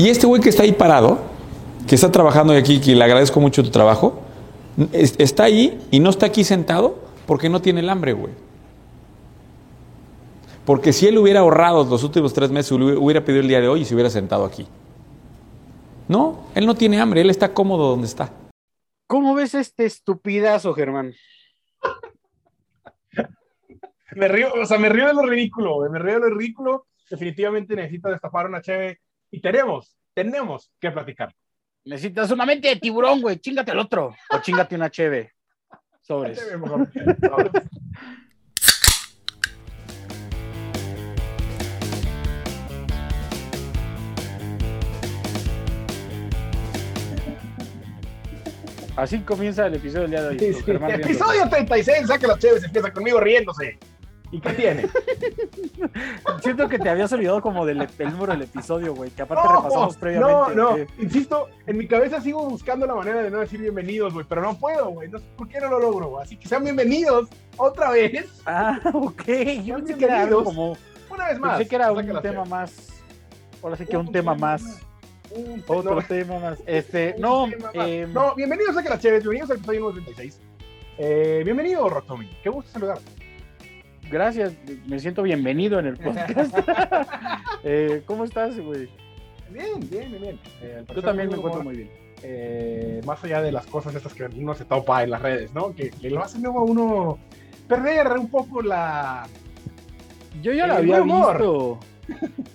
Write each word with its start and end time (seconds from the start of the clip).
Y 0.00 0.08
este 0.08 0.26
güey 0.26 0.40
que 0.40 0.48
está 0.48 0.62
ahí 0.62 0.72
parado, 0.72 1.18
que 1.86 1.94
está 1.94 2.10
trabajando 2.10 2.54
aquí, 2.54 2.80
que 2.80 2.94
le 2.94 3.04
agradezco 3.04 3.38
mucho 3.38 3.62
tu 3.62 3.68
trabajo, 3.70 4.22
es- 4.92 5.14
está 5.18 5.44
ahí 5.44 5.78
y 5.90 6.00
no 6.00 6.08
está 6.08 6.24
aquí 6.24 6.42
sentado 6.42 6.98
porque 7.26 7.50
no 7.50 7.60
tiene 7.60 7.80
el 7.80 7.90
hambre, 7.90 8.14
güey. 8.14 8.32
Porque 10.64 10.94
si 10.94 11.06
él 11.06 11.18
hubiera 11.18 11.40
ahorrado 11.40 11.84
los 11.84 12.02
últimos 12.02 12.32
tres 12.32 12.50
meses, 12.50 12.72
hubiera 12.72 12.98
hubiera 12.98 13.24
pedido 13.26 13.42
el 13.42 13.48
día 13.48 13.60
de 13.60 13.68
hoy 13.68 13.82
y 13.82 13.84
se 13.84 13.92
hubiera 13.92 14.08
sentado 14.08 14.46
aquí. 14.46 14.66
No, 16.08 16.44
él 16.54 16.64
no 16.64 16.74
tiene 16.76 16.98
hambre, 16.98 17.20
él 17.20 17.28
está 17.28 17.52
cómodo 17.52 17.90
donde 17.90 18.06
está. 18.06 18.30
¿Cómo 19.06 19.34
ves 19.34 19.54
este 19.54 19.84
estupidazo, 19.84 20.72
Germán? 20.72 21.12
Me 24.16 24.28
río, 24.28 24.48
o 24.62 24.64
sea, 24.64 24.78
me 24.78 24.88
río 24.88 25.08
de 25.08 25.12
lo 25.12 25.26
ridículo, 25.26 25.74
güey, 25.74 25.90
me 25.90 25.98
río 25.98 26.14
de 26.14 26.20
lo 26.30 26.34
ridículo. 26.36 26.86
Definitivamente 27.10 27.76
necesito 27.76 28.08
destapar 28.08 28.46
una 28.46 28.62
cheve 28.62 29.00
y 29.30 29.40
tenemos, 29.40 29.96
tenemos 30.14 30.72
que 30.80 30.90
platicar. 30.90 31.34
Necesitas 31.84 32.30
una 32.30 32.44
mente 32.44 32.68
de 32.68 32.76
tiburón, 32.76 33.20
güey. 33.22 33.38
Chingate 33.38 33.72
el 33.72 33.78
otro. 33.78 34.14
O 34.30 34.38
chingate 34.40 34.74
una 34.74 34.90
cheve. 34.90 35.32
Sobres. 36.02 36.40
Mejor. 36.58 36.90
Así 48.96 49.20
comienza 49.20 49.66
el 49.66 49.74
episodio 49.74 50.02
del 50.02 50.10
día 50.10 50.22
de 50.22 50.28
hoy. 50.28 50.38
Sí, 50.38 50.52
sí. 50.52 50.70
Episodio 50.70 51.48
36, 51.48 52.06
saca 52.06 52.26
las 52.26 52.38
cheves, 52.38 52.64
empieza 52.64 52.92
conmigo 52.92 53.18
riéndose. 53.20 53.78
¿Y 54.32 54.40
qué 54.40 54.52
tiene? 54.52 54.86
Siento 56.42 56.68
que 56.68 56.78
te 56.78 56.88
habías 56.88 57.12
olvidado 57.12 57.42
como 57.42 57.66
del 57.66 57.80
el 57.98 58.12
número 58.12 58.32
del 58.32 58.42
episodio, 58.42 58.94
güey. 58.94 59.10
Que 59.10 59.22
aparte 59.22 59.48
No, 59.48 59.56
repasamos 59.56 59.96
previamente. 59.96 60.54
No, 60.54 60.70
no, 60.70 60.76
que- 60.76 60.86
insisto, 61.00 61.48
en 61.66 61.76
mi 61.78 61.86
cabeza 61.88 62.20
sigo 62.20 62.48
buscando 62.48 62.86
la 62.86 62.94
manera 62.94 63.22
de 63.22 63.30
no 63.30 63.38
decir 63.40 63.60
bienvenidos, 63.60 64.12
güey, 64.14 64.24
pero 64.28 64.40
no 64.42 64.56
puedo, 64.56 64.90
güey. 64.90 65.08
No 65.08 65.18
sé 65.18 65.24
por 65.36 65.48
qué 65.48 65.58
no 65.60 65.68
lo 65.68 65.80
logro, 65.80 66.08
güey. 66.10 66.22
Así 66.22 66.36
que 66.36 66.48
sean 66.48 66.62
bienvenidos 66.62 67.28
otra 67.56 67.90
vez, 67.90 68.26
Ah, 68.46 68.78
ok. 68.94 69.22
Yo 69.64 69.76
pensé 69.76 69.96
que 69.96 70.04
era 70.04 70.22
algo 70.22 70.44
como. 70.44 70.76
una 71.10 71.28
vez 71.28 71.38
más. 71.40 71.56
Pensé 71.58 71.68
que 71.68 71.76
era 71.76 71.90
un 71.92 72.06
tema 72.06 72.20
cheves. 72.22 72.48
más. 72.48 72.88
Ahora 73.62 73.76
sí 73.76 73.86
que 73.86 73.96
un 73.96 74.12
tema 74.12 74.34
más. 74.34 74.62
Un 75.32 75.62
Otro 75.66 75.94
no, 75.96 76.02
tema 76.02 76.38
más. 76.38 76.58
Este, 76.66 77.14
no, 77.18 77.48
tema 77.50 77.70
más. 77.74 77.86
eh, 77.86 78.06
no, 78.12 78.34
bienvenidos 78.34 78.76
a 78.76 78.82
que 78.82 78.88
las 78.88 79.00
cheves, 79.00 79.22
bienvenidos 79.22 79.50
al 79.50 79.56
episodio 79.58 79.80
número 79.80 80.04
36. 80.04 80.40
Eh, 80.98 81.42
bienvenido, 81.44 81.88
Rotomi. 81.88 82.28
Qué 82.42 82.48
gusto 82.48 82.70
saludar. 82.72 82.98
Gracias. 84.10 84.52
Me 84.86 84.98
siento 84.98 85.22
bienvenido 85.22 85.78
en 85.78 85.86
el 85.86 85.96
podcast. 85.96 86.56
Eh, 87.62 88.02
¿Cómo 88.06 88.24
estás, 88.24 88.58
güey? 88.58 88.88
Bien, 89.50 89.78
bien, 89.90 90.10
bien, 90.10 90.22
bien. 90.22 90.40
Eh, 90.62 90.82
Yo 90.94 91.02
también 91.02 91.28
me 91.28 91.34
encuentro 91.36 91.62
muy 91.62 91.76
bien. 91.76 91.90
eh, 92.22 93.02
más 93.04 93.22
allá 93.22 93.42
de 93.42 93.52
las 93.52 93.66
cosas 93.66 93.94
estas 93.94 94.14
que 94.14 94.24
uno 94.24 94.54
se 94.54 94.64
topa 94.64 95.02
en 95.02 95.10
las 95.10 95.20
redes, 95.20 95.52
¿no? 95.52 95.74
Que, 95.74 95.90
que 95.90 96.08
lo 96.08 96.22
hacen 96.22 96.42
luego 96.42 96.60
a 96.60 96.64
uno 96.64 97.18
perder 97.68 98.08
un 98.12 98.30
poco 98.30 98.62
la... 98.62 99.26
Yo 100.42 100.52
ya 100.54 100.66
la 100.66 100.76
había 100.76 101.02
humor. 101.02 101.32
visto. 101.36 101.80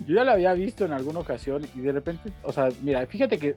Yo 0.06 0.14
ya 0.16 0.24
la 0.24 0.32
había 0.32 0.52
visto 0.54 0.84
en 0.84 0.92
alguna 0.92 1.20
ocasión 1.20 1.64
y 1.76 1.80
de 1.82 1.92
repente, 1.92 2.32
o 2.42 2.52
sea, 2.52 2.68
mira, 2.82 3.06
fíjate 3.06 3.38
que 3.38 3.54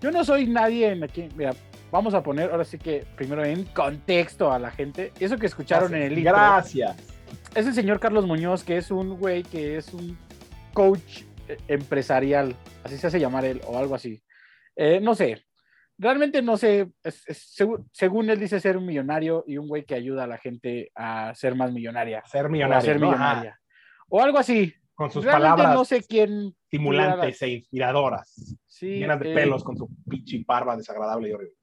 yo 0.00 0.10
no 0.10 0.24
soy 0.24 0.48
nadie 0.48 0.90
en 0.90 1.04
aquí. 1.04 1.28
Mira, 1.36 1.52
vamos 1.96 2.14
a 2.14 2.22
poner 2.22 2.50
ahora 2.50 2.64
sí 2.64 2.78
que 2.78 3.04
primero 3.16 3.44
en 3.44 3.64
contexto 3.64 4.52
a 4.52 4.58
la 4.58 4.70
gente. 4.70 5.12
Eso 5.18 5.36
que 5.38 5.46
escucharon 5.46 5.94
en 5.94 6.02
el 6.02 6.18
intro 6.18 6.34
Gracias. 6.34 6.96
es 7.54 7.66
el 7.66 7.74
señor 7.74 7.98
Carlos 8.00 8.26
Muñoz, 8.26 8.62
que 8.64 8.76
es 8.76 8.90
un 8.90 9.18
güey 9.18 9.42
que 9.42 9.76
es 9.76 9.92
un 9.94 10.16
coach 10.74 11.22
eh, 11.48 11.56
empresarial, 11.68 12.54
así 12.84 12.98
se 12.98 13.06
hace 13.06 13.18
llamar 13.20 13.44
él 13.44 13.60
o 13.66 13.78
algo 13.78 13.94
así. 13.94 14.22
Eh, 14.76 15.00
no 15.00 15.14
sé, 15.14 15.42
realmente 15.96 16.42
no 16.42 16.56
sé, 16.58 16.90
es- 17.02 17.24
es- 17.26 17.58
segu- 17.58 17.86
según 17.92 18.28
él 18.28 18.38
dice 18.38 18.60
ser 18.60 18.76
un 18.76 18.84
millonario 18.84 19.42
y 19.46 19.56
un 19.56 19.66
güey 19.68 19.84
que 19.84 19.94
ayuda 19.94 20.24
a 20.24 20.26
la 20.26 20.36
gente 20.38 20.90
a 20.94 21.32
ser 21.34 21.54
más 21.54 21.72
millonaria 21.72 22.22
Ser 22.26 22.46
o 22.46 22.72
a 22.74 22.80
ser 22.82 23.00
¿no? 23.00 23.06
millonaria. 23.06 23.50
Ajá. 23.52 23.60
O 24.10 24.20
algo 24.22 24.38
así. 24.38 24.74
Con 24.94 25.10
sus 25.10 25.24
Realmente 25.24 25.50
palabras 25.50 25.74
no 25.74 25.84
sé 25.84 26.02
quién. 26.02 26.54
estimulantes 26.64 27.40
e 27.42 27.48
inspiradoras. 27.48 28.56
Sí, 28.66 28.98
llenas 28.98 29.18
de 29.20 29.30
eh, 29.32 29.34
pelos 29.34 29.62
con 29.64 29.76
su 29.76 29.88
pinche 30.08 30.42
barba 30.46 30.76
desagradable 30.76 31.28
y 31.28 31.32
horrible. 31.32 31.54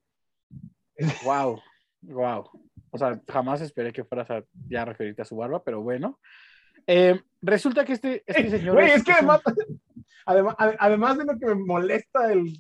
Wow, 1.24 1.62
wow. 2.02 2.50
O 2.92 2.98
sea, 2.98 3.20
jamás 3.28 3.62
esperé 3.62 3.92
que 3.92 4.04
fueras 4.04 4.30
a 4.30 4.44
ya 4.68 4.86
referirte 4.86 5.22
a 5.24 5.26
su 5.26 5.36
barba, 5.36 5.64
pero 5.64 5.81
bueno. 5.81 6.20
Eh, 6.86 7.20
resulta 7.42 7.86
que 7.86 7.94
este, 7.94 8.24
este 8.26 8.50
señor. 8.50 8.76
Güey, 8.76 8.92
es 8.92 9.04
que 9.04 9.12
un- 9.12 9.18
además, 9.18 9.42
además, 10.26 10.56
ade- 10.58 10.78
además 10.80 11.18
de 11.18 11.26
lo 11.26 11.40
que 11.40 11.46
me 11.48 11.56
molesta 11.56 12.31
el 12.31 12.54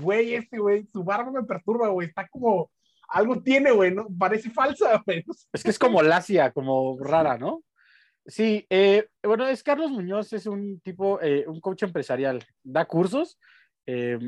güey 0.00 0.34
este, 0.34 0.58
güey, 0.58 0.86
su 0.86 1.04
barba 1.04 1.30
me 1.30 1.42
perturba, 1.44 1.88
güey. 1.88 2.08
Está 2.08 2.26
como, 2.28 2.70
algo 3.08 3.42
tiene, 3.42 3.70
güey, 3.72 3.94
¿no? 3.94 4.06
Parece 4.18 4.50
falsa, 4.50 5.02
güey. 5.06 5.24
Es 5.52 5.62
que 5.62 5.70
es 5.70 5.78
como 5.78 6.02
lacia, 6.02 6.52
como 6.52 6.98
rara, 7.00 7.36
¿no? 7.38 7.62
Sí, 8.26 8.66
eh, 8.70 9.06
bueno, 9.22 9.46
es 9.46 9.62
Carlos 9.62 9.90
Muñoz, 9.90 10.32
es 10.32 10.46
un 10.46 10.80
tipo, 10.80 11.20
eh, 11.22 11.44
un 11.46 11.60
coach 11.60 11.84
empresarial, 11.84 12.44
da 12.64 12.84
cursos, 12.84 13.38
eh, 13.86 14.18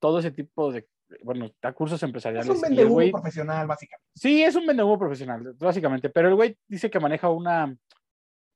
todo 0.00 0.18
ese 0.18 0.32
tipo 0.32 0.72
de, 0.72 0.88
bueno, 1.22 1.50
da 1.62 1.72
cursos 1.72 1.98
Es 1.98 2.02
empresariales. 2.02 2.48
un 2.48 2.56
y 2.56 2.58
el 2.58 2.68
vendehumo 2.86 3.10
profesional, 3.12 3.66
básicamente. 3.66 4.10
Sí, 4.14 4.42
es 4.42 4.54
un 4.56 4.66
vendehumo 4.66 4.98
profesional, 4.98 5.54
básicamente, 5.58 6.10
pero 6.10 6.28
el 6.28 6.34
güey 6.34 6.56
dice 6.66 6.90
que 6.90 7.00
maneja 7.00 7.28
una, 7.30 7.76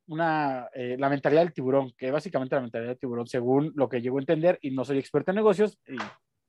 una, 0.09 0.69
eh, 0.75 0.97
la 0.99 1.09
mentalidad 1.09 1.43
del 1.43 1.53
tiburón, 1.53 1.93
que 1.97 2.11
básicamente 2.11 2.55
la 2.57 2.63
mentalidad 2.63 2.91
del 2.91 2.99
tiburón, 2.99 3.27
según 3.27 3.73
lo 3.77 3.89
que 3.89 4.01
llego 4.01 4.19
a 4.19 4.21
entender, 4.23 4.59
y 4.61 4.71
no 4.73 4.85
soy 4.85 4.99
experto 4.99 5.31
en 5.31 5.37
negocios, 5.37 5.79
y 5.87 5.97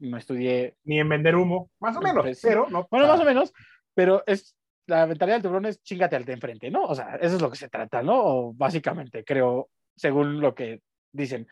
no 0.08 0.18
estudié, 0.18 0.76
Ni 0.84 1.00
en 1.00 1.10
vender 1.10 1.36
humo, 1.36 1.70
más 1.80 1.96
o 1.96 2.02
menos, 2.02 2.24
Pues 2.24 2.40
pero 2.42 2.68
no. 2.70 2.88
bueno, 2.90 3.08
más 3.08 3.20
o 3.20 3.26
menos, 3.26 3.54
pero 3.94 4.24
es, 4.26 4.56
la 4.88 5.06
mentalidad 5.06 5.36
del 5.36 5.44
tiburón 5.44 5.66
es 5.68 5.82
chingate 5.84 6.16
al 6.16 6.26
de 6.26 6.34
enfrente, 6.34 6.72
¿no? 6.72 6.84
O 6.84 6.96
sea, 6.96 7.18
eso 7.22 7.36
es 7.36 7.42
lo 7.42 7.50
que 7.52 7.58
se 7.58 7.70
trata, 7.70 8.02
¿no? 8.02 8.20
O 8.24 8.54
básicamente, 8.54 9.24
creo, 9.24 9.70
según 9.96 10.40
lo 10.42 10.56
que 10.56 10.82
dicen. 11.14 11.48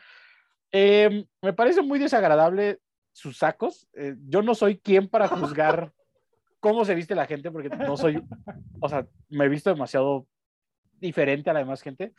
Eh, 0.71 1.25
me 1.41 1.53
parece 1.53 1.81
muy 1.81 1.99
desagradable 1.99 2.79
sus 3.11 3.37
sacos. 3.37 3.87
Eh, 3.93 4.15
yo 4.27 4.41
no 4.41 4.55
soy 4.55 4.77
quien 4.79 5.07
para 5.07 5.27
juzgar 5.27 5.91
cómo 6.59 6.85
se 6.85 6.95
viste 6.95 7.15
la 7.15 7.25
gente, 7.25 7.51
porque 7.51 7.69
no 7.69 7.95
soy, 7.97 8.21
o 8.81 8.89
sea, 8.89 9.07
me 9.29 9.45
he 9.45 9.49
visto 9.49 9.69
demasiado 9.69 10.27
diferente 10.99 11.49
a 11.49 11.53
la 11.53 11.59
demás 11.59 11.81
gente. 11.81 12.13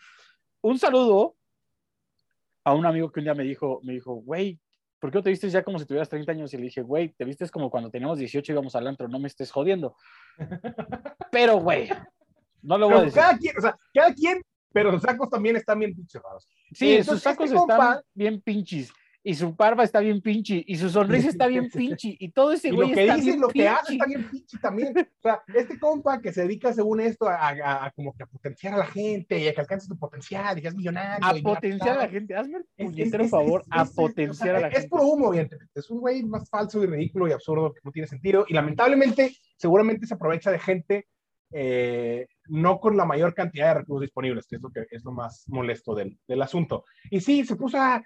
Un 0.63 0.79
saludo 0.79 1.37
a 2.65 2.75
un 2.75 2.87
amigo 2.87 3.11
que 3.11 3.21
un 3.21 3.25
día 3.25 3.35
me 3.35 3.45
dijo, 3.45 3.81
me 3.83 3.93
dijo, 3.95 4.15
güey, 4.15 4.59
¿por 4.99 5.11
qué 5.11 5.19
no 5.19 5.23
te 5.23 5.31
vistes 5.31 5.53
ya 5.53 5.63
como 5.63 5.79
si 5.79 5.87
tuvieras 5.87 6.09
30 6.09 6.33
años? 6.33 6.53
Y 6.55 6.59
le 6.59 6.65
dije, 6.65 6.83
güey, 6.83 7.11
te 7.11 7.25
vistes 7.25 7.51
como 7.51 7.71
cuando 7.71 7.91
teníamos 7.91 8.19
18 8.19 8.51
y 8.51 8.55
íbamos 8.55 8.75
al 8.77 8.87
antro, 8.87 9.09
no 9.09 9.19
me 9.19 9.29
estés 9.29 9.51
jodiendo. 9.51 9.97
Pero, 11.31 11.59
güey, 11.59 11.89
no 12.63 12.77
lo 12.79 12.89
voy 12.89 12.99
a 12.99 13.03
decir. 13.03 13.21
cada 13.21 13.39
quien, 13.39 13.57
o 13.57 13.61
sea, 13.61 13.77
cada 13.95 14.15
quien, 14.15 14.43
pero 14.73 14.93
los 14.93 15.03
sacos 15.03 15.29
también 15.31 15.57
están 15.57 15.79
bien 15.79 15.95
pinches 15.95 16.23
raros. 16.23 16.49
Sí, 16.73 16.91
Entonces, 16.93 17.15
sus 17.15 17.23
sacos 17.23 17.47
este 17.47 17.57
compa- 17.59 17.73
están 17.73 18.03
bien 18.15 18.41
pinchis. 18.41 18.93
Y 19.23 19.35
su 19.35 19.53
barba 19.53 19.85
está 19.85 20.01
bien 20.01 20.23
pinchi. 20.23 20.65
Y 20.67 20.77
su 20.77 20.89
sonrisa 20.89 21.29
está 21.29 21.47
bien 21.47 21.69
pinchi. 21.75 22.17
Y 22.19 22.31
todo 22.31 22.53
ese 22.53 22.69
Y 22.69 22.71
güey 22.71 22.89
lo 22.89 22.95
que 22.95 23.01
está 23.03 23.15
dice, 23.17 23.27
bien 23.27 23.41
lo 23.41 23.49
que 23.49 23.69
hace 23.69 23.93
está 23.93 24.07
bien 24.07 24.31
pinche 24.31 24.59
también. 24.59 24.95
O 24.99 25.23
sea, 25.23 25.43
este 25.55 25.79
compa 25.79 26.21
que 26.23 26.33
se 26.33 26.43
dedica 26.43 26.73
según 26.73 27.01
esto 27.01 27.29
a, 27.29 27.49
a- 27.49 27.85
a 27.87 27.91
como 27.91 28.15
que 28.15 28.23
a 28.23 28.27
potenciar 28.27 28.75
a 28.75 28.79
la 28.79 28.87
gente 28.87 29.39
y 29.39 29.47
a 29.49 29.55
que 29.55 29.61
alcances 29.61 29.89
tu 29.89 29.99
potencial 29.99 30.57
y 30.59 30.63
que 30.63 30.69
es 30.69 30.75
millonario. 30.75 31.27
A 31.27 31.35
potenciar 31.43 31.99
a 31.99 32.03
la 32.05 32.09
gente. 32.09 32.35
Hazme 32.35 32.59
el 32.59 32.65
Es- 32.79 32.87
puñetero 32.87 33.23
es- 33.23 33.27
es- 33.27 33.31
favor. 33.31 33.61
es- 33.61 33.69
A 33.71 33.83
es- 33.83 33.89
es- 33.91 33.95
potenciar 33.95 34.55
o 34.57 34.59
sea, 34.59 34.59
a 34.59 34.61
la 34.63 34.69
Es 34.69 34.75
gente. 34.75 34.89
puro 34.89 35.03
humo. 35.05 35.35
Es 35.75 35.91
un 35.91 36.01
güey 36.01 36.23
más 36.23 36.49
falso 36.49 36.83
y 36.83 36.87
ridículo 36.87 37.29
y 37.29 37.33
absurdo 37.33 37.75
que 37.75 37.81
no 37.85 37.93
tiene 37.93 38.09
sentido. 38.09 38.47
Y 38.49 38.55
lamentablemente, 38.55 39.37
seguramente 39.57 40.07
se 40.07 40.15
aprovecha 40.15 40.51
de 40.51 40.59
gente 40.59 41.07
eh, 41.53 42.29
no 42.47 42.79
con 42.79 42.97
la 42.97 43.05
mayor 43.05 43.35
cantidad 43.35 43.75
de 43.75 43.81
recursos 43.81 44.03
disponibles, 44.03 44.47
que 44.47 44.55
es 44.57 44.63
lo, 44.63 44.71
que, 44.71 44.87
es 44.89 45.05
lo 45.05 45.11
más 45.11 45.45
molesto 45.49 45.95
del, 45.97 46.17
del 46.29 46.43
asunto. 46.43 46.85
Y 47.11 47.21
sí, 47.21 47.45
se 47.45 47.57
puso 47.57 47.77
a, 47.77 48.01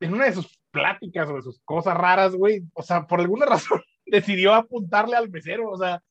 en 0.00 0.14
una 0.14 0.26
de 0.26 0.32
sus 0.32 0.58
pláticas 0.70 1.28
o 1.28 1.36
de 1.36 1.42
sus 1.42 1.60
cosas 1.64 1.96
raras, 1.96 2.34
güey. 2.34 2.62
O 2.74 2.82
sea, 2.82 3.06
por 3.06 3.20
alguna 3.20 3.46
razón 3.46 3.80
decidió 4.06 4.54
apuntarle 4.54 5.16
al 5.16 5.30
mesero. 5.30 5.70
O 5.70 5.76
sea, 5.76 6.02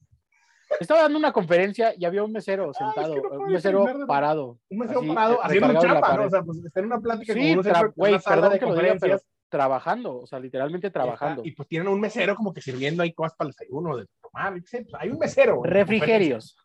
Estaba 0.81 1.03
dando 1.03 1.17
una 1.17 1.31
conferencia 1.31 1.93
y 1.97 2.03
había 2.03 2.23
un 2.23 2.31
mesero 2.33 2.71
es 2.71 2.77
sentado. 2.77 3.13
que 3.13 3.21
no 3.21 3.29
puedo 3.29 3.41
un 3.43 3.53
mesero 3.53 3.85
parado. 4.05 4.59
un 4.69 4.77
mesero 4.79 4.99
así, 4.99 5.07
parado 5.09 5.39
haciendo 5.43 5.67
un 5.69 5.79
chapa. 5.79 6.21
O 6.25 6.29
sea, 6.29 6.41
pues 6.43 6.57
está 6.65 6.79
en 6.81 6.85
una 6.87 6.99
plática 6.99 7.33
Sí, 7.33 7.55
como 7.55 7.63
tra- 7.63 7.93
güey, 7.95 8.11
una 8.13 8.21
sala 8.21 8.35
perdón 8.35 8.51
de 8.53 8.59
que 8.59 8.65
lo 8.65 8.71
diga, 8.71 8.81
pero 8.81 8.91
conferencias. 8.99 9.31
trabajando. 9.49 10.17
O 10.19 10.27
sea, 10.27 10.39
literalmente 10.39 10.89
trabajando. 10.91 11.41
Y 11.45 11.51
pues 11.51 11.69
tienen 11.69 11.87
un 11.87 12.01
mesero 12.01 12.35
como 12.35 12.53
que 12.53 12.59
sirviendo 12.61 13.01
ahí 13.01 13.13
cosas 13.13 13.37
para 13.37 13.47
el 13.47 13.53
desayuno, 13.53 13.95
de 13.95 14.05
tomar, 14.21 14.59
hay 14.99 15.09
un 15.09 15.17
mesero. 15.19 15.63
Refrigerios. 15.63 16.57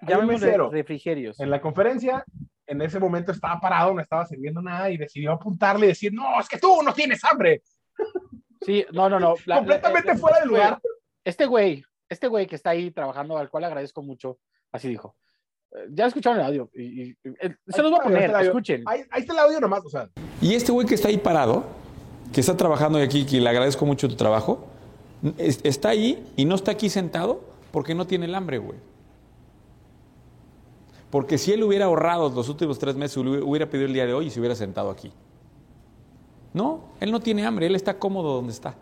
Llamémosle 0.00 0.46
mesero. 0.46 0.70
refrigerios. 0.70 1.38
En 1.40 1.50
la 1.50 1.60
conferencia, 1.60 2.24
en 2.66 2.80
ese 2.82 2.98
momento 2.98 3.32
estaba 3.32 3.60
parado, 3.60 3.92
no 3.94 4.00
estaba 4.00 4.26
sirviendo 4.26 4.62
nada 4.62 4.90
y 4.90 4.96
decidió 4.96 5.32
apuntarle 5.32 5.86
y 5.86 5.88
decir, 5.90 6.12
no, 6.12 6.40
es 6.40 6.48
que 6.48 6.58
tú 6.58 6.82
no 6.82 6.92
tienes 6.94 7.22
hambre. 7.24 7.62
Sí, 8.64 8.84
no, 8.92 9.08
no, 9.08 9.18
no. 9.18 9.34
la- 9.46 9.56
la- 9.56 9.56
Completamente 9.58 10.12
eh, 10.12 10.16
fuera 10.16 10.40
de 10.40 10.46
lugar. 10.46 10.80
Este 11.24 11.46
güey, 11.46 11.84
este 12.08 12.28
güey 12.28 12.46
que 12.46 12.54
está 12.56 12.70
ahí 12.70 12.90
trabajando, 12.90 13.36
al 13.36 13.50
cual 13.50 13.64
agradezco 13.64 14.02
mucho, 14.02 14.38
así 14.70 14.88
dijo. 14.88 15.16
Eh, 15.72 15.86
Ya 15.90 16.06
escucharon 16.06 16.38
el 16.40 16.46
audio. 16.46 16.70
Y, 16.74 16.82
y- 16.82 17.16
y- 17.24 17.28
eh, 17.40 17.56
se 17.66 17.82
los 17.82 17.90
voy 17.90 18.00
a 18.00 18.04
poner, 18.04 18.34
audio. 18.34 18.48
escuchen. 18.50 18.82
Ahí, 18.86 19.02
ahí 19.10 19.20
está 19.22 19.32
el 19.32 19.38
audio 19.40 19.60
nomás, 19.60 19.84
o 19.84 19.88
sea, 19.88 20.08
Y 20.40 20.54
este 20.54 20.70
güey 20.72 20.86
que 20.86 20.94
está 20.94 21.08
ahí 21.08 21.18
parado, 21.18 21.64
que 22.32 22.40
está 22.40 22.56
trabajando 22.56 22.98
aquí, 23.00 23.26
que 23.26 23.40
le 23.40 23.48
agradezco 23.48 23.84
mucho 23.84 24.08
tu 24.08 24.16
trabajo, 24.16 24.68
es- 25.38 25.60
está 25.64 25.90
ahí 25.90 26.24
y 26.36 26.44
no 26.44 26.54
está 26.54 26.70
aquí 26.72 26.88
sentado 26.88 27.40
porque 27.72 27.94
no 27.94 28.06
tiene 28.06 28.26
el 28.26 28.34
hambre, 28.34 28.58
güey. 28.58 28.78
Porque 31.12 31.36
si 31.36 31.52
él 31.52 31.62
hubiera 31.62 31.84
ahorrado 31.84 32.30
los 32.30 32.48
últimos 32.48 32.78
tres 32.78 32.96
meses, 32.96 33.18
hubiera 33.18 33.68
pedido 33.68 33.86
el 33.86 33.92
día 33.92 34.06
de 34.06 34.14
hoy 34.14 34.28
y 34.28 34.30
se 34.30 34.40
hubiera 34.40 34.54
sentado 34.54 34.90
aquí. 34.90 35.12
No, 36.54 36.94
él 37.00 37.12
no 37.12 37.20
tiene 37.20 37.44
hambre, 37.44 37.66
él 37.66 37.74
está 37.76 37.98
cómodo 37.98 38.36
donde 38.36 38.52
está. 38.54 38.74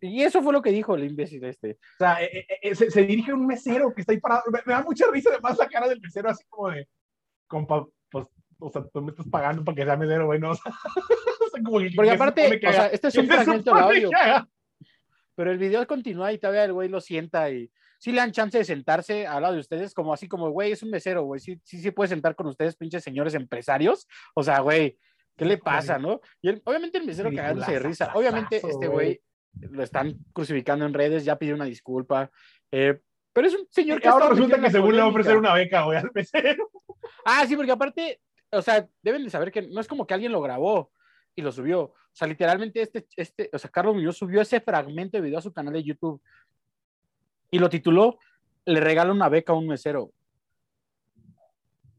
Y 0.00 0.22
eso 0.22 0.42
fue 0.42 0.52
lo 0.52 0.62
que 0.62 0.70
dijo 0.70 0.94
el 0.94 1.02
imbécil 1.02 1.42
este. 1.42 1.72
O 1.72 1.98
sea, 1.98 2.22
eh, 2.22 2.30
eh, 2.48 2.58
eh, 2.62 2.74
se, 2.76 2.88
se 2.88 3.02
dirige 3.02 3.32
a 3.32 3.34
un 3.34 3.48
mesero 3.48 3.92
que 3.92 4.02
está 4.02 4.12
ahí 4.12 4.20
parado. 4.20 4.42
Me, 4.52 4.60
me 4.64 4.74
da 4.74 4.84
mucha 4.84 5.06
risa 5.10 5.30
además 5.32 5.58
la 5.58 5.66
cara 5.66 5.88
del 5.88 6.00
mesero, 6.00 6.30
así 6.30 6.44
como 6.48 6.70
de, 6.70 6.86
compa, 7.48 7.84
pues, 8.12 8.28
o 8.60 8.70
sea, 8.70 8.84
tú 8.86 9.02
me 9.02 9.10
estás 9.10 9.26
pagando 9.28 9.64
para 9.64 9.74
que 9.74 9.84
sea 9.84 9.96
mesero, 9.96 10.26
güey, 10.26 10.38
no. 10.38 10.52
O 10.52 10.54
sea, 10.54 10.72
o 10.72 11.50
sea, 11.50 11.62
como 11.64 11.80
que- 11.80 11.90
Porque 11.96 12.10
¿qué 12.12 12.16
se 12.16 12.22
aparte, 12.22 12.60
que 12.60 12.68
o 12.68 12.72
sea, 12.72 12.86
este 12.86 13.08
es 13.08 13.14
un 13.16 13.26
¿Qué 13.26 13.32
se 13.38 13.42
fragmento 13.42 13.74
de 13.74 13.80
audio. 13.80 14.10
Pero 15.34 15.50
el 15.50 15.58
video 15.58 15.84
continúa 15.88 16.32
y 16.32 16.38
todavía 16.38 16.62
el 16.64 16.72
güey 16.72 16.88
lo 16.88 17.00
sienta 17.00 17.50
y 17.50 17.68
sí 17.98 18.12
le 18.12 18.18
dan 18.18 18.32
chance 18.32 18.56
de 18.58 18.64
sentarse 18.64 19.26
al 19.26 19.42
lado 19.42 19.54
de 19.54 19.60
ustedes, 19.60 19.94
como 19.94 20.12
así 20.12 20.28
como, 20.28 20.50
güey, 20.50 20.72
es 20.72 20.82
un 20.82 20.90
mesero, 20.90 21.22
güey, 21.24 21.40
sí, 21.40 21.60
sí, 21.64 21.78
sí 21.80 21.90
puede 21.90 22.08
sentar 22.08 22.34
con 22.34 22.46
ustedes, 22.46 22.76
pinches 22.76 23.02
señores 23.04 23.34
empresarios. 23.34 24.06
O 24.34 24.42
sea, 24.42 24.60
güey, 24.60 24.98
¿qué 25.36 25.44
le 25.44 25.58
pasa, 25.58 25.98
no? 25.98 26.20
Y 26.42 26.48
él- 26.50 26.62
obviamente 26.64 26.98
el 26.98 27.04
mesero 27.06 27.30
cagándose 27.36 27.72
de 27.72 27.78
risa. 27.80 28.12
Obviamente 28.14 28.56
este 28.56 28.88
güey 28.88 29.20
lo 29.60 29.82
están 29.82 30.14
crucificando 30.32 30.84
en 30.84 30.94
redes, 30.94 31.24
ya 31.24 31.36
pidió 31.38 31.54
una 31.54 31.64
disculpa. 31.64 32.30
eh, 32.70 33.00
pero 33.32 33.48
es 33.48 33.54
un 33.54 33.66
señor 33.70 34.00
que 34.00 34.08
ahora 34.08 34.28
resulta 34.30 34.58
que 34.58 34.70
según 34.70 34.94
le 34.96 35.02
va 35.02 35.08
a 35.08 35.10
ofrecer 35.10 35.36
una 35.36 35.52
beca, 35.52 35.82
güey, 35.84 35.98
al 35.98 36.10
mesero. 36.14 36.70
Ah, 37.24 37.44
sí, 37.46 37.54
porque 37.54 37.70
aparte, 37.72 38.20
o 38.50 38.62
sea, 38.62 38.88
deben 39.02 39.22
de 39.24 39.30
saber 39.30 39.52
que 39.52 39.62
no 39.62 39.80
es 39.80 39.86
como 39.86 40.06
que 40.06 40.14
alguien 40.14 40.32
lo 40.32 40.40
grabó 40.40 40.90
y 41.34 41.42
lo 41.42 41.52
subió. 41.52 41.80
O 41.82 41.94
sea, 42.12 42.26
literalmente 42.26 42.80
este, 42.80 43.06
este, 43.16 43.50
o 43.52 43.58
sea, 43.58 43.70
Carlos 43.70 43.94
Muñoz 43.94 44.16
subió 44.16 44.40
ese 44.40 44.60
fragmento 44.60 45.18
de 45.18 45.22
video 45.22 45.38
a 45.38 45.42
su 45.42 45.52
canal 45.52 45.74
de 45.74 45.84
YouTube 45.84 46.20
y 47.50 47.58
lo 47.58 47.68
tituló 47.68 48.18
Le 48.64 48.80
regalo 48.80 49.12
una 49.12 49.28
beca 49.28 49.52
a 49.52 49.56
un 49.56 49.68
mesero. 49.68 50.12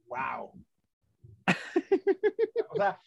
Wow. 0.08 0.52
o 2.70 2.76
sea, 2.76 3.00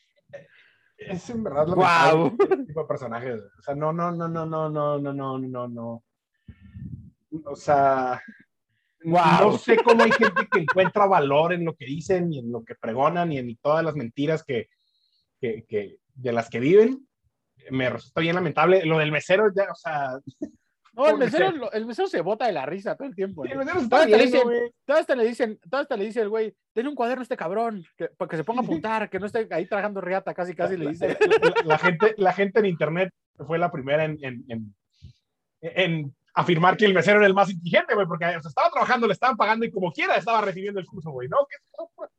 es 0.96 1.30
en 1.30 1.42
verdad 1.44 1.66
lo 1.66 1.74
Guau. 1.74 2.36
este 2.40 2.56
tipo 2.64 2.82
de 2.82 2.86
personajes. 2.86 3.40
O 3.58 3.62
sea, 3.62 3.74
no, 3.74 3.92
no, 3.92 4.10
no, 4.12 4.28
no, 4.28 4.46
no, 4.46 4.68
no, 4.68 4.98
no, 4.98 5.12
no, 5.12 5.38
no, 5.38 5.68
no. 5.68 6.04
O 7.44 7.56
sea, 7.56 8.20
Guau. 9.02 9.52
no 9.52 9.58
sé 9.58 9.76
cómo 9.78 10.02
hay 10.02 10.12
gente 10.12 10.46
que 10.50 10.60
encuentra 10.60 11.06
valor 11.06 11.52
en 11.52 11.64
lo 11.64 11.74
que 11.74 11.86
dicen 11.86 12.32
y 12.32 12.38
en 12.38 12.52
lo 12.52 12.64
que 12.64 12.74
pregonan 12.74 13.32
y 13.32 13.38
en 13.38 13.56
todas 13.56 13.84
las 13.84 13.94
mentiras 13.94 14.42
que, 14.44 14.68
que, 15.40 15.64
que- 15.68 15.98
de 16.14 16.32
las 16.32 16.50
que 16.50 16.60
viven. 16.60 17.06
Me 17.70 17.88
resulta 17.88 18.20
bien 18.20 18.34
lamentable. 18.34 18.84
Lo 18.84 18.98
del 18.98 19.12
mesero, 19.12 19.50
ya, 19.54 19.70
o 19.70 19.74
sea, 19.74 20.18
No, 20.92 21.08
el 21.08 21.18
mesero, 21.18 21.72
el 21.72 21.86
mesero 21.86 22.08
se 22.08 22.20
bota 22.20 22.46
de 22.46 22.52
la 22.52 22.66
risa 22.66 22.96
todo 22.96 23.06
el 23.06 23.14
tiempo. 23.14 23.44
el 23.44 23.50
¿no? 23.52 23.58
mesero 23.58 23.80
está 23.80 23.96
Todavía 23.96 24.16
viendo, 24.16 24.50
dicen, 24.50 24.72
todavía 24.84 25.00
hasta 25.00 25.14
le 25.14 25.24
dicen, 25.24 25.58
todavía 25.58 25.82
hasta 25.82 25.96
le 25.96 26.04
dice 26.04 26.20
el 26.20 26.28
güey, 26.28 26.54
denle 26.74 26.90
un 26.90 26.96
cuaderno 26.96 27.20
a 27.20 27.24
este 27.24 27.36
cabrón, 27.36 27.84
que, 27.96 28.08
para 28.08 28.28
que 28.28 28.36
se 28.36 28.44
ponga 28.44 28.62
a 28.62 28.64
apuntar, 28.66 29.08
que 29.08 29.18
no 29.20 29.26
esté 29.26 29.46
ahí 29.50 29.66
tragando 29.66 30.00
riata, 30.00 30.34
casi, 30.34 30.54
casi 30.54 30.76
le 30.76 30.90
dice. 30.90 31.16
la, 31.18 31.54
la 31.64 31.78
gente, 31.78 32.14
la 32.16 32.32
gente 32.32 32.58
en 32.60 32.66
internet 32.66 33.14
fue 33.46 33.58
la 33.58 33.70
primera 33.70 34.04
en, 34.04 34.18
en, 34.22 34.44
en, 34.48 34.74
en 35.60 36.16
afirmar 36.34 36.76
que 36.76 36.86
el 36.86 36.94
mesero 36.94 37.18
era 37.18 37.26
el 37.26 37.34
más 37.34 37.50
inteligente, 37.50 37.94
güey, 37.94 38.06
porque 38.06 38.24
o 38.24 38.40
sea, 38.42 38.48
estaba 38.48 38.70
trabajando, 38.70 39.06
le 39.06 39.12
estaban 39.12 39.36
pagando 39.36 39.64
y 39.64 39.70
como 39.70 39.92
quiera 39.92 40.16
estaba 40.16 40.40
recibiendo 40.40 40.80
el 40.80 40.86
curso, 40.86 41.10
güey, 41.10 41.28
¿no? 41.28 41.38
Por, 41.94 42.10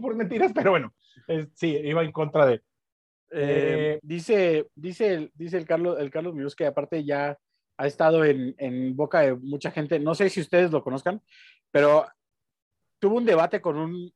por 0.00 0.14
mentiras, 0.14 0.52
pero 0.54 0.70
bueno, 0.70 0.94
eh, 1.28 1.46
sí, 1.54 1.68
iba 1.68 2.02
en 2.02 2.12
contra 2.12 2.46
de... 2.46 2.54
Eh, 2.54 2.60
Eh, 3.30 3.98
dice, 4.02 4.66
dice, 4.74 5.14
el, 5.14 5.32
dice 5.34 5.56
el 5.58 5.66
Carlos, 5.66 5.98
el 5.98 6.10
Carlos 6.10 6.34
Muñoz 6.34 6.54
que 6.54 6.66
aparte 6.66 7.04
ya 7.04 7.36
ha 7.76 7.86
estado 7.86 8.24
en, 8.24 8.96
boca 8.96 9.20
de 9.20 9.34
mucha 9.34 9.70
gente. 9.70 9.98
No 9.98 10.14
sé 10.14 10.30
si 10.30 10.40
ustedes 10.40 10.70
lo 10.70 10.82
conozcan, 10.82 11.20
pero 11.70 12.06
tuvo 12.98 13.16
un 13.16 13.24
debate 13.24 13.60
con 13.60 13.76
un 13.76 14.12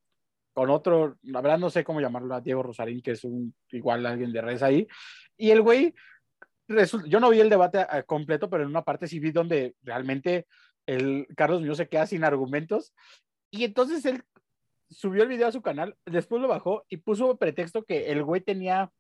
con 0.53 0.69
otro, 0.69 1.17
la 1.23 1.41
verdad 1.41 1.59
no 1.59 1.71
sé 1.71 1.85
cómo 1.85 2.01
llamarlo, 2.01 2.35
a 2.35 2.41
Diego 2.41 2.63
Rosarín, 2.63 3.01
que 3.01 3.13
es 3.13 3.23
un 3.23 3.55
igual 3.71 4.05
alguien 4.05 4.33
de 4.33 4.41
redes 4.41 4.63
ahí. 4.63 4.87
Y 5.37 5.51
el 5.51 5.63
güey, 5.63 5.95
yo 7.07 7.21
no 7.21 7.31
vi 7.31 7.41
el 7.41 7.49
debate 7.49 7.81
eh, 7.81 8.03
completo, 8.05 8.51
pero 8.51 8.65
en 8.65 8.69
una 8.69 8.83
parte 8.83 9.07
sí 9.07 9.21
vi 9.21 9.31
donde 9.31 9.77
realmente 9.83 10.49
el 10.87 11.29
Carlos 11.37 11.61
Muñoz 11.61 11.77
se 11.77 11.89
queda 11.89 12.07
sin 12.07 12.25
argumentos. 12.25 12.93
Y 13.51 13.65
entonces 13.65 14.05
él 14.05 14.25
subió 14.91 15.23
el 15.23 15.29
video 15.29 15.47
a 15.47 15.53
su 15.53 15.63
canal, 15.63 15.97
después 16.05 16.43
lo 16.43 16.49
bajó 16.49 16.85
y 16.89 16.97
puso 16.97 17.39
pretexto 17.39 17.85
que 17.85 18.11
el 18.11 18.25
güey 18.25 18.41
tenía 18.41 18.91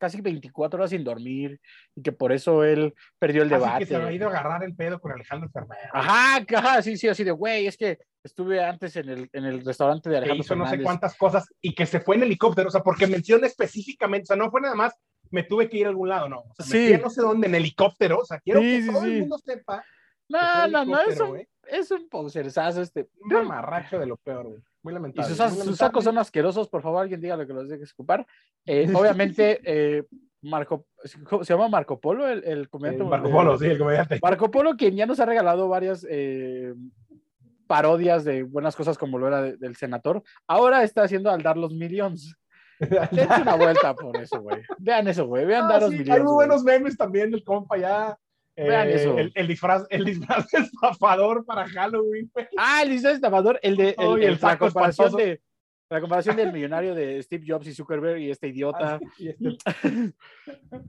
casi 0.00 0.20
24 0.20 0.78
horas 0.78 0.90
sin 0.90 1.04
dormir 1.04 1.60
y 1.94 2.02
que 2.02 2.10
por 2.10 2.32
eso 2.32 2.64
él 2.64 2.94
perdió 3.18 3.42
el 3.42 3.52
así 3.52 3.60
debate. 3.62 3.78
que 3.80 3.86
se 3.86 3.96
había 3.96 4.12
ido 4.12 4.26
a 4.26 4.30
agarrar 4.30 4.64
el 4.64 4.74
pedo 4.74 4.98
con 4.98 5.12
Alejandro 5.12 5.48
Fernández. 5.50 5.88
Ajá, 5.92 6.44
ajá, 6.56 6.82
sí, 6.82 6.96
sí, 6.96 7.06
así 7.06 7.22
de, 7.22 7.30
güey, 7.30 7.66
es 7.66 7.76
que 7.76 7.98
estuve 8.24 8.64
antes 8.64 8.96
en 8.96 9.08
el, 9.10 9.28
en 9.32 9.44
el 9.44 9.64
restaurante 9.64 10.08
de 10.08 10.14
que 10.14 10.18
Alejandro 10.18 10.42
hizo 10.44 10.56
no 10.56 10.64
sé 10.64 10.70
Fernández. 10.70 10.84
cuántas 10.86 11.16
cosas 11.16 11.46
y 11.60 11.74
que 11.74 11.86
se 11.86 12.00
fue 12.00 12.16
en 12.16 12.22
helicóptero, 12.24 12.68
o 12.68 12.72
sea, 12.72 12.82
porque 12.82 13.06
menciona 13.06 13.46
específicamente, 13.46 14.24
o 14.24 14.26
sea, 14.28 14.36
no 14.36 14.50
fue 14.50 14.60
nada 14.62 14.74
más, 14.74 14.94
me 15.30 15.42
tuve 15.44 15.68
que 15.68 15.76
ir 15.78 15.86
a 15.86 15.90
algún 15.90 16.08
lado, 16.08 16.28
no, 16.28 16.40
o 16.40 16.54
sea, 16.56 16.66
me 16.66 16.72
Sí. 16.72 16.84
fui 16.86 16.94
a 16.94 16.98
no 16.98 17.10
sé 17.10 17.20
dónde 17.20 17.46
en 17.46 17.54
helicóptero, 17.54 18.18
o 18.18 18.24
sea, 18.24 18.40
quiero 18.40 18.60
Sí, 18.60 18.66
que 18.66 18.82
sí, 18.82 18.88
todo 18.92 19.04
el 19.04 19.18
mundo 19.20 19.38
sepa. 19.38 19.84
No, 20.30 20.68
no, 20.68 20.84
no, 20.84 21.00
es 21.00 21.20
un, 21.20 21.46
es 21.68 21.90
un 21.90 22.08
poserzazo 22.08 22.80
este. 22.82 23.08
Un 23.20 23.28
mamarracho 23.32 23.98
de 23.98 24.06
lo 24.06 24.16
peor, 24.16 24.46
güey. 24.46 24.60
Muy 24.82 24.92
Y 24.92 24.94
lamentable. 24.94 25.28
sus, 25.28 25.38
muy 25.38 25.48
sus 25.48 25.58
lamentable. 25.58 25.76
sacos 25.76 26.04
son 26.04 26.16
asquerosos, 26.18 26.68
por 26.68 26.80
favor, 26.82 27.02
alguien 27.02 27.20
diga 27.20 27.36
lo 27.36 27.46
que 27.46 27.52
los 27.52 27.68
deje 27.68 27.82
escupar. 27.84 28.26
Eh, 28.64 28.90
obviamente, 28.94 29.60
eh, 29.64 30.04
Marco, 30.42 30.86
¿cómo 31.28 31.44
¿se 31.44 31.52
llama 31.52 31.68
Marco 31.68 32.00
Polo 32.00 32.26
el, 32.28 32.42
el 32.44 32.62
Eh, 32.62 32.68
comediante? 32.68 33.04
Marco 33.04 33.30
Polo, 33.30 33.58
sí, 33.58 33.66
el 33.66 33.78
comediante. 33.78 34.18
Marco 34.22 34.50
Polo, 34.50 34.76
quien 34.76 34.96
ya 34.96 35.04
nos 35.04 35.20
ha 35.20 35.26
regalado 35.26 35.68
varias 35.68 36.06
parodias 37.66 38.24
de 38.24 38.42
buenas 38.42 38.74
cosas 38.74 38.98
como 38.98 39.18
lo 39.18 39.28
era 39.28 39.42
de- 39.42 39.56
del 39.56 39.76
senador, 39.76 40.22
ahora 40.48 40.82
está 40.82 41.02
haciendo 41.02 41.30
al 41.30 41.42
dar 41.42 41.56
los 41.56 41.72
millions. 41.72 42.34
Dense 42.80 43.42
una 43.42 43.56
vuelta 43.56 43.94
por 43.94 44.16
eso, 44.16 44.40
güey. 44.40 44.62
Vean 44.78 45.06
eso, 45.08 45.26
güey. 45.26 45.44
Vean 45.44 45.64
Ah, 45.66 45.68
dar 45.72 45.82
los 45.82 45.90
sí, 45.90 45.98
millions. 45.98 46.16
hay 46.18 46.24
muy 46.24 46.32
buenos 46.32 46.64
memes 46.64 46.96
también 46.96 47.30
del 47.30 47.44
compa 47.44 47.76
ya. 47.76 48.18
Eh, 48.60 48.68
Vean 48.68 48.88
eso. 48.90 49.16
El, 49.18 49.32
el 49.34 49.46
disfraz, 49.46 49.86
el 49.88 50.04
disfraz 50.04 50.50
de 50.50 50.58
estafador 50.64 51.44
para 51.46 51.66
Halloween. 51.68 52.30
Ah, 52.58 52.82
el 52.82 52.90
disfraz 52.90 53.14
estafador, 53.14 53.58
el 53.62 53.76
de 53.76 53.88
el- 53.90 53.94
Oh, 53.98 54.16
la 54.18 54.58
comparación 54.58 55.06
espantoso. 55.06 55.16
de 55.16 55.40
la 55.88 56.00
comparación 56.00 56.36
del 56.36 56.52
millonario 56.52 56.94
de 56.94 57.22
Steve 57.22 57.44
Jobs 57.48 57.66
y 57.68 57.74
Zuckerberg 57.74 58.18
y 58.20 58.30
este 58.30 58.48
idiota. 58.48 58.96
Ah, 58.96 59.00
y 59.18 59.28
este- 59.28 59.48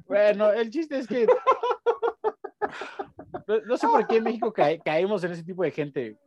Bueno, 0.05 0.51
el 0.51 0.69
chiste 0.69 0.97
es 0.97 1.07
que 1.07 1.25
no, 3.47 3.59
no 3.65 3.77
sé 3.77 3.87
por 3.87 4.05
qué 4.07 4.17
en 4.17 4.23
México 4.25 4.51
cae- 4.53 4.79
caemos 4.83 5.23
en 5.23 5.31
ese 5.31 5.43
tipo 5.43 5.63
de 5.63 5.71
gente. 5.71 6.17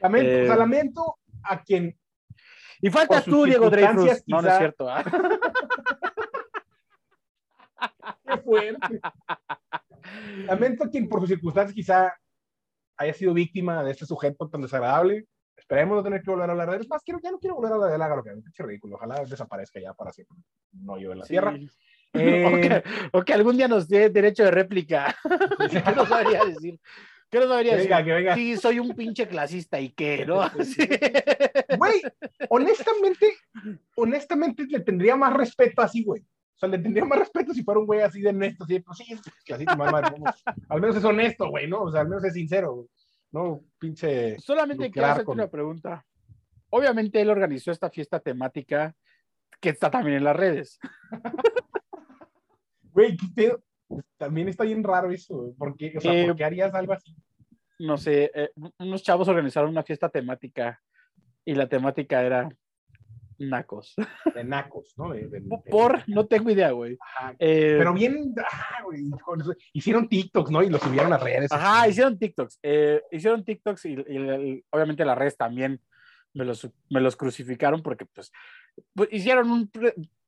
lamento, 0.00 0.30
Eh, 0.30 0.42
o 0.42 0.46
sea, 0.46 0.56
lamento 0.56 1.18
a 1.42 1.62
quien 1.62 1.96
Y 2.82 2.90
faltas 2.90 3.24
sus 3.24 3.32
tú, 3.32 3.44
Diego 3.44 3.70
Dreyfus. 3.70 4.22
No, 4.26 4.42
no 4.42 4.48
es 4.48 4.58
cierto. 4.58 4.88
¿ah? 4.90 5.02
Qué 8.26 8.38
fuerte. 8.38 9.00
Lamento 10.46 10.88
quien 10.90 11.08
por 11.08 11.20
sus 11.20 11.28
circunstancias 11.28 11.74
quizá 11.74 12.14
haya 12.96 13.14
sido 13.14 13.34
víctima 13.34 13.82
de 13.84 13.90
este 13.92 14.06
sujeto 14.06 14.48
tan 14.48 14.62
desagradable. 14.62 15.26
Esperemos 15.56 15.96
no 15.96 16.02
tener 16.02 16.22
que 16.22 16.30
volver 16.30 16.48
a 16.48 16.52
hablar 16.52 16.70
de 16.70 16.76
él. 16.76 16.82
Es 16.82 16.88
más, 16.88 17.02
quiero, 17.02 17.20
ya 17.22 17.30
no 17.30 17.38
quiero 17.38 17.54
volver 17.56 17.72
a 17.72 17.74
hablar 17.76 17.90
de 17.90 17.96
él, 17.96 18.02
haga 18.02 18.16
lo 18.16 18.22
que. 18.24 18.30
Qué 18.54 18.62
ridículo. 18.62 18.96
Ojalá 18.96 19.24
desaparezca 19.24 19.80
ya 19.80 19.94
para 19.94 20.12
siempre. 20.12 20.36
No 20.72 20.98
yo 20.98 21.12
en 21.12 21.18
la 21.20 21.24
Sí. 21.24 21.30
tierra. 21.30 21.54
O, 22.14 22.18
Eh, 22.18 22.60
que, 22.60 22.82
o 23.18 23.24
que 23.24 23.32
algún 23.32 23.56
día 23.56 23.68
nos 23.68 23.88
dé 23.88 24.10
derecho 24.10 24.44
de 24.44 24.50
réplica. 24.50 25.16
¿Qué 25.70 25.92
nos 25.96 26.10
debería 26.10 26.44
decir? 26.44 26.78
¿Qué 27.30 27.38
nos 27.38 27.48
debería 27.48 27.72
decir? 27.76 27.88
venga, 27.88 28.04
que 28.04 28.12
venga. 28.12 28.34
Sí, 28.34 28.56
soy 28.58 28.78
un 28.80 28.90
pinche 28.94 29.26
clasista 29.26 29.80
y 29.80 29.88
qué, 29.92 30.26
¿no? 30.26 30.42
Sí. 30.62 30.86
Güey, 31.78 32.02
honestamente, 32.50 33.34
honestamente 33.96 34.66
le 34.66 34.80
tendría 34.80 35.16
más 35.16 35.32
respeto 35.32 35.80
así, 35.80 36.04
güey. 36.04 36.22
Sea, 36.62 36.68
le 36.68 36.78
tendría 36.78 37.04
más 37.04 37.18
respeto 37.18 37.52
si 37.52 37.64
fuera 37.64 37.80
un 37.80 37.86
güey 37.86 38.00
así 38.02 38.20
de 38.20 38.28
honesto, 38.28 38.62
así, 38.64 38.78
pues 38.80 38.98
sí, 38.98 39.12
es 39.48 39.66
mamá, 39.66 40.00
vamos. 40.00 40.42
Al 40.68 40.80
menos 40.80 40.94
es 40.96 41.04
honesto, 41.04 41.48
güey, 41.50 41.68
¿no? 41.68 41.82
O 41.82 41.90
sea, 41.90 42.02
al 42.02 42.08
menos 42.08 42.22
es 42.24 42.34
sincero, 42.34 42.72
güey. 42.74 42.88
No, 43.32 43.64
pinche. 43.78 44.38
Solamente 44.38 44.90
quiero 44.90 45.08
hacerte 45.08 45.24
con- 45.24 45.38
una 45.38 45.48
pregunta. 45.48 46.06
Obviamente 46.70 47.20
él 47.20 47.30
organizó 47.30 47.70
esta 47.72 47.90
fiesta 47.90 48.20
temática 48.20 48.94
que 49.60 49.70
está 49.70 49.90
también 49.90 50.18
en 50.18 50.24
las 50.24 50.36
redes. 50.36 50.78
Güey, 52.92 53.16
pedo. 53.34 53.62
También 54.18 54.48
está 54.48 54.64
bien 54.64 54.82
raro 54.84 55.10
eso, 55.10 55.34
güey. 55.36 55.52
¿Por 55.54 55.76
qué? 55.76 55.94
O 55.96 56.00
sea, 56.00 56.12
Eh, 56.14 56.26
¿por 56.26 56.36
qué 56.36 56.44
harías 56.44 56.74
algo 56.74 56.92
así? 56.92 57.16
No 57.78 57.96
sé, 57.96 58.30
eh, 58.34 58.50
unos 58.78 59.02
chavos 59.02 59.28
organizaron 59.28 59.70
una 59.70 59.82
fiesta 59.82 60.08
temática 60.08 60.80
y 61.44 61.54
la 61.54 61.68
temática 61.68 62.22
era 62.22 62.48
nacos. 63.38 63.94
De 64.34 64.44
nacos, 64.44 64.94
¿no? 64.96 65.12
De- 65.12 65.28
de- 65.28 65.40
de- 65.40 65.58
Por, 65.70 66.02
no 66.08 66.26
tengo 66.26 66.50
idea, 66.50 66.70
güey. 66.70 66.98
Eh, 67.38 67.74
Pero 67.78 67.92
bien, 67.94 68.34
ah, 68.50 68.82
güey, 68.84 69.04
hicieron 69.72 70.08
TikToks, 70.08 70.50
¿no? 70.50 70.62
Y 70.62 70.70
lo 70.70 70.78
subieron 70.78 71.12
a 71.12 71.18
redes. 71.18 71.50
Ajá, 71.52 71.88
hicieron 71.88 72.18
TikToks. 72.18 72.58
eh, 72.62 73.02
hicieron 73.10 73.44
TikToks 73.44 73.84
y, 73.86 74.62
obviamente 74.70 75.04
las 75.04 75.18
redes 75.18 75.36
también 75.36 75.80
me 76.34 76.44
los, 76.44 76.68
me 76.90 77.00
los 77.00 77.16
crucificaron 77.16 77.82
porque 77.82 78.06
pues, 78.06 78.32
pues, 78.94 79.08
hicieron 79.12 79.50
un 79.50 79.70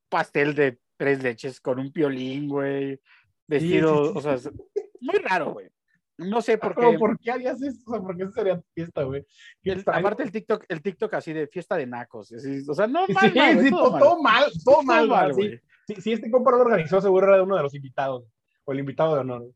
pastel 0.08 0.54
de 0.54 0.78
tres 0.96 1.23
leches 1.23 1.61
con 1.61 1.78
un 1.78 1.92
piolín, 1.92 2.49
güey. 2.49 3.00
vestido, 3.46 4.06
sí, 4.06 4.12
sí. 4.12 4.18
o 4.18 4.20
sea, 4.38 4.52
muy 5.00 5.18
raro, 5.18 5.52
güey. 5.52 5.68
No 6.16 6.40
sé 6.42 6.59
por 6.59 6.75
qué. 6.76 6.97
¿Por 6.99 7.18
qué 7.18 7.30
harías 7.33 7.61
eso? 7.62 7.80
O 7.87 7.90
sea, 7.92 8.00
¿por 8.00 8.16
qué 8.16 8.23
eso 8.23 8.33
sería 8.33 8.56
tu 8.56 8.66
fiesta, 8.75 9.02
güey? 9.02 9.25
El- 9.64 9.83
aparte 9.87 10.23
el 10.23 10.30
TikTok, 10.30 10.64
el 10.68 10.80
TikTok 10.83 11.14
así 11.14 11.33
de 11.33 11.49
fiesta 11.49 11.76
de 11.76 11.87
nacos. 11.87 12.33
así, 12.33 12.62
o 12.68 12.75
sea, 12.75 12.87
no 12.87 13.06
Sí, 13.06 13.12
mal, 13.12 13.61
sí, 13.61 13.71
todo 13.71 13.83
todo, 13.83 13.90
mal. 13.92 14.00
todo 14.00 14.23
mal, 14.23 14.44
todo 14.64 14.83
mal, 14.83 15.09
mal, 15.09 15.33
güey, 15.33 15.50
sí. 15.87 15.94
Si, 15.97 16.00
si 16.00 16.12
este 16.12 16.30
compa 16.30 16.50
lo 16.52 16.59
organizó, 16.61 17.00
seguro 17.00 17.33
era 17.35 17.42
uno 17.42 17.56
de 17.56 17.62
los 17.62 17.75
invitados, 17.75 18.25
o 18.64 18.73
el 18.73 18.78
invitado 18.78 19.14
de 19.14 19.21
honor. 19.21 19.50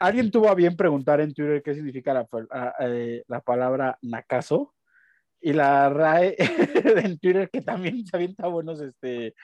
Alguien 0.00 0.30
tuvo 0.30 0.48
a 0.48 0.54
bien 0.54 0.76
preguntar 0.76 1.20
en 1.20 1.32
Twitter 1.32 1.62
qué 1.62 1.74
significa 1.74 2.12
la, 2.12 2.24
pa- 2.26 2.46
a- 2.50 2.74
eh, 2.80 3.22
la 3.28 3.40
palabra 3.40 3.98
nacazo. 4.02 4.74
Y 5.42 5.54
la 5.54 5.88
RAE 5.88 6.36
en 7.06 7.18
Twitter, 7.18 7.48
que 7.50 7.62
también 7.62 8.04
se 8.06 8.14
avienta 8.14 8.46
buenos, 8.48 8.80
este, 8.82 9.34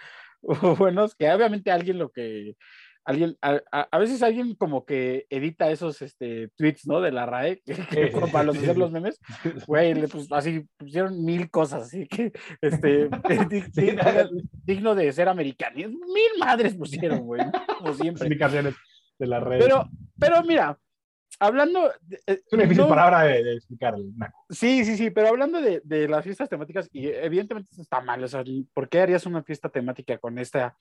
buenos, 0.79 1.15
que 1.15 1.31
obviamente 1.33 1.71
alguien 1.71 1.99
lo 1.99 2.11
que, 2.11 2.55
alguien, 3.07 3.37
a, 3.41 3.61
a- 3.73 3.89
a 3.91 3.99
veces 3.99 4.23
alguien 4.23 4.55
como 4.55 4.85
que 4.85 5.27
edita 5.31 5.71
esos 5.71 6.03
este, 6.03 6.49
tweets, 6.57 6.87
¿no? 6.87 7.01
De 7.01 7.13
la 7.13 7.25
RAE, 7.25 7.63
que, 7.91 8.13
para 8.33 8.45
los 8.45 8.59
hacer 8.59 8.77
los 8.77 8.91
memes, 8.91 9.19
güey, 9.67 9.95
le, 9.95 10.09
pues, 10.09 10.31
así 10.33 10.67
pusieron 10.77 11.25
mil 11.25 11.51
cosas, 11.51 11.85
así 11.85 12.07
que, 12.07 12.33
este, 12.61 13.09
digno 14.65 14.95
de 14.95 15.13
ser 15.13 15.29
americano. 15.29 15.77
Mil 15.77 16.39
madres 16.39 16.75
pusieron, 16.75 17.21
güey, 17.21 17.43
como 17.79 17.95
siempre. 17.95 18.27
explicaciones 18.27 18.75
de 19.19 19.27
la 19.27 19.41
red. 19.41 19.61
Pero, 19.61 19.89
pero 20.19 20.43
mira, 20.43 20.79
hablando. 21.41 21.91
de- 22.03 22.17
eh, 22.27 22.41
es 22.47 22.53
una 22.53 22.63
difícil 22.65 22.85
no- 22.85 22.89
palabra 22.89 23.23
de, 23.23 23.43
de 23.45 23.55
explicar 23.55 23.95
naco. 24.17 24.45
Sí, 24.51 24.85
sí, 24.85 24.97
sí, 24.97 25.11
pero 25.11 25.29
hablando 25.29 25.61
de, 25.61 25.81
de 25.85 26.09
las 26.09 26.25
fiestas 26.25 26.49
temáticas, 26.49 26.89
y 26.93 27.09
evidentemente 27.09 27.69
esto 27.71 27.83
está 27.83 28.01
mal, 28.01 28.23
o 28.23 28.29
sea, 28.29 28.43
¿por 28.75 28.89
qué 28.89 29.01
harías 29.01 29.27
una 29.27 29.43
fiesta 29.43 29.69
temática 29.69 30.19
con 30.19 30.39
esta 30.39 30.77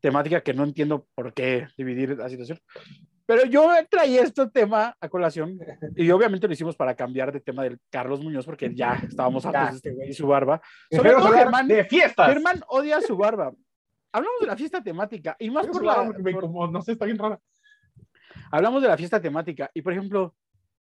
temática 0.00 0.40
que 0.42 0.54
no 0.54 0.64
entiendo 0.64 1.06
por 1.14 1.32
qué 1.32 1.68
dividir 1.76 2.16
la 2.16 2.28
situación? 2.28 2.58
Pero 3.28 3.44
yo 3.44 3.68
traía 3.90 4.22
este 4.22 4.48
tema 4.50 4.96
a 5.00 5.08
colación 5.08 5.58
y 5.96 6.08
obviamente 6.12 6.46
lo 6.46 6.52
hicimos 6.52 6.76
para 6.76 6.94
cambiar 6.94 7.32
de 7.32 7.40
tema 7.40 7.64
del 7.64 7.80
Carlos 7.90 8.22
Muñoz 8.22 8.46
porque 8.46 8.72
ya 8.72 9.02
estábamos 9.08 9.44
hartos 9.44 9.70
de 9.70 9.76
este 9.76 9.90
güey 9.94 10.10
y 10.10 10.12
su 10.12 10.28
barba. 10.28 10.62
Sobre 10.92 11.10
todo 11.10 11.32
Germán, 11.32 11.66
de 11.66 11.84
fiestas. 11.86 12.28
Germán 12.32 12.60
odia 12.68 13.00
su 13.00 13.16
barba. 13.16 13.52
Hablamos 14.12 14.40
de 14.40 14.46
la 14.46 14.56
fiesta 14.56 14.80
temática 14.80 15.34
y 15.40 15.50
más 15.50 15.66
por 15.66 15.84
la, 15.84 16.06
por- 16.06 16.30
incomoda, 16.30 16.70
no 16.70 16.80
sé, 16.82 16.92
está 16.92 17.04
bien 17.04 17.18
rara. 17.18 17.40
Hablamos 18.50 18.82
de 18.82 18.88
la 18.88 18.96
fiesta 18.96 19.20
temática 19.20 19.70
y 19.74 19.82
por 19.82 19.92
ejemplo, 19.92 20.34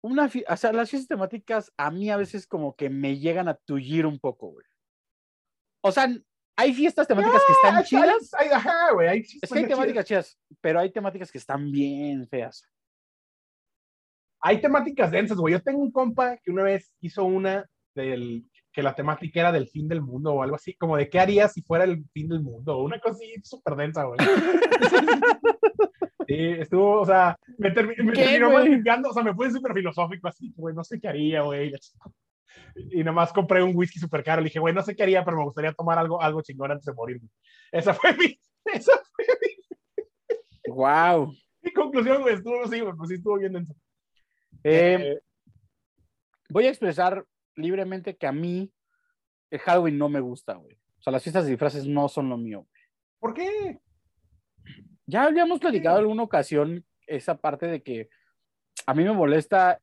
una 0.01 0.29
o 0.49 0.57
sea, 0.57 0.71
las 0.73 0.89
fiestas 0.89 1.07
temáticas 1.07 1.71
a 1.77 1.91
mí 1.91 2.09
a 2.09 2.17
veces 2.17 2.47
como 2.47 2.75
que 2.75 2.89
me 2.89 3.17
llegan 3.19 3.47
a 3.47 3.55
tullir 3.55 4.05
un 4.05 4.19
poco, 4.19 4.47
güey. 4.51 4.65
O 5.83 5.91
sea, 5.91 6.07
hay 6.55 6.73
fiestas 6.73 7.07
temáticas 7.07 7.41
que 7.45 7.53
están 7.53 7.75
Hay- 7.77 7.83
chidas, 7.83 8.33
hay- 8.37 8.49
ajá, 8.49 8.91
güey. 8.93 9.07
hay 9.07 9.19
es 9.19 9.27
que 9.49 9.57
hay 9.57 9.63
chidas. 9.63 9.69
temáticas 9.77 10.05
chidas, 10.05 10.39
pero 10.61 10.79
hay 10.79 10.91
temáticas 10.91 11.31
que 11.31 11.37
están 11.37 11.71
bien 11.71 12.27
feas. 12.27 12.63
Hay 14.41 14.61
temáticas 14.61 15.11
densas, 15.11 15.37
güey. 15.37 15.53
Yo 15.53 15.61
tengo 15.61 15.79
un 15.79 15.91
compa 15.91 16.37
que 16.37 16.51
una 16.51 16.63
vez 16.63 16.93
hizo 17.01 17.23
una 17.25 17.65
del 17.95 18.45
que 18.71 18.83
la 18.83 18.93
temática 18.93 19.39
era 19.39 19.51
del 19.51 19.67
fin 19.67 19.87
del 19.87 20.01
mundo 20.01 20.33
o 20.35 20.43
algo 20.43 20.55
así, 20.55 20.75
como 20.75 20.95
de 20.97 21.09
qué 21.09 21.19
harías 21.19 21.53
si 21.53 21.63
fuera 21.63 21.83
el 21.83 22.05
fin 22.13 22.29
del 22.29 22.41
mundo, 22.41 22.77
una 22.77 22.99
cosa 22.99 23.15
así 23.15 23.33
súper 23.43 23.75
densa, 23.75 24.03
güey. 24.03 24.17
Sí, 26.27 26.35
estuvo, 26.59 27.01
o 27.01 27.05
sea, 27.05 27.37
me, 27.57 27.73
termi- 27.73 27.97
me 28.03 28.11
¿Qué, 28.11 28.23
terminó 28.25 28.51
modificando, 28.51 29.09
o 29.09 29.13
sea, 29.13 29.23
me 29.23 29.33
puse 29.33 29.51
súper 29.51 29.73
filosófico 29.73 30.27
así, 30.27 30.51
güey, 30.57 30.75
no 30.75 30.83
sé 30.83 30.99
qué 30.99 31.07
haría, 31.07 31.41
güey. 31.41 31.73
Y 32.91 33.03
nomás 33.03 33.31
compré 33.31 33.63
un 33.63 33.75
whisky 33.75 33.97
súper 33.99 34.23
caro, 34.23 34.41
le 34.41 34.45
dije, 34.49 34.59
güey, 34.59 34.73
no 34.73 34.81
sé 34.83 34.95
qué 34.95 35.03
haría, 35.03 35.23
pero 35.23 35.37
me 35.37 35.43
gustaría 35.45 35.71
tomar 35.73 35.97
algo, 35.97 36.21
algo 36.21 36.41
chingón 36.41 36.71
antes 36.71 36.85
de 36.85 36.93
morir. 36.93 37.21
Esa 37.71 37.93
fue 37.93 38.13
mi, 38.17 38.37
esa 38.73 38.91
fue 39.15 39.25
Wow. 40.67 41.33
mi 41.61 41.71
conclusión, 41.71 42.21
güey, 42.21 42.35
estuvo 42.35 42.63
así, 42.63 42.79
güey, 42.81 42.93
pues 42.95 43.09
sí 43.09 43.15
estuvo 43.15 43.37
bien 43.37 43.53
denso. 43.53 43.73
Eh, 44.63 44.97
Eh, 45.13 45.19
voy 46.49 46.65
a 46.65 46.69
expresar 46.69 47.25
libremente 47.55 48.15
que 48.17 48.27
a 48.27 48.31
mí 48.31 48.71
el 49.49 49.59
Halloween 49.59 49.97
no 49.97 50.09
me 50.09 50.19
gusta, 50.19 50.55
güey. 50.55 50.75
O 50.99 51.01
sea, 51.01 51.11
las 51.13 51.23
fiestas 51.23 51.45
de 51.45 51.51
disfraces 51.51 51.87
no 51.87 52.09
son 52.09 52.27
lo 52.29 52.37
mío. 52.37 52.59
güey. 52.69 52.83
¿Por 53.19 53.33
qué? 53.33 53.79
Ya 55.07 55.23
habíamos 55.23 55.59
platicado 55.59 55.97
en 55.97 56.01
alguna 56.01 56.23
ocasión 56.23 56.85
esa 57.07 57.37
parte 57.37 57.65
de 57.65 57.81
que 57.81 58.09
a 58.85 58.93
mí 58.93 59.03
me 59.03 59.13
molesta, 59.13 59.79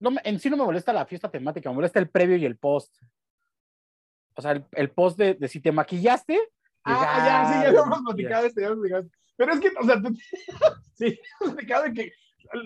no, 0.00 0.10
en 0.24 0.38
sí 0.38 0.50
no 0.50 0.56
me 0.56 0.64
molesta 0.64 0.92
la 0.92 1.06
fiesta 1.06 1.30
temática, 1.30 1.70
me 1.70 1.76
molesta 1.76 2.00
el 2.00 2.10
previo 2.10 2.36
y 2.36 2.44
el 2.44 2.56
post. 2.56 2.94
O 4.34 4.42
sea, 4.42 4.52
el, 4.52 4.64
el 4.72 4.90
post 4.90 5.16
de, 5.16 5.34
de 5.34 5.48
si 5.48 5.60
te 5.60 5.72
maquillaste. 5.72 6.38
Ah, 6.82 7.24
ya, 7.24 7.46
sí, 7.46 7.52
ya 7.54 7.70
llegar, 7.70 7.84
habíamos 7.84 8.02
platicado 8.02 8.46
esto, 8.46 8.60
ya 8.60 8.68
platicado 8.68 9.02
esto. 9.04 9.18
Pero 9.36 9.52
es 9.52 9.60
que, 9.60 9.72
o 9.80 9.84
sea, 9.84 10.02
tú, 10.02 10.16
sí, 10.94 11.20
hemos 11.40 11.54
platicado 11.54 11.84
de 11.84 11.92
que 11.94 12.12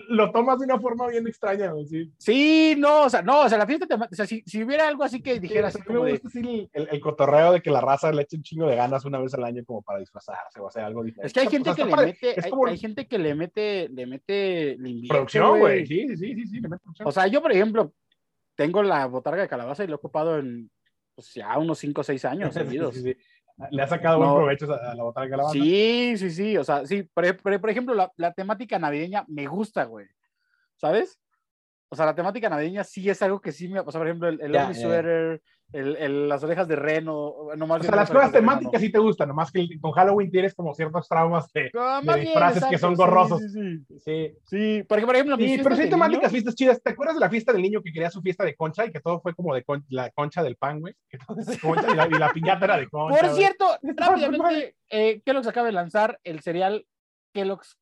lo 0.09 0.31
tomas 0.31 0.59
de 0.59 0.65
una 0.65 0.79
forma 0.79 1.07
bien 1.07 1.27
extraña, 1.27 1.71
güey, 1.71 1.85
sí. 1.87 2.11
Sí, 2.17 2.75
no, 2.77 3.03
o 3.03 3.09
sea, 3.09 3.21
no, 3.21 3.41
o 3.41 3.49
sea, 3.49 3.57
la 3.57 3.65
fiesta 3.65 3.87
temática, 3.87 4.13
o 4.13 4.15
sea, 4.15 4.25
si, 4.27 4.43
si 4.45 4.63
hubiera 4.63 4.87
algo 4.87 5.03
así 5.03 5.21
que 5.21 5.39
dijera 5.39 5.67
así 5.69 5.79
Sí, 5.79 5.93
me 5.93 6.03
de, 6.05 6.11
gusta 6.11 6.27
así 6.27 6.39
el, 6.39 6.69
el- 6.73 6.89
el 6.91 6.99
cotorreo 6.99 7.53
de 7.53 7.61
que 7.61 7.71
la 7.71 7.81
raza 7.81 8.11
le 8.11 8.21
eche 8.23 8.37
un 8.37 8.43
chingo 8.43 8.67
de 8.67 8.75
ganas 8.75 9.05
una 9.05 9.19
vez 9.19 9.33
al 9.33 9.43
año 9.43 9.63
como 9.65 9.81
para 9.81 9.99
disfrazarse 9.99 10.59
o 10.59 10.67
hacer 10.67 10.83
algo 10.83 11.03
diferente. 11.03 11.27
es 11.27 11.33
que 11.33 11.39
hay 11.39 11.47
O 11.47 11.49
sea, 11.49 11.59
gente 11.59 11.75
que 11.75 11.85
le 11.85 12.05
mete, 12.05 12.39
Es 12.39 12.45
hay, 12.45 12.51
como 12.51 12.67
hay 12.67 12.77
gente 12.77 13.07
que 13.07 13.17
le 13.19 13.35
mete, 13.35 13.89
le 13.89 14.05
mete, 14.05 14.77
le 14.77 15.07
producción, 15.07 15.59
güey. 15.59 15.85
Sí, 15.85 16.07
sí, 16.09 16.17
sí, 16.17 16.33
sí, 16.35 16.45
sí, 16.47 16.59
le 16.61 16.69
mete 16.69 16.81
producción. 16.83 17.07
O 17.07 17.11
sea, 17.11 17.27
yo, 17.27 17.41
por 17.41 17.51
ejemplo, 17.51 17.93
tengo 18.55 18.83
la 18.83 19.05
botarga 19.07 19.41
de 19.41 19.47
calabaza 19.47 19.83
y 19.83 19.87
lo 19.87 19.93
he 19.93 19.95
ocupado 19.95 20.37
en, 20.37 20.69
pues 21.15 21.33
ya 21.33 21.57
unos 21.57 21.79
5 21.79 22.01
o 22.01 22.03
6 22.03 22.23
años 22.25 22.53
Sí, 22.53 22.59
seguidos. 22.59 22.95
sí, 22.95 23.01
sí. 23.01 23.15
Le 23.71 23.81
ha 23.81 23.87
sacado 23.87 24.19
No. 24.19 24.25
buen 24.25 24.35
provecho 24.37 24.73
a, 24.73 24.91
a 24.91 24.95
la 24.95 25.03
botella 25.03 25.25
de 25.25 25.29
calabaza. 25.31 25.53
Sí, 25.53 26.13
sí, 26.17 26.31
sí, 26.31 26.57
o 26.57 26.63
sea, 26.63 26.85
sí, 26.85 27.03
por, 27.03 27.37
por- 27.37 27.59
por 27.61 27.69
ejemplo, 27.69 27.93
la, 27.93 28.11
la 28.15 28.33
temática 28.33 28.79
navideña 28.79 29.25
me 29.27 29.47
gusta, 29.47 29.83
güey, 29.85 30.07
¿sabes? 30.77 31.19
O 31.91 31.95
sea, 31.95 32.05
la 32.05 32.13
temática 32.15 32.49
navideña 32.49 32.83
sí 32.83 33.09
es 33.09 33.21
algo 33.23 33.41
que 33.41 33.51
sí 33.51 33.67
me, 33.67 33.79
o 33.79 33.91
sea, 33.91 33.99
por 33.99 34.07
ejemplo, 34.07 34.29
el, 34.29 34.39
el 34.41 34.75
sweater, 34.75 35.41
el, 35.73 35.95
el- 35.97 36.29
las 36.29 36.43
orejas 36.43 36.67
de 36.67 36.75
reno, 36.75 37.33
no 37.57 37.65
más 37.67 37.81
O 37.81 37.83
sea, 37.83 37.95
las 37.95 38.11
cosas 38.11 38.31
temáticas 38.31 38.79
sí 38.79 38.91
te 38.91 38.99
gustan, 38.99 39.27
nomás 39.29 39.51
que 39.51 39.67
con 39.81 39.91
Halloween 39.93 40.29
tienes 40.29 40.53
como 40.53 40.73
ciertos 40.75 41.07
traumas 41.07 41.51
de, 41.51 41.71
Ah, 41.75 41.99
de 42.03 42.13
bien, 42.21 42.33
que 42.69 42.77
son 42.77 42.91
sí, 42.91 42.97
gorrosos. 42.97 43.41
Sí, 43.41 43.49
sí, 43.49 43.99
Sí, 43.99 44.33
sí, 44.45 44.83
porque 44.87 45.05
por 45.05 45.15
ejemplo, 45.15 45.35
Sí, 45.37 45.59
pero 45.63 45.75
sí 45.75 45.89
temáticas, 45.89 46.21
niño- 46.23 46.29
fiestas 46.31 46.55
chidas. 46.55 46.81
¿Te 46.83 46.91
acuerdas 46.91 47.15
de 47.15 47.21
la 47.21 47.29
fiesta 47.29 47.53
del 47.53 47.61
niño 47.63 47.81
que 47.81 47.91
quería 47.91 48.11
su 48.11 48.21
fiesta 48.21 48.43
de 48.45 48.55
concha 48.55 48.85
y 48.85 48.91
que 48.91 48.99
todo 48.99 49.19
fue 49.19 49.33
como 49.33 49.55
de 49.55 49.63
con- 49.63 49.83
la 49.89 50.11
concha 50.11 50.43
del 50.43 50.57
pan, 50.57 50.81
güey? 50.81 50.93
Que 51.09 51.17
todo 51.17 51.39
es 51.39 51.47
de 51.47 51.57
concha 51.59 51.87
y 51.91 51.95
la, 51.95 52.05
y 52.07 52.11
la 52.11 52.31
piñata 52.31 52.65
era 52.65 52.77
de 52.77 52.87
concha. 52.87 53.19
Por 53.19 53.29
güey. 53.29 53.41
cierto, 53.41 53.65
muy 53.81 53.93
rápidamente, 53.95 54.75
eh, 54.91 55.21
Kellogg's 55.25 55.47
acaba 55.47 55.65
de 55.65 55.73
lanzar 55.73 56.19
el 56.23 56.41
cereal 56.41 56.85
Kellogg's 57.33 57.78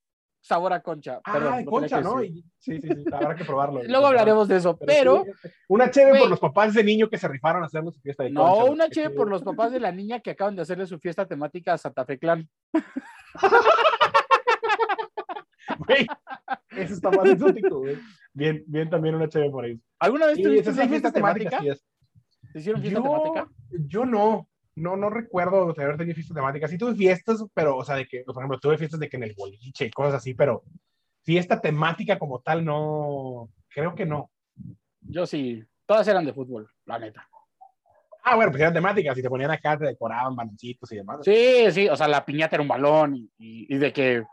sabor 0.47 0.73
a 0.73 0.81
concha. 0.81 1.19
Ah, 1.23 1.33
Perdón, 1.33 1.51
tenía 1.57 1.69
concha, 1.69 2.01
¿no? 2.01 2.23
Y- 2.23 2.43
sí, 2.57 2.79
sí, 2.81 2.87
sí, 2.87 3.03
habrá 3.11 3.35
que 3.35 3.43
probarlo. 3.45 3.81
Luego 3.87 4.07
hablaremos 4.07 4.47
de 4.47 4.55
eso, 4.57 4.77
pero, 4.77 5.25
sí, 5.41 5.49
una 5.67 5.91
chévere 5.91 6.19
por 6.19 6.29
los 6.29 6.39
papás 6.39 6.73
de 6.73 6.83
niño 6.83 7.09
que 7.09 7.17
se 7.17 7.27
rifaron 7.27 7.63
a 7.63 7.65
hacerle 7.67 7.91
su 7.91 7.99
fiesta 8.01 8.23
de 8.23 8.33
concha. 8.33 8.63
no 8.65 8.71
una 8.71 8.89
chévere 8.89 9.13
por 9.13 9.29
los 9.29 9.43
papás 9.43 9.71
de 9.71 9.79
la 9.79 9.91
niña 9.91 10.19
que 10.21 10.31
acaban 10.31 10.55
de 10.55 10.61
hacerle 10.61 10.87
su 10.87 10.97
fiesta 10.99 11.25
temática 11.27 11.73
a 11.73 11.77
Santa 11.77 12.05
Fe 12.05 12.17
Clan. 12.17 12.49
Güey, 15.79 16.07
Eso 16.71 16.93
está 16.93 17.11
más 17.11 17.25
exótico, 17.29 17.79
güey. 17.79 17.97
Bien, 18.33 18.63
bien 18.67 18.89
también 18.89 19.15
una 19.15 19.27
chévere 19.27 19.51
por 19.51 19.65
ahí. 19.65 19.79
¿Alguna 19.99 20.27
vez 20.27 20.41
tuviste 20.41 20.69
una 20.71 20.87
fiesta 20.87 21.11
temática? 21.11 21.59
¿Te 21.59 22.59
hicieron 22.59 22.81
fiesta 22.81 22.99
Yo, 22.99 23.03
temática? 23.03 23.49
yo 23.87 24.05
no, 24.05 24.47
no, 24.77 24.95
no 24.95 25.09
recuerdo 25.09 25.73
de 25.73 25.83
haber 25.83 25.97
tenido 25.97 26.15
fiestas 26.15 26.35
temáticas. 26.35 26.69
Sí 26.71 26.77
tuve 26.77 26.95
fiestas, 26.95 27.43
pero, 27.53 27.75
o 27.77 27.83
sea, 27.83 27.95
de 27.95 28.05
que, 28.07 28.21
por 28.23 28.35
ejemplo, 28.37 28.59
tuve 28.59 28.77
fiestas 28.77 28.99
de 28.99 29.09
que 29.09 29.17
en 29.17 29.23
el 29.23 29.33
boliche 29.35 29.85
y 29.85 29.91
cosas 29.91 30.15
así, 30.15 30.33
pero 30.33 30.63
fiesta 31.23 31.59
temática 31.59 32.17
como 32.19 32.39
tal, 32.41 32.63
no, 32.63 33.49
creo 33.69 33.93
que 33.95 34.05
no. 34.05 34.31
Yo 35.01 35.25
sí, 35.25 35.63
todas 35.85 36.07
eran 36.07 36.25
de 36.25 36.33
fútbol, 36.33 36.69
la 36.85 36.99
neta. 36.99 37.27
Ah, 38.23 38.35
bueno, 38.35 38.51
pues 38.51 38.61
eran 38.61 38.73
temáticas, 38.73 39.17
y 39.17 39.21
te 39.21 39.29
ponían 39.29 39.51
acá, 39.51 39.77
te 39.77 39.85
decoraban 39.85 40.35
baloncitos 40.35 40.91
y 40.91 40.97
demás. 40.97 41.19
Sí, 41.23 41.71
sí, 41.71 41.87
o 41.89 41.95
sea, 41.95 42.07
la 42.07 42.25
piñata 42.25 42.57
era 42.57 42.61
un 42.61 42.67
balón 42.67 43.15
y, 43.15 43.31
y- 43.37 43.73
y 43.73 43.77
de 43.77 43.93
que 43.93 44.23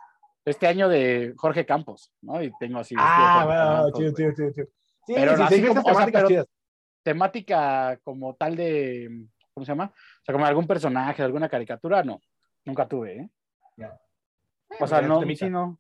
este 0.45 0.67
año 0.67 0.89
de 0.89 1.33
Jorge 1.37 1.65
Campos, 1.65 2.13
¿no? 2.21 2.43
Y 2.43 2.53
tengo 2.59 2.81
así. 2.81 2.95
ah, 2.99 3.45
bueno, 3.87 3.93
chido, 3.97 4.13
chido, 4.15 4.33
chido, 4.35 4.53
chido. 4.53 4.67
Sí, 5.07 5.13
Pero 5.15 5.37
sí, 5.37 5.43
así 5.43 5.55
sí, 5.55 5.61
fiestas 5.63 5.85
como- 5.85 5.97
o 5.97 5.99
sea, 6.01 6.07
pero- 6.29 6.47
temática 7.03 7.99
como 8.03 8.35
tal 8.35 8.57
de, 8.57 9.27
¿cómo 9.55 9.65
se 9.65 9.73
llama? 9.73 9.85
O 9.95 10.25
sea, 10.25 10.33
como 10.33 10.45
algún 10.45 10.67
personaje, 10.67 11.23
alguna 11.23 11.49
caricatura, 11.49 12.03
no, 12.03 12.21
nunca 12.65 12.87
tuve, 12.89 13.17
¿eh? 13.19 13.31
O 14.81 14.87
sea, 14.87 14.99
Pues, 14.99 15.09
no, 15.09 15.23
sí, 15.37 15.49
no. 15.51 15.79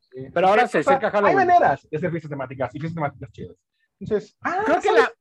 Sí. 0.00 0.26
Pero 0.34 0.48
ahora 0.48 0.64
O 0.64 0.66
se 0.66 0.82
sea, 0.82 0.96
acerca 0.96 1.06
Hay 1.06 1.12
Halloween. 1.12 1.36
maneras 1.36 1.88
de 1.88 1.96
hacer 1.96 2.10
fiestas 2.10 2.30
temáticas 2.30 2.74
y 2.74 2.80
fiestas 2.80 2.94
temáticas 2.96 3.30
chidas. 3.32 3.56
Entonces, 4.00 4.36
ah, 4.40 4.62
Creo 4.64 4.80
que 4.80 4.88
¿sabes? 4.88 5.02
la, 5.02 5.12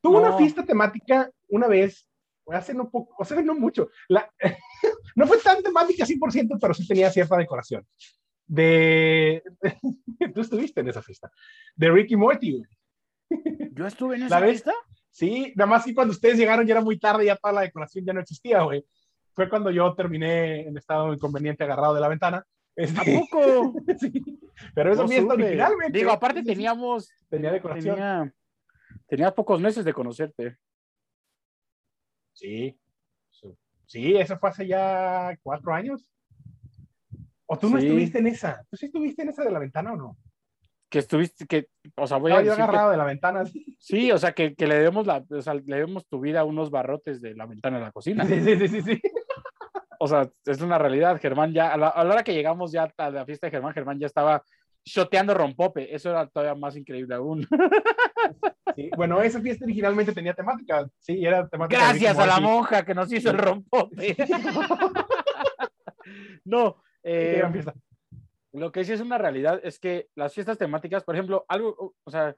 Tuve 0.00 0.14
No. 0.20 0.26
una 0.28 0.36
fiesta 0.36 0.64
temática 0.64 1.30
una 1.48 1.68
vez, 1.68 2.08
hace 2.48 2.74
no 2.74 2.90
poco, 2.90 3.14
o 3.16 3.24
sea, 3.24 3.40
no 3.42 3.54
mucho. 3.54 3.88
La, 4.08 4.28
no 5.14 5.26
fue 5.26 5.38
tan 5.38 5.62
temática 5.62 6.04
100%, 6.04 6.58
pero 6.60 6.74
sí 6.74 6.86
tenía 6.86 7.10
cierta 7.10 7.36
decoración. 7.36 7.86
De. 8.46 9.42
Tú 10.34 10.40
estuviste 10.40 10.80
en 10.80 10.88
esa 10.88 11.00
fiesta. 11.02 11.30
De 11.76 11.90
Ricky 11.90 12.16
Morty, 12.16 12.58
güey. 12.58 13.70
yo 13.72 13.86
estuve 13.86 14.16
en 14.16 14.20
¿La 14.22 14.26
esa 14.26 14.40
ves? 14.40 14.50
fiesta. 14.50 14.72
Sí, 15.14 15.52
nada 15.54 15.70
más 15.70 15.84
que 15.84 15.94
cuando 15.94 16.10
ustedes 16.10 16.36
llegaron 16.36 16.66
ya 16.66 16.74
era 16.74 16.80
muy 16.80 16.98
tarde, 16.98 17.24
ya 17.24 17.36
toda 17.36 17.54
la 17.54 17.60
decoración 17.60 18.04
ya 18.04 18.12
no 18.12 18.20
existía, 18.20 18.62
güey. 18.62 18.84
Fue 19.32 19.48
cuando 19.48 19.70
yo 19.70 19.94
terminé 19.94 20.62
en 20.66 20.76
estado 20.76 21.14
inconveniente 21.14 21.62
agarrado 21.62 21.94
de 21.94 22.00
la 22.00 22.08
ventana 22.08 22.44
Este, 22.74 23.00
¿A 23.00 23.20
poco? 23.20 23.74
sí. 24.00 24.12
Pero 24.74 24.92
esa 24.92 25.02
No 25.02 25.08
fiesta 25.08 25.30
supe. 25.34 25.44
originalmente. 25.44 25.96
Digo, 25.98 26.10
aparte 26.10 26.40
sí, 26.40 26.46
sí, 26.46 26.52
teníamos. 26.52 27.08
tenía 27.28 27.52
decoración. 27.52 27.94
Tenía, 27.94 28.34
tenía 29.06 29.34
pocos 29.34 29.60
meses 29.60 29.84
de 29.84 29.92
conocerte. 29.94 30.56
Sí. 32.32 32.76
Sí, 33.86 34.16
eso 34.16 34.36
fue 34.38 34.48
hace 34.50 34.66
ya 34.66 35.38
cuatro 35.42 35.72
años. 35.72 36.10
¿O 37.46 37.56
tú 37.56 37.68
no 37.70 37.78
Sí. 37.78 37.86
estuviste 37.86 38.18
en 38.18 38.26
esa? 38.26 38.64
¿Tú 38.68 38.76
sí 38.76 38.86
estuviste 38.86 39.22
en 39.22 39.28
esa 39.28 39.44
de 39.44 39.52
la 39.52 39.58
ventana 39.60 39.92
o 39.92 39.96
no? 39.96 40.16
Que 40.94 41.00
estuviste, 41.00 41.44
que, 41.46 41.66
o 41.96 42.06
sea, 42.06 42.18
voy 42.18 42.30
a 42.30 42.36
yo 42.40 42.52
decir 42.52 42.66
que- 42.66 42.90
de 42.92 42.96
la 42.96 43.04
ventana. 43.04 43.44
Sí, 43.46 43.76
sí, 43.80 44.12
o 44.12 44.16
sea, 44.16 44.30
que, 44.30 44.54
que 44.54 44.68
le 44.68 44.78
demos 44.78 45.08
la, 45.08 45.24
o 45.28 45.42
sea, 45.42 45.54
le 45.54 45.76
demos 45.78 46.06
tu 46.06 46.20
vida 46.20 46.38
a 46.38 46.44
unos 46.44 46.70
barrotes 46.70 47.20
de 47.20 47.34
la 47.34 47.46
ventana 47.46 47.78
de 47.78 47.84
la 47.86 47.90
cocina. 47.90 48.24
sí, 48.24 48.40
sí, 48.40 48.68
sí. 48.68 48.80
sí. 48.80 49.02
O 49.98 50.06
sea, 50.06 50.30
es 50.46 50.60
una 50.60 50.78
realidad. 50.78 51.18
Germán 51.20 51.52
ya, 51.52 51.72
a 51.72 51.76
la, 51.76 51.88
a 51.88 52.04
la 52.04 52.12
hora 52.12 52.22
que 52.22 52.32
llegamos 52.32 52.70
ya 52.70 52.88
a 52.96 53.10
la 53.10 53.26
fiesta 53.26 53.48
de 53.48 53.50
Germán, 53.50 53.74
Germán 53.74 53.98
ya 53.98 54.06
estaba 54.06 54.44
shoteando 54.84 55.34
rompope. 55.34 55.92
Eso 55.92 56.10
era 56.10 56.28
todavía 56.28 56.54
más 56.54 56.76
increíble 56.76 57.16
aún. 57.16 57.44
Sí, 58.76 58.88
Bueno, 58.96 59.20
esa 59.20 59.40
fiesta 59.40 59.64
originalmente 59.64 60.12
tenía 60.12 60.34
temática. 60.34 60.88
Sí, 61.00 61.26
era 61.26 61.48
temática. 61.48 61.88
Gracias 61.88 62.16
a 62.18 62.26
la 62.26 62.38
monja 62.38 62.84
que 62.84 62.94
nos 62.94 63.12
hizo 63.12 63.30
el 63.30 63.38
rompope. 63.38 64.14
no, 66.44 66.76
eh. 67.02 67.42
Lo 68.54 68.72
que 68.72 68.84
sí 68.84 68.92
es 68.92 69.00
una 69.00 69.18
realidad 69.18 69.60
es 69.62 69.78
que 69.78 70.08
las 70.14 70.32
fiestas 70.32 70.56
temáticas, 70.58 71.04
por 71.04 71.14
ejemplo, 71.14 71.44
algo, 71.48 71.94
o 72.04 72.10
sea, 72.10 72.34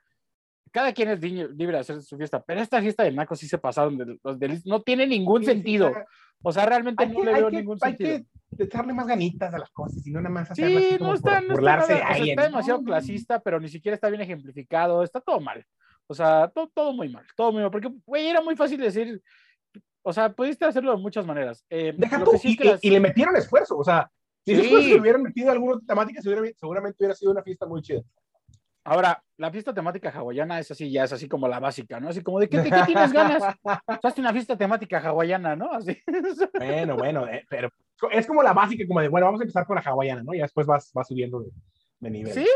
cada 0.73 0.92
quien 0.92 1.11
es 1.11 1.20
libre 1.23 1.75
de 1.75 1.78
hacer 1.78 2.02
su 2.02 2.16
fiesta, 2.16 2.42
pero 2.42 2.61
esta 2.61 2.80
fiesta 2.82 3.04
de 3.04 3.12
Naco 3.12 3.37
sí 3.37 3.46
se 3.49 3.58
pasaron 3.58 3.96
de 3.96 4.18
los 4.23 4.38
del- 4.38 4.61
no 4.64 4.82
tiene 4.82 5.06
ningún 5.06 5.40
Sí, 5.42 5.46
sí, 5.46 5.52
sentido. 5.52 5.88
está- 5.88 6.06
O 6.42 6.52
sea, 6.52 6.66
realmente 6.66 7.02
Hay 7.02 7.11
no 7.11 7.18
que, 7.20 7.25
le 7.25 7.32
hay 7.32 7.40
veo 7.40 7.50
que- 7.50 7.56
ningún 7.56 7.78
hay 7.80 7.92
sentido. 7.96 8.18
que 8.58 8.64
echarle 8.64 8.92
más 8.92 9.06
ganitas 9.06 9.54
a 9.54 9.58
las 9.58 9.70
cosas 9.70 10.06
y 10.06 10.11
no 10.11 10.20
nada 10.20 10.35
más 10.35 10.50
hacerlas 10.50 10.76
así 10.76 10.90
Sí, 10.90 10.99
como 10.99 11.04
no 11.04 11.08
por 11.08 11.16
está, 11.16 11.30
no 11.32 11.40
está 11.40 11.54
burlarse 11.54 11.94
nada- 11.94 12.06
de 12.06 12.12
o 12.12 12.14
sea, 12.16 12.25
está 12.32 12.42
demasiado 12.42 12.82
clasista, 12.85 13.40
pero 13.40 13.61
ni 13.61 13.68
siquiera 13.68 13.94
está 13.94 14.08
bien 14.11 14.20
ejemplificado, 14.20 15.02
está 15.02 15.20
todo 15.20 15.40
mal. 15.40 15.64
O 16.08 16.14
sea, 16.14 16.50
todo, 16.54 16.68
todo 16.75 16.92
muy 16.92 17.08
mal, 17.08 17.25
todo 17.37 17.52
muy 17.52 17.62
mal, 17.62 17.70
porque, 17.70 17.90
güey, 18.04 18.26
era 18.28 18.40
muy 18.42 18.54
fácil 18.54 18.80
decir, 18.80 19.20
o 20.02 20.12
sea, 20.12 20.28
pudiste 20.32 20.64
hacerlo 20.66 20.94
de 20.94 21.02
muchas 21.02 21.26
maneras. 21.26 21.64
Eh, 21.70 21.94
Deja 21.96 22.23
tú, 22.23 22.32
sí 22.32 22.49
es 22.49 22.54
y, 22.54 22.56
que 22.56 22.64
y- 22.64 22.70
las- 22.70 22.85
y 22.85 22.90
le 22.90 23.00
metieron 23.00 23.35
esfuerzo, 23.37 23.76
o 23.78 23.85
sea, 23.85 24.11
si 24.47 24.55
Sí. 24.55 24.62
después 24.62 24.87
le 24.87 25.00
hubieran 25.00 25.23
metido 25.23 25.50
alguna 25.50 25.81
temática, 25.87 26.23
se 26.23 26.29
hubiera- 26.31 26.57
seguramente 26.57 26.97
hubiera 27.00 27.15
sido 27.15 27.33
una 27.33 27.43
fiesta 27.43 27.67
muy 27.67 27.83
chida. 27.83 28.00
Ahora, 28.85 29.21
la 29.37 29.50
fiesta 29.50 29.75
temática 29.75 30.11
hawaiana 30.11 30.61
es 30.61 30.71
así, 30.71 30.88
ya 30.93 31.03
es 31.03 31.12
así 31.12 31.26
como 31.29 31.49
la 31.49 31.59
básica, 31.59 31.99
¿no? 31.99 32.09
Así 32.09 32.23
como 32.23 32.38
de, 32.38 32.49
¿qué, 32.49 32.59
de 32.59 32.71
qué 32.71 32.83
tienes 32.87 33.12
ganas? 33.12 33.43
Hazte 34.05 34.21
una 34.21 34.33
fiesta 34.33 34.57
temática 34.57 35.00
hawaiana, 35.00 35.57
¿no? 35.57 35.73
Así. 35.73 35.99
Bueno, 36.55 36.97
bueno, 36.97 37.26
eh, 37.26 37.45
pero 37.50 37.69
es 38.12 38.26
como 38.29 38.43
la 38.45 38.53
básica, 38.53 38.85
como 38.87 39.00
de, 39.00 39.09
bueno, 39.09 39.26
vamos 39.26 39.41
a 39.41 39.45
empezar 39.45 39.67
con 39.67 39.75
la 39.75 39.83
hawaiana, 39.83 40.23
¿no? 40.23 40.33
Y 40.35 40.38
después 40.38 40.67
vas, 40.69 40.93
vas 40.95 41.09
subiendo 41.09 41.41
de, 41.41 41.50
de 41.99 42.11
nivel. 42.11 42.33
¿Sí? 42.33 42.47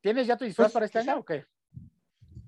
¿Tienes 0.00 0.26
ya 0.26 0.38
tu 0.38 0.46
disfraz 0.46 0.68
Pues, 0.68 0.72
para 0.72 0.86
este 0.86 0.98
año 1.00 1.18
o 1.18 1.24
qué? 1.24 1.44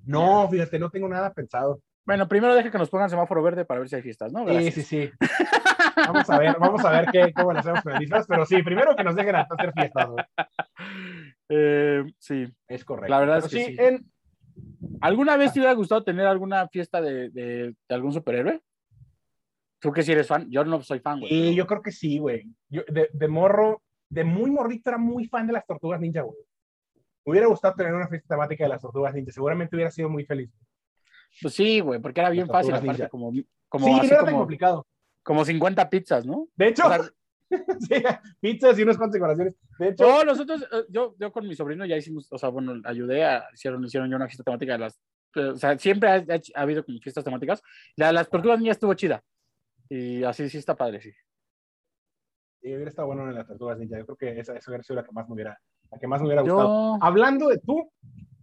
No, 0.07 0.49
fíjate, 0.49 0.79
no 0.79 0.89
tengo 0.89 1.07
nada 1.09 1.33
pensado. 1.35 1.83
Bueno, 2.07 2.27
primero 2.27 2.55
deja 2.55 2.71
que 2.71 2.79
nos 2.79 2.89
pongan 2.91 3.11
semáforo 3.11 3.43
verde 3.43 3.65
para 3.67 3.81
ver 3.81 3.89
si 3.91 3.97
hay 3.97 4.03
fiestas, 4.03 4.33
¿no? 4.33 4.41
Sí, 4.41 4.53
Gracias. 4.55 4.75
sí, 4.75 4.83
sí. 4.83 5.11
Vamos 6.07 6.31
a 6.31 6.39
ver, 6.39 6.57
vamos 6.59 6.85
a 6.85 6.91
ver 6.91 7.09
qué, 7.13 7.33
cómo 7.33 7.53
lo 7.53 7.59
hacemos 7.61 7.83
disfraz, 7.99 8.27
pero 8.27 8.45
sí, 8.47 8.63
primero 8.63 8.95
que 8.97 9.05
nos 9.05 9.15
dejen 9.17 9.37
hacer 9.37 9.73
fiestas. 9.73 10.09
Eh, 11.55 12.03
sí. 12.19 12.47
Es 12.67 12.85
correcto. 12.85 13.11
La 13.11 13.21
verdad 13.21 13.35
Pero 13.43 13.47
es 13.47 13.53
que 13.53 13.65
sí, 13.65 13.77
sí. 13.77 13.83
en- 13.83 14.11
¿Alguna 15.01 15.37
vez 15.37 15.53
te 15.53 15.59
hubiera 15.61 15.75
gustado 15.75 16.03
tener 16.03 16.27
alguna 16.27 16.67
fiesta 16.69 17.01
de, 17.01 17.29
de- 17.31 17.75
de 17.89 17.95
algún 17.95 18.13
superhéroe? 18.13 18.61
Tú 19.81 19.93
que 19.93 20.03
si 20.03 20.13
eres 20.13 20.27
fan, 20.29 20.49
yo 20.51 20.65
no 20.65 20.81
soy 20.83 21.01
fan, 21.01 21.21
güey. 21.21 21.31
Y 21.33 21.55
yo 21.55 21.67
creo 21.67 21.83
que 21.83 21.93
sí, 21.93 22.19
güey. 22.19 22.45
Yo, 22.69 22.83
de, 22.89 23.11
de 23.13 23.29
morro, 23.29 23.83
de 24.09 24.25
muy 24.25 24.51
morrito, 24.51 24.91
era 24.91 24.99
muy 24.99 25.27
fan 25.27 25.47
de 25.47 25.53
las 25.55 25.67
tortugas 25.67 26.01
ninja, 26.01 26.23
güey. 26.23 26.39
Me 27.27 27.33
hubiera 27.33 27.47
gustado 27.49 27.75
tener 27.75 27.93
una 27.95 28.09
fiesta 28.09 28.35
temática 28.35 28.65
de 28.65 28.69
las 28.71 28.81
tortugas 28.81 29.13
ninja. 29.15 29.33
Seguramente 29.33 29.77
hubiera 29.77 29.91
sido 29.91 30.09
muy 30.09 30.25
feliz. 30.25 30.51
Pues 31.41 31.55
sí, 31.55 31.81
güey, 31.81 32.01
porque 32.01 32.21
era 32.21 32.31
bien 32.31 32.47
Las 32.47 32.53
fácil, 32.57 32.73
aparte, 32.75 32.89
ninja. 32.93 33.09
como, 33.09 33.33
como, 33.69 33.87
sí, 33.87 33.93
así 33.93 34.01
no 34.01 34.05
era 34.07 34.17
tan 34.19 34.27
como, 34.27 34.39
complicado. 34.39 34.87
Como 35.23 35.45
50 35.45 35.89
pizzas, 35.91 36.27
¿no? 36.27 36.49
De 36.57 36.69
hecho, 36.69 36.87
O 36.87 36.89
sea, 36.91 37.01
sí, 37.81 38.03
pizzas 38.41 38.79
y 38.79 38.83
unas 38.83 38.97
cuantas 38.97 39.15
decoraciones. 39.15 39.57
De 39.79 39.89
hecho, 39.89 40.05
No, 40.07 40.25
nosotros, 40.25 40.63
eh, 40.73 40.85
yo, 40.89 41.15
yo 41.19 41.31
con 41.33 41.47
mi 41.47 41.55
sobrino 41.55 41.85
ya 41.85 41.97
hicimos, 41.97 42.27
o 42.33 42.39
sea, 42.39 42.49
bueno, 42.49 42.75
ayudé 42.85 43.25
a, 43.25 43.45
hicieron, 43.55 43.85
hicieron 43.85 44.09
ya 44.11 44.17
una 44.17 44.27
fiesta 44.27 44.43
temática 44.45 44.73
de 44.73 44.79
las, 44.79 44.99
eh, 45.35 45.41
o 45.49 45.57
sea, 45.57 45.79
siempre 45.79 46.09
ha, 46.09 46.15
ha- 46.15 46.41
ha 46.59 46.63
habido 46.63 46.85
como 46.85 46.99
fiestas 46.99 47.25
temáticas. 47.25 47.63
La 47.97 48.09
de 48.09 48.13
las 48.15 48.29
tortugas 48.31 48.59
niñas 48.59 48.77
estuvo 48.77 48.95
chida. 48.95 49.23
Y 49.89 50.25
así 50.25 50.49
sí 50.49 50.57
está 50.59 50.75
padre, 50.75 51.03
sí. 51.03 51.11
sí, 52.63 52.69
hubiera 52.75 52.89
estado 52.89 53.09
bueno 53.09 53.29
en 53.29 53.35
las 53.35 53.47
tortugas 53.47 53.79
ninja. 53.79 53.99
Yo 53.99 54.07
creo 54.07 54.17
que 54.17 54.41
esa, 54.41 54.57
esa 54.57 54.71
hubiera 54.71 54.83
sido 54.83 54.97
la 54.97 55.05
que 55.05 55.13
más 55.13 55.29
me 55.29 55.35
hubiera, 55.35 55.59
la 55.91 55.99
que 55.99 56.07
más 56.07 56.21
me 56.23 56.27
hubiera 56.29 56.43
gustado. 56.43 56.97
Yo, 56.97 57.05
Hablando 57.05 57.49
de 57.49 57.59
tú, 57.59 57.91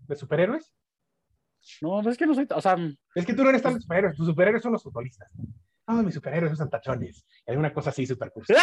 de 0.08 0.16
superhéroes, 0.16 0.72
no, 1.82 2.08
es 2.08 2.18
que 2.18 2.26
no 2.26 2.34
soy, 2.36 2.48
o 2.56 2.62
sea, 2.62 2.78
es 3.16 3.26
que 3.26 3.34
tú 3.34 3.44
no 3.44 3.50
eres 3.50 3.62
tan 3.64 3.82
superhéroes. 3.82 4.16
Tus 4.16 4.28
superhéroes 4.28 4.62
son 4.62 4.74
los 4.74 4.84
futbolistas. 4.84 5.32
Todos 5.90 6.06
mis 6.06 6.14
superhéroes 6.14 6.58
son 6.58 6.70
tachones. 6.70 7.26
Y 7.48 7.52
alguna 7.52 7.74
cosa 7.74 7.90
así 7.90 8.06
súper 8.06 8.32
cursi. 8.32 8.54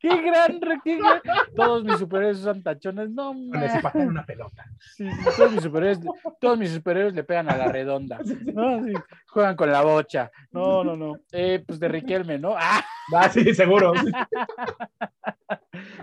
qué 0.00 0.22
gran, 0.22 0.60
re- 0.60 0.80
qué 0.84 0.96
gran- 0.96 1.20
todos 1.54 1.84
mis 1.84 1.98
superhéroes 1.98 2.38
son 2.40 2.62
tachones, 2.62 3.10
no, 3.10 3.34
patean 3.82 4.08
una 4.08 4.24
pelota. 4.26 4.64
Sí, 4.96 5.08
sí, 5.10 5.24
todos 5.36 5.52
mis 5.52 5.62
superhéroes, 5.62 6.00
todos 6.40 6.58
mis 6.58 6.72
superhéroes 6.72 7.14
le 7.14 7.22
pegan 7.24 7.48
a 7.50 7.56
la 7.56 7.68
redonda, 7.68 8.18
¿no? 8.54 8.84
Sí, 8.84 8.92
juegan 9.28 9.54
con 9.56 9.70
la 9.70 9.82
bocha, 9.82 10.30
no, 10.50 10.82
no, 10.82 10.96
no, 10.96 11.14
eh, 11.32 11.62
pues 11.66 11.78
de 11.78 11.88
Riquelme, 11.88 12.38
¿no? 12.38 12.54
Ah, 12.56 12.84
Ah, 13.14 13.28
sí, 13.28 13.54
seguro. 13.54 13.92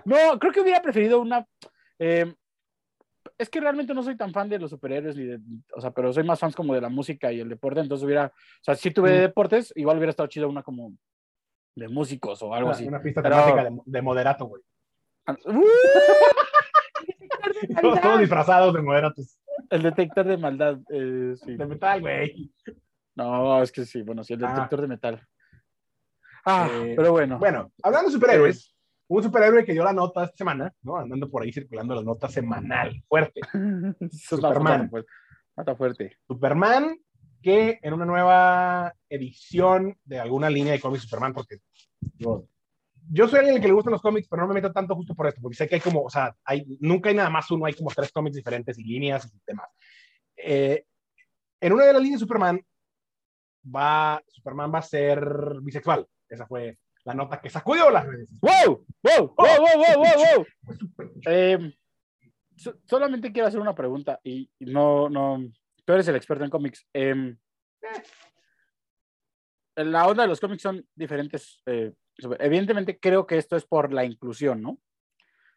No, 0.05 0.39
creo 0.39 0.53
que 0.53 0.61
hubiera 0.61 0.81
preferido 0.81 1.19
una. 1.19 1.45
eh, 1.99 2.33
es 3.38 3.50
que 3.50 3.60
realmente 3.60 3.93
no 3.93 4.04
soy 4.04 4.15
tan 4.17 4.32
fan 4.34 4.50
de 4.50 4.60
los 4.60 4.69
superhéroes, 4.69 5.15
ni 5.17 5.26
de, 5.26 5.39
o 5.76 5.82
sea, 5.82 5.91
pero 5.91 6.12
soy 6.13 6.24
más 6.24 6.39
fan 6.39 6.52
como 6.54 6.74
de 6.74 6.82
la 6.82 6.89
música 6.89 7.32
y 7.32 7.39
el 7.39 7.50
deporte, 7.50 7.82
entonces 7.82 8.06
hubiera, 8.06 8.28
o 8.28 8.63
sea, 8.63 8.76
si 8.76 8.91
tuve 8.91 9.12
Mm. 9.17 9.21
deportes, 9.21 9.74
igual 9.76 9.98
hubiera 9.98 10.12
estado 10.12 10.28
chido 10.28 10.50
una 10.50 10.63
como 10.63 10.93
de 11.76 11.88
músicos 11.89 12.41
o 12.41 12.54
algo 12.54 12.67
Una, 12.69 12.76
así. 12.76 12.88
una 12.88 13.02
pista 13.02 13.21
Pero- 13.21 13.36
temática 13.36 13.63
de, 13.65 13.80
de 13.86 14.02
moderato, 14.02 14.45
güey. 14.45 14.62
¡Uh! 15.45 15.65
Todos, 17.82 18.02
todos 18.02 18.19
disfrazados 18.19 18.74
de 18.74 18.82
moderatos. 18.82 19.39
El 19.69 19.82
detector 19.84 20.26
de 20.26 20.38
maldad, 20.38 20.78
eh, 20.89 21.36
sí. 21.43 21.56
De 21.56 21.65
metal, 21.65 22.02
güey. 22.02 22.52
No, 23.15 23.62
es 23.62 23.71
que 23.71 23.86
sí, 23.86 24.02
bueno, 24.02 24.24
sí, 24.24 24.34
el 24.34 24.43
Ah. 24.43 24.54
detector 24.54 24.82
de 24.82 24.88
metal. 24.88 25.28
Ah, 26.45 26.69
Eh, 26.71 26.93
pero 26.95 27.12
bueno. 27.12 27.39
Bueno, 27.39 27.71
hablando 27.82 28.10
de 28.10 28.13
superhéroes, 28.13 28.74
un 29.07 29.23
superhéroe 29.23 29.65
que 29.65 29.73
dio 29.73 29.83
la 29.83 29.93
nota 29.93 30.23
esta 30.23 30.37
semana, 30.37 30.73
¿no? 30.81 30.97
Andando 30.97 31.29
por 31.29 31.43
ahí 31.43 31.51
circulando 31.51 31.95
la 31.95 32.01
nota 32.01 32.27
semanal, 32.27 33.03
fuerte. 33.07 33.41
Superman. 34.11 34.89
pues. 34.89 35.05
Está 35.55 35.75
fuerte. 35.75 36.17
Superman, 36.27 36.97
que 37.41 37.79
en 37.81 37.93
una 37.93 38.05
nueva 38.05 38.93
edición 39.07 39.97
de 40.03 40.19
alguna 40.19 40.49
línea 40.49 40.73
de 40.73 40.79
cómics 40.79 41.03
Superman, 41.03 41.33
porque 41.33 41.59
yo, 42.17 42.47
yo 43.09 43.27
soy 43.27 43.39
alguien 43.39 43.55
al 43.55 43.61
que 43.61 43.67
le 43.67 43.73
gustan 43.73 43.93
los 43.93 44.01
cómics, 44.01 44.27
pero 44.27 44.41
no 44.41 44.47
me 44.47 44.55
meto 44.55 44.73
tanto 44.73 44.95
justo 44.95 45.15
por 45.15 45.27
esto, 45.27 45.41
porque 45.41 45.55
sé 45.55 45.67
que 45.67 45.75
hay 45.75 45.81
como, 45.81 46.01
o 46.01 46.09
sea, 46.09 46.35
hay, 46.43 46.65
nunca 46.81 47.09
hay 47.09 47.15
nada 47.15 47.29
más 47.29 47.49
uno, 47.51 47.65
hay 47.65 47.73
como 47.73 47.91
tres 47.91 48.11
cómics 48.11 48.35
diferentes 48.35 48.77
y 48.79 48.83
líneas 48.83 49.31
y 49.33 49.39
demás. 49.45 49.69
Eh, 50.35 50.85
en 51.61 51.73
una 51.73 51.85
de 51.85 51.93
las 51.93 52.01
líneas 52.01 52.19
de 52.19 52.25
Superman, 52.25 52.59
va, 53.73 54.21
Superman 54.27 54.73
va 54.73 54.79
a 54.79 54.83
ser 54.83 55.23
bisexual. 55.61 56.05
Esa 56.27 56.45
fue 56.47 56.77
la 57.05 57.13
nota 57.13 57.39
que 57.39 57.49
sacudió 57.49 57.89
las 57.89 58.05
redes. 58.05 58.29
¡Wow! 58.41 58.85
¡Wow! 59.03 59.33
¡Wow! 59.37 59.47
¡Wow! 59.57 59.57
¡Wow! 59.77 59.95
¡Wow! 59.97 60.45
wow! 60.97 61.15
Eh, 61.27 61.73
so- 62.57 62.77
solamente 62.85 63.31
quiero 63.31 63.47
hacer 63.47 63.59
una 63.59 63.75
pregunta 63.75 64.19
y 64.23 64.49
no, 64.59 65.09
no, 65.09 65.39
tú 65.85 65.93
eres 65.93 66.07
el 66.07 66.15
experto 66.15 66.43
en 66.43 66.49
cómics. 66.49 66.85
Em, 66.93 67.37
la 69.75 70.07
onda 70.07 70.23
de 70.23 70.29
los 70.29 70.39
cómics 70.39 70.61
son 70.63 70.85
diferentes. 70.95 71.61
eh, 71.65 71.93
evidentemente 72.39 72.97
creo 72.99 73.25
que 73.27 73.37
esto 73.37 73.55
es 73.55 73.65
por 73.65 73.93
la 73.93 74.05
inclusión, 74.05 74.61
¿no? 74.61 74.79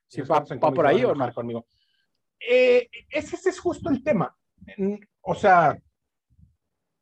Si 0.09 0.23
va, 0.23 0.43
por 0.45 0.87
ahí 0.87 1.05
o 1.05 1.15
no. 1.15 1.33
conmigo. 1.33 1.67
Eh, 2.41 2.89
ese, 3.11 3.37
ese 3.37 3.51
es 3.51 3.61
justo 3.61 3.91
el 3.91 4.03
tema. 4.03 4.35
Mm, 4.77 4.97
O 5.23 5.35
sea, 5.35 5.77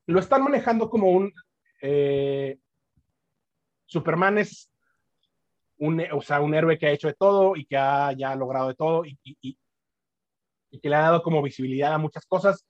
lo 0.07 0.19
están 0.19 0.43
manejando 0.43 0.89
como 0.89 1.09
un 1.09 1.33
eh, 1.81 2.59
Superman 3.87 4.37
es 4.37 4.69
un, 5.77 6.03
o 6.11 6.21
sea, 6.21 6.41
un 6.41 6.53
héroe 6.53 6.77
que 6.77 6.87
ha 6.87 6.91
hecho 6.91 7.07
de 7.07 7.13
todo 7.13 7.55
y 7.55 7.65
que 7.65 7.77
ha 7.77 8.11
ya 8.11 8.35
logrado 8.35 8.67
de 8.67 8.75
todo 8.75 9.03
y, 9.05 9.17
que 10.79 10.89
le 10.89 10.95
ha 10.95 11.01
dado 11.01 11.23
como 11.23 11.41
visibilidad 11.41 11.93
a 11.93 11.97
muchas 11.97 12.25
cosas. 12.25 12.65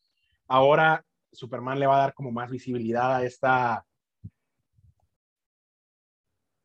Ahora 0.47 1.03
Superman 1.31 1.79
le 1.79 1.87
va 1.87 1.97
a 1.97 2.01
dar 2.01 2.13
como 2.13 2.31
más 2.31 2.49
visibilidad 2.49 3.17
a 3.17 3.25
esta 3.25 3.83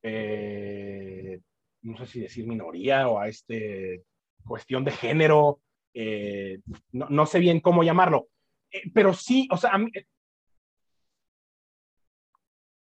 eh, 0.02 1.40
no 1.82 1.96
sé 1.96 2.06
si 2.06 2.20
decir 2.20 2.46
minoría 2.46 3.08
o 3.08 3.18
a 3.18 3.28
este 3.28 4.04
cuestión 4.44 4.84
de 4.84 4.90
género, 4.90 5.60
eh, 5.94 6.60
no, 6.92 7.08
no 7.08 7.26
sé 7.26 7.38
bien 7.38 7.60
cómo 7.60 7.82
llamarlo, 7.82 8.28
Eh, 8.70 8.90
pero 8.94 9.12
sí, 9.14 9.48
o 9.50 9.56
sea, 9.56 9.70
a 9.72 9.78
mí- 9.78 9.90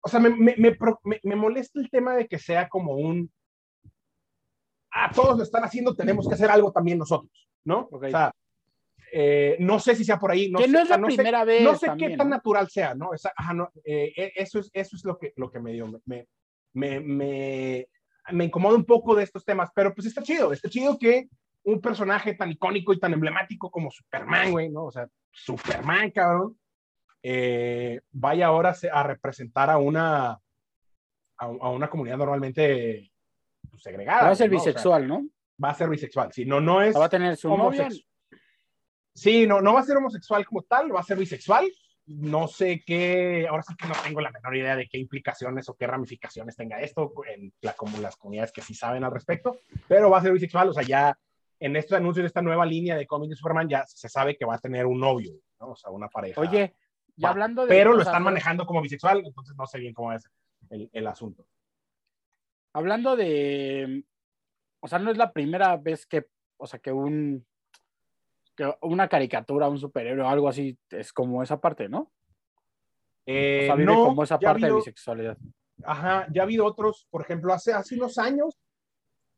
o 0.09 0.11
sea, 0.11 0.19
me, 0.19 0.31
me, 0.31 0.55
me, 0.57 1.19
me, 1.23 1.35
molesta 1.35 1.79
el 1.79 1.89
tema 1.89 2.15
de 2.15 2.27
que 2.27 2.39
sea 2.39 2.67
como 2.67 2.93
un, 2.95 3.31
ah, 4.91 5.11
todos 5.13 5.37
lo 5.37 5.43
están 5.43 5.63
haciendo, 5.63 5.95
tenemos 5.95 6.27
que 6.27 6.33
hacer 6.33 6.49
algo 6.49 6.71
también 6.71 6.97
nosotros, 6.97 7.47
¿no? 7.63 7.87
O 7.91 7.99
sea, 7.99 8.33
eh, 9.11 9.55
no 9.59 9.79
sé 9.79 9.95
si 9.95 10.03
sea 10.03 10.17
por 10.17 10.31
ahí. 10.31 10.49
No 10.49 10.57
que 10.57 10.65
sé, 10.65 10.71
no 10.71 10.79
es 10.79 10.89
la 10.89 10.97
no 10.97 11.07
primera 11.07 11.41
sé, 11.41 11.45
vez. 11.45 11.63
No 11.63 11.75
sé 11.75 11.85
también, 11.85 12.11
qué 12.11 12.17
tan 12.17 12.29
¿no? 12.29 12.35
natural 12.35 12.69
sea, 12.69 12.95
¿no? 12.95 13.13
Esa, 13.13 13.31
ajá, 13.35 13.53
no 13.53 13.69
eh, 13.83 14.13
eh, 14.15 14.31
eso, 14.35 14.59
es, 14.59 14.71
eso 14.73 14.95
es 14.95 15.05
lo 15.05 15.17
que, 15.17 15.33
lo 15.35 15.51
que 15.51 15.59
me 15.59 15.73
dio. 15.73 15.87
Me, 16.05 16.27
me, 16.73 16.99
me, 16.99 17.87
me 18.31 18.45
incomoda 18.45 18.75
un 18.75 18.85
poco 18.85 19.15
de 19.15 19.23
estos 19.23 19.45
temas, 19.45 19.69
pero 19.75 19.93
pues 19.93 20.07
está 20.07 20.23
chido. 20.23 20.51
Está 20.51 20.69
chido 20.69 20.97
que 20.97 21.29
un 21.63 21.81
personaje 21.81 22.33
tan 22.33 22.51
icónico 22.51 22.93
y 22.93 22.99
tan 22.99 23.13
emblemático 23.13 23.69
como 23.69 23.91
Superman, 23.91 24.51
güey, 24.51 24.69
¿no? 24.69 24.85
O 24.85 24.91
sea, 24.91 25.07
Superman, 25.31 26.09
cabrón, 26.11 26.58
eh, 27.23 28.01
vaya 28.11 28.47
ahora 28.47 28.75
a 28.91 29.03
representar 29.03 29.69
a 29.69 29.77
una, 29.77 30.31
a, 30.31 30.39
a 31.37 31.69
una 31.69 31.89
comunidad 31.89 32.17
normalmente 32.17 33.11
pues, 33.69 33.83
segregada. 33.83 34.23
Va 34.23 34.29
a 34.31 34.35
ser 34.35 34.49
¿no? 34.49 34.57
O 34.57 34.59
sea, 34.59 34.71
bisexual, 34.71 35.07
¿no? 35.07 35.25
va 35.63 35.69
a 35.69 35.75
ser 35.75 35.89
bisexual. 35.89 36.31
Si 36.31 36.45
no, 36.45 36.61
no 36.61 36.81
es. 36.81 36.95
Va 36.95 37.05
a 37.05 37.09
tener 37.09 37.35
su 37.37 37.55
novia. 37.55 37.89
Sí, 39.13 39.45
no, 39.45 39.61
no 39.61 39.73
va 39.73 39.81
a 39.81 39.83
ser 39.83 39.97
homosexual 39.97 40.45
como 40.45 40.63
tal, 40.63 40.93
va 40.95 41.01
a 41.01 41.03
ser 41.03 41.17
bisexual. 41.17 41.69
No 42.05 42.47
sé 42.47 42.81
qué, 42.85 43.45
ahora 43.47 43.61
sí 43.61 43.75
que 43.75 43.87
no 43.87 43.93
tengo 44.03 44.19
la 44.19 44.31
menor 44.31 44.55
idea 44.55 44.75
de 44.75 44.87
qué 44.87 44.97
implicaciones 44.97 45.69
o 45.69 45.75
qué 45.75 45.85
ramificaciones 45.85 46.55
tenga 46.55 46.81
esto 46.81 47.13
en 47.27 47.53
la, 47.61 47.73
como 47.73 47.99
las 47.99 48.15
comunidades 48.15 48.51
que 48.51 48.63
sí 48.63 48.73
saben 48.73 49.03
al 49.03 49.11
respecto, 49.11 49.59
pero 49.87 50.09
va 50.09 50.17
a 50.17 50.21
ser 50.23 50.33
bisexual, 50.33 50.69
o 50.69 50.73
sea, 50.73 50.81
ya 50.81 51.15
en 51.59 51.75
estos 51.75 51.95
anuncios 51.95 52.23
de 52.23 52.27
esta 52.27 52.41
nueva 52.41 52.65
línea 52.65 52.95
de 52.95 53.05
cómics 53.05 53.31
de 53.31 53.35
Superman 53.35 53.69
ya 53.69 53.85
se 53.85 54.09
sabe 54.09 54.35
que 54.35 54.45
va 54.45 54.55
a 54.55 54.59
tener 54.59 54.87
un 54.87 54.99
novio, 54.99 55.33
¿no? 55.59 55.71
O 55.71 55.75
sea, 55.75 55.91
una 55.91 56.07
pareja. 56.07 56.41
Oye, 56.41 56.73
ya 57.19 57.27
Va, 57.27 57.31
hablando 57.31 57.63
de. 57.63 57.67
pero 57.67 57.91
o 57.91 57.93
lo 57.93 58.01
están 58.01 58.23
manejando 58.23 58.65
como 58.65 58.81
bisexual, 58.81 59.23
entonces 59.25 59.55
no 59.55 59.65
sé 59.67 59.79
bien 59.79 59.93
cómo 59.93 60.13
es 60.13 60.27
el, 60.69 60.89
el 60.93 61.07
asunto. 61.07 61.45
Hablando 62.73 63.15
de. 63.15 64.03
O 64.79 64.87
sea, 64.87 64.99
no 64.99 65.11
es 65.11 65.17
la 65.17 65.31
primera 65.33 65.75
vez 65.77 66.05
que. 66.05 66.25
O 66.57 66.65
sea, 66.67 66.79
que 66.79 66.91
un. 66.91 67.45
Que 68.55 68.73
una 68.81 69.07
caricatura, 69.07 69.69
un 69.69 69.77
superhéroe 69.79 70.25
o 70.25 70.29
algo 70.29 70.47
así 70.49 70.77
es 70.89 71.13
como 71.13 71.43
esa 71.43 71.59
parte, 71.59 71.87
¿no? 71.89 71.99
O 71.99 72.11
Eh, 73.25 73.63
sea, 73.67 73.75
vive 73.75 73.93
no, 73.93 74.05
como 74.05 74.23
esa 74.23 74.39
parte 74.39 74.65
de 74.65 74.73
bisexualidad. 74.73 75.37
Ajá, 75.83 76.27
ya 76.31 76.41
ha 76.41 76.45
habido 76.45 76.65
otros, 76.65 77.07
por 77.09 77.21
ejemplo, 77.21 77.53
hace, 77.53 77.73
hace 77.73 77.95
unos 77.95 78.17
años, 78.17 78.59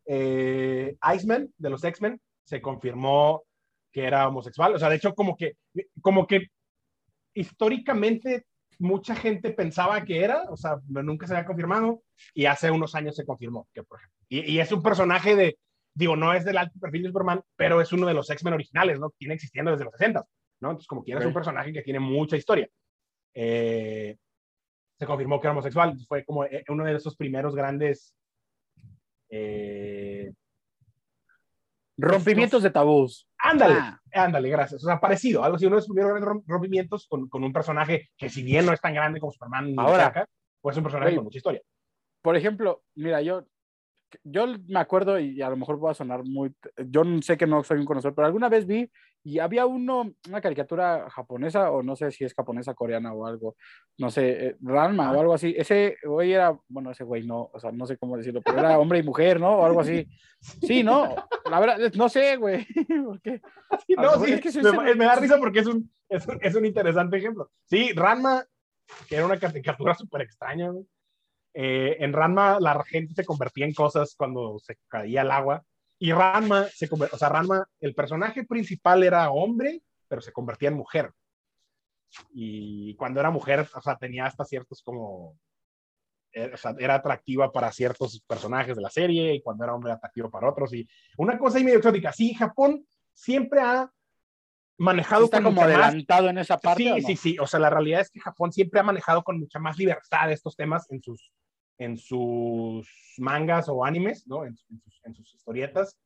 eh, 0.06 0.96
Iceman 1.16 1.54
de 1.58 1.70
los 1.70 1.84
X-Men 1.84 2.20
se 2.44 2.62
confirmó 2.62 3.44
que 3.92 4.04
era 4.06 4.28
homosexual. 4.28 4.74
O 4.74 4.80
sea, 4.80 4.90
de 4.90 4.96
hecho, 4.96 5.14
como 5.14 5.36
que, 5.38 5.58
como 6.02 6.26
que 6.26 6.48
históricamente 7.34 8.46
mucha 8.80 9.16
gente 9.16 9.52
pensaba 9.52 10.04
que 10.04 10.24
era, 10.24 10.44
o 10.50 10.58
sea, 10.58 10.78
nunca 10.88 11.28
se 11.28 11.34
había 11.34 11.46
confirmado, 11.46 12.02
y 12.34 12.46
hace 12.46 12.72
unos 12.72 12.96
años 12.96 13.16
se 13.16 13.26
confirmó 13.26 13.68
que, 13.74 13.84
por 13.84 14.00
ejemplo, 14.00 14.18
y, 14.28 14.52
y 14.54 14.60
es 14.60 14.72
un 14.72 14.82
personaje 14.82 15.36
de, 15.36 15.58
digo, 15.94 16.16
no 16.16 16.34
es 16.34 16.46
del 16.46 16.58
alto 16.58 16.80
perfil 16.80 17.04
de 17.04 17.10
Superman, 17.10 17.42
pero 17.56 17.82
es 17.82 17.92
uno 17.92 18.08
de 18.08 18.14
los 18.14 18.30
X-Men 18.30 18.54
originales, 18.56 19.00
¿no? 19.00 19.12
Tiene 19.18 19.36
existiendo 19.36 19.72
desde 19.72 19.84
los 19.86 19.94
60, 19.94 20.26
¿no? 20.62 20.70
Entonces, 20.70 20.88
como 20.88 21.04
quiera, 21.04 21.20
es 21.20 21.26
un 21.26 21.34
personaje 21.34 21.74
que 21.74 21.82
tiene 21.82 22.00
mucha 22.00 22.38
historia. 22.38 22.68
Eh, 23.34 24.18
se 24.98 25.06
confirmó 25.06 25.40
que 25.40 25.48
era 25.48 25.52
homosexual. 25.52 25.98
Fue 26.08 26.24
como 26.24 26.46
eh, 26.46 26.64
uno 26.70 26.86
de 26.86 26.96
esos 26.96 27.16
primeros 27.16 27.56
grandes. 27.56 28.16
eh, 29.30 30.32
Rompimientos 31.98 32.64
de 32.64 32.70
tabús. 32.70 33.28
Ándale, 33.44 33.76
Ah. 33.80 34.00
ándale, 34.14 34.50
gracias. 34.50 34.84
O 34.84 34.88
sea, 34.88 35.00
parecido, 35.00 35.44
algo 35.44 35.56
así, 35.58 35.66
uno 35.66 35.76
de 35.76 35.80
los 35.82 35.88
primeros 35.88 36.12
grandes 36.12 36.30
rom- 36.30 36.44
rompimientos 36.48 37.08
con, 37.08 37.28
con 37.30 37.44
un 37.44 37.52
personaje 37.54 38.10
que, 38.18 38.30
si 38.30 38.44
bien 38.44 38.66
no 38.66 38.74
es 38.74 38.82
tan 38.82 38.94
grande 38.94 39.20
como 39.20 39.32
Superman, 39.32 39.74
Ahora. 39.78 40.28
pues 40.62 40.74
es 40.74 40.78
un 40.78 40.84
personaje 40.84 41.16
con 41.16 41.24
mucha 41.26 41.38
historia. 41.38 41.62
Por 42.22 42.36
ejemplo, 42.36 42.84
mira, 42.96 43.22
yo. 43.22 43.46
Yo 44.24 44.46
me 44.68 44.80
acuerdo, 44.80 45.20
y 45.20 45.42
a 45.42 45.50
lo 45.50 45.58
mejor 45.58 45.78
voy 45.78 45.92
a 45.92 45.96
sonar 45.96 46.24
muy. 46.24 46.54
Yo 46.88 47.04
sé 47.22 47.38
que 47.38 47.48
no 47.48 47.64
soy 47.64 47.80
un 47.80 47.86
conocedor, 47.86 48.16
pero 48.16 48.26
alguna 48.28 48.50
vez 48.50 48.66
vi 48.66 48.90
y 49.24 49.38
había 49.38 49.68
uno, 49.68 50.12
una 50.28 50.42
caricatura 50.42 51.08
japonesa, 51.10 51.70
o 51.72 51.84
no 51.84 51.96
sé 51.96 52.10
si 52.12 52.24
es 52.24 52.34
japonesa, 52.34 52.74
coreana 52.74 53.14
o 53.14 53.28
algo, 53.28 53.56
no 54.00 54.10
sé, 54.10 54.48
eh, 54.48 54.58
Ranma 54.62 55.12
o 55.12 55.20
algo 55.20 55.34
así. 55.34 55.54
Ese 55.56 55.98
güey 56.04 56.34
era, 56.34 56.58
bueno, 56.68 56.90
ese 56.92 57.04
güey 57.04 57.26
no, 57.26 57.50
o 57.54 57.60
sea, 57.60 57.72
no 57.72 57.86
sé 57.86 57.98
cómo 57.98 58.18
decirlo, 58.18 58.42
pero 58.42 58.58
era 58.60 58.80
hombre 58.80 59.00
y 59.00 59.04
mujer, 59.04 59.40
¿no? 59.40 59.58
O 59.58 59.66
algo 59.66 59.82
así. 59.82 60.08
Sí, 60.40 60.82
¿no? 60.82 61.16
La 61.50 61.60
verdad, 61.60 61.78
no 61.96 62.10
sé, 62.10 62.36
güey. 62.38 62.66
No, 63.98 64.26
sí, 64.26 64.34
es 64.34 64.42
que 64.42 64.62
me 64.64 64.96
me- 64.96 65.06
da 65.06 65.16
risa 65.16 65.38
porque 65.38 65.60
es 65.60 65.68
un, 65.68 65.92
es, 66.10 66.28
un, 66.28 66.40
es 66.42 66.56
un 66.56 66.66
interesante 66.66 67.18
ejemplo. 67.18 67.52
Sí, 67.66 67.92
Ranma, 67.94 68.46
que 69.08 69.16
era 69.16 69.26
una 69.26 69.40
caricatura 69.40 69.94
súper 69.94 70.22
extraña, 70.22 70.70
güey. 70.70 70.86
Eh, 71.54 71.98
en 72.00 72.14
Ranma 72.14 72.60
la 72.60 72.84
gente 72.84 73.14
se 73.14 73.26
convertía 73.26 73.66
en 73.66 73.74
cosas 73.74 74.16
cuando 74.16 74.60
se 74.60 74.78
caía 74.88 75.22
el 75.22 75.32
agua. 75.32 75.64
Y 76.00 76.12
Ranma, 76.12 76.66
se 76.68 76.90
o 76.92 77.18
sea, 77.18 77.30
Ranma, 77.30 77.68
el 77.80 77.94
personaje 77.94 78.46
principal 78.46 79.04
era 79.04 79.30
hombre, 79.30 79.82
pero 80.08 80.22
se 80.22 80.32
convertía 80.32 80.70
en 80.70 80.76
mujer. 80.76 81.12
Y 82.34 82.96
cuando 82.96 83.20
era 83.20 83.30
mujer, 83.30 83.68
o 83.74 83.82
sea, 83.82 83.96
tenía 83.98 84.26
hasta 84.26 84.44
ciertos 84.46 84.82
como... 84.82 85.38
eh, 86.34 86.52
o 86.54 86.58
sea, 86.58 86.74
era 86.80 86.96
atractiva 86.96 87.52
para 87.52 87.72
ciertos 87.72 88.22
personajes 88.28 88.76
de 88.76 88.82
la 88.82 88.90
serie 88.90 89.36
y 89.36 89.42
cuando 89.42 89.64
era 89.64 89.76
hombre 89.76 89.92
atractivo 89.92 90.30
para 90.30 90.50
otros. 90.50 90.74
Y 90.74 90.88
una 91.18 91.38
cosa 91.38 91.58
ahí 91.58 91.64
medio 91.64 91.78
exótica. 91.78 92.12
Sí, 92.12 92.34
Japón 92.34 92.86
siempre 93.14 93.62
ha 93.62 93.92
manejado 94.82 95.26
Está 95.26 95.38
con 95.38 95.54
como 95.54 95.62
más 95.62 95.70
adelantado 95.70 96.30
en 96.30 96.38
esa 96.40 96.58
parte. 96.58 96.84
Sí, 96.84 97.02
sí, 97.02 97.16
sí. 97.16 97.38
O 97.40 97.46
sea, 97.46 97.60
la 97.60 97.70
realidad 97.70 98.02
es 98.02 98.10
que 98.10 98.20
Japón 98.20 98.52
siempre 98.52 98.80
ha 98.80 98.84
manejado 98.84 99.24
con 99.24 99.40
mucha 99.40 99.60
más 99.60 99.78
libertad 99.78 100.32
estos 100.32 100.56
temas 100.56 100.90
en 100.90 101.02
sus, 101.02 101.32
en 101.78 101.98
sus 101.98 102.88
mangas 103.18 103.70
o 103.70 103.86
animes, 103.86 104.28
¿no? 104.28 104.44
En, 104.44 104.58
en 104.70 104.82
sus, 104.82 105.02
en 105.04 105.16
sus 105.16 105.34
historietas. 105.36 105.98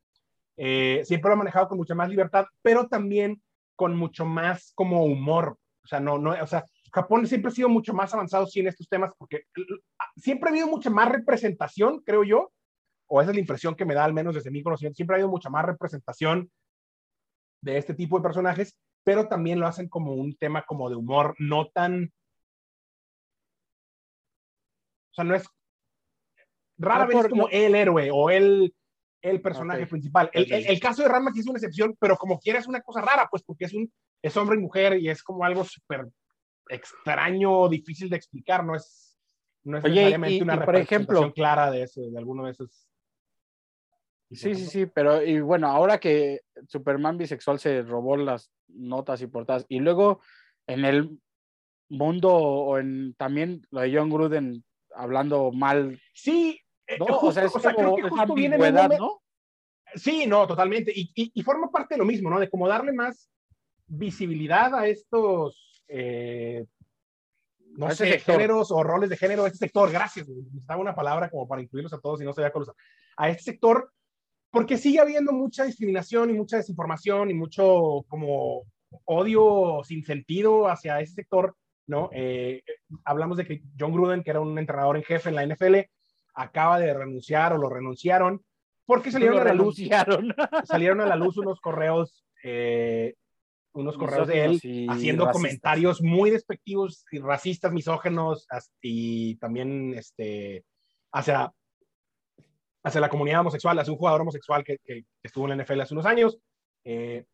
Eh, 0.57 1.01
siempre 1.05 1.29
lo 1.29 1.33
ha 1.35 1.37
manejado 1.37 1.69
con 1.69 1.77
mucha 1.77 1.95
más 1.95 2.09
libertad, 2.09 2.45
pero 2.61 2.87
también 2.87 3.41
con 3.75 3.95
mucho 3.95 4.25
más 4.25 4.73
como 4.75 5.05
humor. 5.05 5.57
O 5.83 5.87
sea, 5.87 5.99
no, 5.99 6.17
no, 6.17 6.31
o 6.31 6.47
sea, 6.47 6.65
Japón 6.91 7.27
siempre 7.27 7.51
ha 7.51 7.55
sido 7.55 7.69
mucho 7.69 7.93
más 7.93 8.13
avanzado 8.13 8.45
sí 8.47 8.59
en 8.59 8.67
estos 8.67 8.89
temas 8.89 9.13
porque 9.17 9.43
siempre 10.17 10.49
ha 10.49 10.51
habido 10.51 10.67
mucha 10.67 10.89
más 10.89 11.09
representación, 11.09 12.01
creo 12.01 12.23
yo, 12.23 12.51
o 13.07 13.21
esa 13.21 13.31
es 13.31 13.35
la 13.35 13.41
impresión 13.41 13.75
que 13.75 13.85
me 13.85 13.93
da 13.93 14.03
al 14.03 14.13
menos 14.13 14.35
desde 14.35 14.51
mi 14.51 14.63
conocimiento, 14.63 14.95
siempre 14.95 15.15
ha 15.15 15.17
habido 15.17 15.29
mucha 15.29 15.49
más 15.49 15.65
representación 15.65 16.49
de 17.65 17.77
este 17.79 17.95
tipo 17.95 18.17
de 18.17 18.23
personajes, 18.23 18.77
pero 19.03 19.27
también 19.27 19.59
lo 19.59 19.67
hacen 19.67 19.89
como 19.89 20.13
un 20.13 20.35
tema 20.37 20.63
como 20.65 20.89
de 20.89 20.95
humor 20.95 21.35
no 21.39 21.67
tan... 21.69 22.13
O 25.11 25.13
sea, 25.15 25.23
no 25.25 25.35
es... 25.35 25.45
Rara 26.77 27.05
No 27.05 27.07
vez 27.07 27.17
es 27.17 27.27
como 27.29 27.43
no- 27.43 27.49
el 27.51 27.73
héroe 27.75 28.09
o 28.13 28.29
el, 28.29 28.75
el 29.21 29.41
personaje 29.41 29.87
principal. 29.87 30.29
El, 30.33 30.51
el- 30.51 30.67
el 30.67 30.79
caso 30.79 31.01
de 31.01 31.07
Ranma 31.09 31.31
sí 31.33 31.39
es 31.39 31.47
una 31.47 31.57
excepción, 31.57 31.95
pero 31.99 32.17
como 32.17 32.37
quiera 32.39 32.59
es 32.59 32.67
una 32.67 32.81
cosa 32.81 33.01
rara, 33.01 33.27
pues 33.31 33.41
porque 33.43 33.65
es, 33.65 33.73
un, 33.73 33.91
es 34.21 34.35
hombre 34.37 34.57
y 34.57 34.61
mujer 34.61 34.99
y 34.99 35.09
es 35.09 35.23
como 35.23 35.43
algo 35.45 35.63
súper 35.63 36.07
extraño, 36.69 37.67
difícil 37.69 38.09
de 38.09 38.17
explicar, 38.17 38.63
no 38.65 38.75
es, 38.75 39.17
no 39.63 39.77
es 39.77 39.85
Oye, 39.85 39.93
necesariamente 39.95 40.35
y- 40.37 40.41
una 40.41 40.53
y 40.55 40.57
por 40.57 40.65
representación 40.67 41.15
ejemplo- 41.23 41.33
clara 41.33 41.71
de, 41.71 41.83
ese, 41.83 42.01
de 42.11 42.17
alguno 42.17 42.43
de 42.45 42.51
esos. 42.51 42.87
Sí, 44.35 44.55
sí, 44.55 44.65
sí, 44.65 44.85
pero 44.85 45.21
y 45.23 45.39
bueno, 45.39 45.67
ahora 45.67 45.99
que 45.99 46.41
Superman 46.67 47.17
bisexual 47.17 47.59
se 47.59 47.81
robó 47.81 48.17
las 48.17 48.51
notas 48.67 49.21
y 49.21 49.27
portadas, 49.27 49.65
y 49.69 49.79
luego 49.79 50.21
en 50.67 50.85
el 50.85 51.19
mundo 51.89 52.33
o 52.33 52.77
en 52.77 53.13
también 53.15 53.61
lo 53.71 53.81
de 53.81 53.95
John 53.95 54.09
Gruden 54.09 54.63
hablando 54.95 55.51
mal, 55.51 55.99
Sí, 56.13 56.59
eh, 56.87 56.97
¿no? 56.99 57.05
justo, 57.07 57.27
o 57.27 57.31
sea, 57.31 57.43
es 57.45 57.51
creo 57.51 57.73
como 57.75 57.95
que 57.97 58.09
justo 58.09 58.33
viene 58.33 58.57
momento- 58.57 58.97
¿no? 58.97 59.21
Sí, 59.93 60.25
no, 60.27 60.45
totalmente. 60.47 60.91
Y, 60.93 61.11
y, 61.15 61.31
y 61.33 61.43
forma 61.43 61.69
parte 61.71 61.95
de 61.95 61.99
lo 61.99 62.05
mismo, 62.05 62.29
¿no? 62.29 62.39
De 62.39 62.49
como 62.49 62.67
darle 62.67 62.91
más 62.91 63.29
visibilidad 63.87 64.73
a 64.75 64.87
estos, 64.87 65.83
eh, 65.87 66.65
no 67.77 67.85
A 67.87 67.91
sé, 67.91 68.11
sector. 68.13 68.35
géneros 68.35 68.71
o 68.71 68.83
roles 68.83 69.09
de 69.09 69.15
género, 69.17 69.43
a 69.43 69.47
este 69.47 69.59
sector. 69.59 69.91
Gracias. 69.91 70.27
Necesitaba 70.27 70.81
una 70.81 70.95
palabra 70.95 71.29
como 71.29 71.47
para 71.47 71.61
incluirlos 71.61 71.93
a 71.93 71.99
todos 71.99 72.21
y 72.21 72.25
no 72.25 72.33
sabía 72.33 72.51
cuál 72.51 72.63
usar. 72.63 72.75
A 73.15 73.29
este 73.29 73.43
sector, 73.43 73.91
porque 74.55 74.77
sigue 74.77 75.01
habiendo 75.01 75.33
mucha 75.33 75.65
discriminación 75.65 76.29
y 76.29 76.33
mucha 76.33 76.55
desinformación 76.55 77.29
y 77.29 77.33
mucho 77.33 78.05
como 78.07 78.63
odio 79.03 79.81
sin 79.83 80.05
sentido 80.05 80.69
hacia 80.69 81.01
ese 81.01 81.13
sector, 81.15 81.57
¿no? 81.87 82.09
Eh, 82.13 82.63
hablamos 83.03 83.35
de 83.35 83.45
que 83.45 83.63
John 83.77 83.91
Gruden, 83.91 84.23
que 84.23 84.29
era 84.29 84.39
un 84.39 84.57
entrenador 84.57 84.95
en 84.95 85.03
jefe 85.03 85.27
en 85.27 85.35
la 85.35 85.45
NFL, 85.45 85.75
acaba 86.35 86.79
de 86.79 86.93
renunciar 86.93 87.51
o 87.51 87.57
lo 87.57 87.69
renunciaron 87.69 88.41
porque 88.85 89.11
salieron 89.11 89.39
a 89.39 89.43
la 89.43 89.53
luz 89.53 89.75
salieron 90.63 91.01
a 91.01 91.05
la 91.05 91.17
luz 91.17 91.35
unos 91.35 91.59
correos, 91.59 92.25
eh, 92.41 93.13
unos 93.73 93.97
correos 93.97 94.29
de 94.29 94.45
él 94.45 94.51
haciendo 94.89 95.25
racistas. 95.25 95.33
comentarios 95.33 96.01
muy 96.01 96.29
despectivos 96.29 97.03
y 97.11 97.19
racistas, 97.19 97.73
misógenos 97.73 98.47
y 98.81 99.35
también 99.35 99.95
este, 99.95 100.63
hacia, 101.11 101.51
hacia 102.85 103.01
la 103.01 103.09
comunidad 103.09 103.41
homosexual, 103.41 103.77
hacia 103.79 103.91
un 103.91 103.97
jugador 103.99 104.21
homosexual 104.21 104.63
que, 104.63 104.77
que 104.85 105.03
estuvo 105.23 105.45
en 105.49 105.57
la 105.57 105.63
NFL 105.63 105.81
hace 105.81 105.93
unos 105.93 106.05
años. 106.05 106.37
eh, 106.85 107.25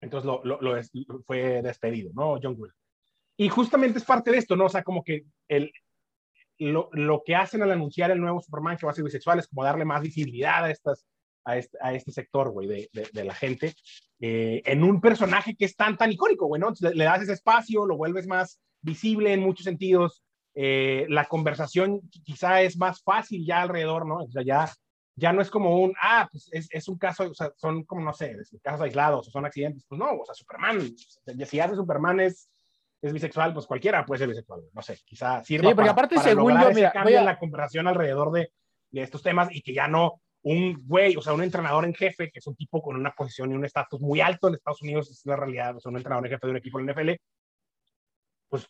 entonces 0.00 0.26
lo, 0.26 0.42
lo- 0.44 0.80
fue 1.24 1.62
despedido, 1.62 2.10
¿no? 2.12 2.38
John 2.42 2.54
Gruden. 2.56 2.74
Y 3.36 3.48
justamente 3.48 3.98
es 3.98 4.04
parte 4.04 4.32
de 4.32 4.38
esto, 4.38 4.56
¿no? 4.56 4.66
O 4.66 4.68
sea, 4.68 4.82
como 4.82 5.04
que 5.04 5.24
el, 5.48 5.70
lo, 6.58 6.88
lo, 6.92 7.22
que 7.24 7.36
hacen 7.36 7.62
al 7.62 7.70
anunciar 7.70 8.10
el 8.10 8.20
nuevo 8.20 8.40
Superman 8.40 8.76
que 8.76 8.84
va 8.86 8.90
a 8.92 8.94
ser 8.96 9.04
bisexual 9.04 9.38
es 9.38 9.46
como 9.46 9.62
darle 9.64 9.84
más 9.84 10.02
visibilidad 10.02 10.64
a, 10.64 10.70
estas, 10.72 11.06
a, 11.44 11.56
este, 11.56 11.78
a 11.80 11.94
este 11.94 12.10
sector, 12.10 12.50
güey, 12.50 12.66
de, 12.66 12.90
de, 12.92 13.08
de, 13.12 13.24
la 13.24 13.34
gente, 13.34 13.74
eh, 14.20 14.60
en 14.64 14.82
un 14.82 15.00
personaje 15.00 15.54
que 15.54 15.66
es 15.66 15.76
tan, 15.76 15.96
tan 15.96 16.10
icónico, 16.10 16.46
güey, 16.46 16.60
¿no? 16.60 16.72
Le, 16.80 16.94
le, 16.94 17.04
das 17.04 17.22
ese 17.22 17.34
espacio, 17.34 17.86
lo 17.86 17.96
vuelves 17.96 18.26
más 18.26 18.60
visible 18.80 19.32
en 19.32 19.40
muchos 19.40 19.64
sentidos, 19.64 20.24
eh, 20.54 21.06
la 21.08 21.24
conversación 21.26 22.00
quizá 22.24 22.62
es 22.62 22.76
más 22.76 23.02
fácil 23.02 23.44
ya 23.46 23.62
alrededor, 23.62 24.06
¿no? 24.06 24.16
O 24.18 24.30
sea, 24.30 24.42
ya, 24.42 24.70
ya 25.16 25.32
no 25.32 25.42
es 25.42 25.50
como 25.50 25.78
un, 25.80 25.94
ah, 26.00 26.28
pues 26.30 26.48
es, 26.52 26.68
es 26.70 26.88
un 26.88 26.98
caso, 26.98 27.30
o 27.30 27.34
sea, 27.34 27.50
son 27.56 27.84
como, 27.84 28.02
no 28.02 28.12
sé, 28.12 28.36
casos 28.62 28.82
aislados 28.82 29.28
o 29.28 29.30
son 29.30 29.46
accidentes, 29.46 29.84
pues 29.88 29.98
no, 29.98 30.10
o 30.12 30.24
sea, 30.24 30.34
Superman, 30.34 30.80
si 31.46 31.60
hace 31.60 31.74
Superman 31.76 32.20
es 32.20 32.48
es 33.02 33.12
bisexual, 33.12 33.52
pues 33.52 33.66
cualquiera 33.66 34.06
puede 34.06 34.20
ser 34.20 34.28
bisexual, 34.28 34.62
no 34.72 34.80
sé, 34.80 34.96
quizá 35.04 35.42
sirva 35.42 35.70
sí, 35.70 35.74
porque 35.74 35.86
para, 35.88 35.90
aparte, 35.92 36.14
para 36.14 36.28
según 36.28 36.50
lograr 36.52 36.62
yo, 36.62 36.70
ese 36.70 36.76
mira, 36.78 36.92
cambio 36.92 37.10
voy 37.10 37.16
a- 37.16 37.20
en 37.20 37.26
la 37.26 37.38
conversación 37.38 37.88
alrededor 37.88 38.30
de, 38.30 38.52
de 38.90 39.02
estos 39.02 39.22
temas 39.24 39.48
y 39.50 39.60
que 39.60 39.74
ya 39.74 39.88
no 39.88 40.20
un 40.42 40.76
güey, 40.86 41.16
o 41.16 41.20
sea, 41.22 41.32
un 41.32 41.42
entrenador 41.42 41.84
en 41.84 41.94
jefe, 41.94 42.30
que 42.30 42.38
es 42.38 42.46
un 42.46 42.54
tipo 42.54 42.80
con 42.80 42.94
una 42.94 43.10
posición 43.12 43.50
y 43.50 43.54
un 43.54 43.64
estatus 43.64 44.00
muy 44.00 44.20
alto 44.20 44.46
en 44.46 44.54
Estados 44.54 44.82
Unidos, 44.82 45.10
es 45.10 45.26
la 45.26 45.34
realidad, 45.34 45.76
o 45.76 45.80
sea, 45.80 45.90
un 45.90 45.96
entrenador 45.96 46.26
en 46.26 46.32
jefe 46.32 46.46
de 46.46 46.50
un 46.52 46.56
equipo 46.58 46.78
en 46.78 46.86
la 46.86 46.92
NFL, 46.92 47.10
pues 48.48 48.66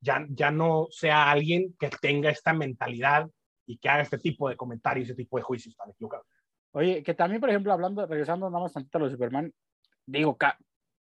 ya, 0.00 0.26
ya 0.30 0.50
no 0.50 0.86
sea 0.90 1.30
alguien 1.30 1.74
que 1.78 1.88
tenga 1.88 2.30
esta 2.30 2.52
mentalidad 2.52 3.28
y 3.66 3.78
que 3.78 3.88
haga 3.88 4.02
este 4.02 4.18
tipo 4.18 4.48
de 4.48 4.56
comentarios, 4.56 5.08
ese 5.08 5.16
tipo 5.16 5.36
de 5.36 5.42
juicios 5.42 5.76
tan 5.76 5.90
equivocados. 5.90 6.26
Oye, 6.72 7.02
que 7.02 7.14
también, 7.14 7.40
por 7.40 7.50
ejemplo, 7.50 7.72
hablando, 7.72 8.06
regresando 8.06 8.48
nada 8.50 8.62
más 8.62 8.72
tantito 8.72 8.98
a 8.98 9.00
lo 9.00 9.06
de 9.06 9.12
Superman, 9.12 9.52
digo, 10.06 10.36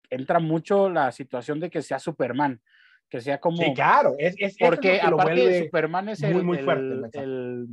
entra 0.09 0.39
mucho 0.39 0.89
la 0.89 1.11
situación 1.11 1.59
de 1.59 1.69
que 1.69 1.81
sea 1.81 1.99
Superman, 1.99 2.61
que 3.09 3.21
sea 3.21 3.39
como... 3.39 3.57
Sí, 3.57 3.73
claro, 3.73 4.13
es, 4.17 4.35
es 4.37 4.55
porque 4.57 4.97
es 4.97 5.03
lo 5.03 5.19
aparte 5.19 5.41
vuelve 5.41 5.63
Superman 5.65 6.09
es 6.09 6.23
el, 6.23 6.43
muy, 6.43 6.59
fuerte 6.59 7.19
el 7.19 7.67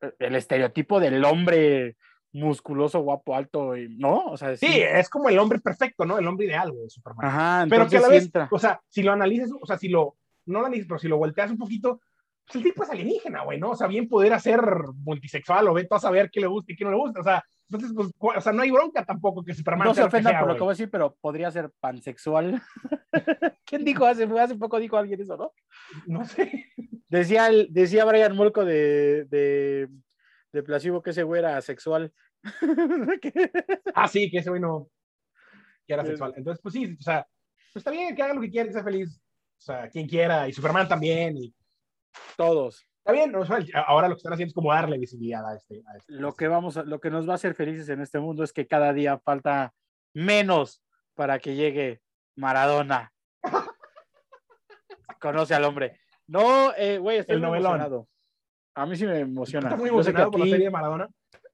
el, 0.00 0.14
el 0.18 0.34
estereotipo 0.36 1.00
del 1.00 1.24
hombre 1.24 1.96
musculoso, 2.32 3.00
guapo, 3.00 3.34
alto, 3.34 3.74
¿no? 3.90 4.26
O 4.26 4.36
sea, 4.36 4.56
Sí, 4.56 4.80
es 4.80 5.08
como 5.08 5.28
el 5.28 5.38
hombre 5.38 5.58
perfecto, 5.58 6.04
¿no? 6.04 6.18
El 6.18 6.26
hombre 6.26 6.46
ideal, 6.46 6.72
de 6.72 6.88
Superman. 6.90 7.26
Ajá, 7.26 7.66
pero 7.68 7.88
que 7.88 7.96
a 7.96 7.98
entonces 7.98 8.00
la 8.00 8.08
sí 8.08 8.14
vez, 8.14 8.24
entra. 8.24 8.48
o 8.50 8.58
sea, 8.58 8.80
si 8.88 9.02
lo 9.02 9.12
analizas, 9.12 9.50
o 9.60 9.66
sea, 9.66 9.78
si 9.78 9.88
lo, 9.88 10.16
no 10.48 10.60
lo 10.60 10.66
analizas, 10.66 10.88
pero 10.88 10.98
si 10.98 11.08
lo 11.08 11.18
volteas 11.18 11.50
un 11.50 11.58
poquito, 11.58 12.00
pues 12.46 12.56
el 12.56 12.62
tipo 12.62 12.82
es 12.82 12.90
alienígena, 12.90 13.44
güey, 13.44 13.58
¿no? 13.58 13.70
O 13.70 13.76
sea, 13.76 13.86
bien 13.86 14.08
poder 14.08 14.38
ser 14.40 14.60
multisexual 15.04 15.68
o 15.68 15.74
ve 15.74 15.84
todo 15.84 15.98
a 15.98 16.00
saber 16.00 16.30
qué 16.30 16.40
le 16.40 16.46
gusta 16.46 16.72
y 16.72 16.76
qué 16.76 16.84
no 16.84 16.90
le 16.90 16.96
gusta, 16.96 17.20
o 17.20 17.24
sea, 17.24 17.44
entonces, 17.70 17.92
pues, 17.94 18.36
o 18.36 18.40
sea, 18.40 18.52
no 18.52 18.62
hay 18.62 18.70
bronca 18.70 19.04
tampoco 19.04 19.44
que 19.44 19.52
Superman 19.52 19.88
No 19.88 19.94
se 19.94 20.08
sea, 20.08 20.40
por 20.40 20.48
lo 20.48 20.54
que 20.54 20.60
voy 20.60 20.70
a 20.70 20.72
decir, 20.72 20.90
pero 20.90 21.14
podría 21.20 21.50
ser 21.50 21.70
pansexual. 21.80 22.62
¿Quién 23.66 23.84
dijo 23.84 24.06
hace, 24.06 24.24
hace 24.24 24.56
poco 24.56 24.78
dijo 24.78 24.96
alguien 24.96 25.20
eso, 25.20 25.36
no? 25.36 25.52
No 26.06 26.24
sé. 26.24 26.72
Decía, 27.08 27.48
el, 27.48 27.68
decía 27.70 28.06
Brian 28.06 28.34
Molko 28.34 28.64
de, 28.64 29.26
de, 29.26 29.88
de 30.52 30.62
Placebo 30.62 31.02
que 31.02 31.10
ese 31.10 31.24
güey 31.24 31.40
era 31.40 31.60
sexual. 31.60 32.12
Ah, 33.94 34.06
sí, 34.06 34.30
que 34.30 34.38
ese 34.38 34.48
güey 34.48 34.62
no, 34.62 34.88
que 35.86 35.92
era 35.92 36.04
sexual. 36.04 36.32
Entonces, 36.36 36.62
pues 36.62 36.72
sí, 36.72 36.96
o 36.98 37.02
sea, 37.02 37.26
pues 37.72 37.80
está 37.80 37.90
bien 37.90 38.14
que 38.14 38.22
haga 38.22 38.34
lo 38.34 38.40
que 38.40 38.50
quiera, 38.50 38.66
que 38.66 38.72
sea 38.72 38.84
feliz. 38.84 39.20
O 39.58 39.60
sea, 39.60 39.88
quien 39.90 40.06
quiera, 40.08 40.48
y 40.48 40.52
Superman 40.52 40.88
también, 40.88 41.36
y 41.36 41.52
Todos. 42.36 42.86
está 42.98 43.12
bien, 43.12 43.34
o 43.34 43.44
sea, 43.44 43.58
ahora 43.86 44.08
lo 44.08 44.14
que 44.14 44.18
están 44.18 44.32
haciendo 44.32 44.50
es 44.50 44.54
como 44.54 44.72
darle 44.72 44.98
visibilidad 44.98 45.46
a 45.48 45.56
este. 45.56 45.82
A 45.86 45.96
este- 45.96 46.12
Lo 46.12 46.34
que, 46.34 46.48
vamos 46.48 46.76
a- 46.76 46.84
lo 46.84 47.00
que 47.00 47.10
nos 47.10 47.28
va 47.28 47.32
a 47.32 47.36
hacer 47.36 47.54
felices 47.54 47.88
en 47.88 48.00
este 48.00 48.18
mundo 48.20 48.44
es 48.44 48.52
que 48.52 48.66
cada 48.66 48.92
día 48.92 49.18
falta 49.18 49.74
menos 50.14 50.82
para 51.14 51.38
que 51.40 51.54
llegue 51.56 52.00
Maradona. 52.36 53.12
Conoce 55.20 55.54
al 55.54 55.64
hombre. 55.64 55.98
No, 56.26 56.72
eh, 56.76 56.98
güey, 56.98 57.18
estoy 57.18 57.34
El 57.36 57.40
muy 57.40 57.48
novelón. 57.48 57.72
emocionado. 57.74 58.08
A 58.74 58.86
mí 58.86 58.96
sí 58.96 59.06
me 59.06 59.18
emociona. 59.20 59.68
¿Estás 59.68 59.80
muy 59.80 59.88
emocionado 59.90 60.30
por 60.30 60.40
la 60.40 60.46
serie 60.46 60.66
de 60.66 60.70
Maradona? 60.70 61.08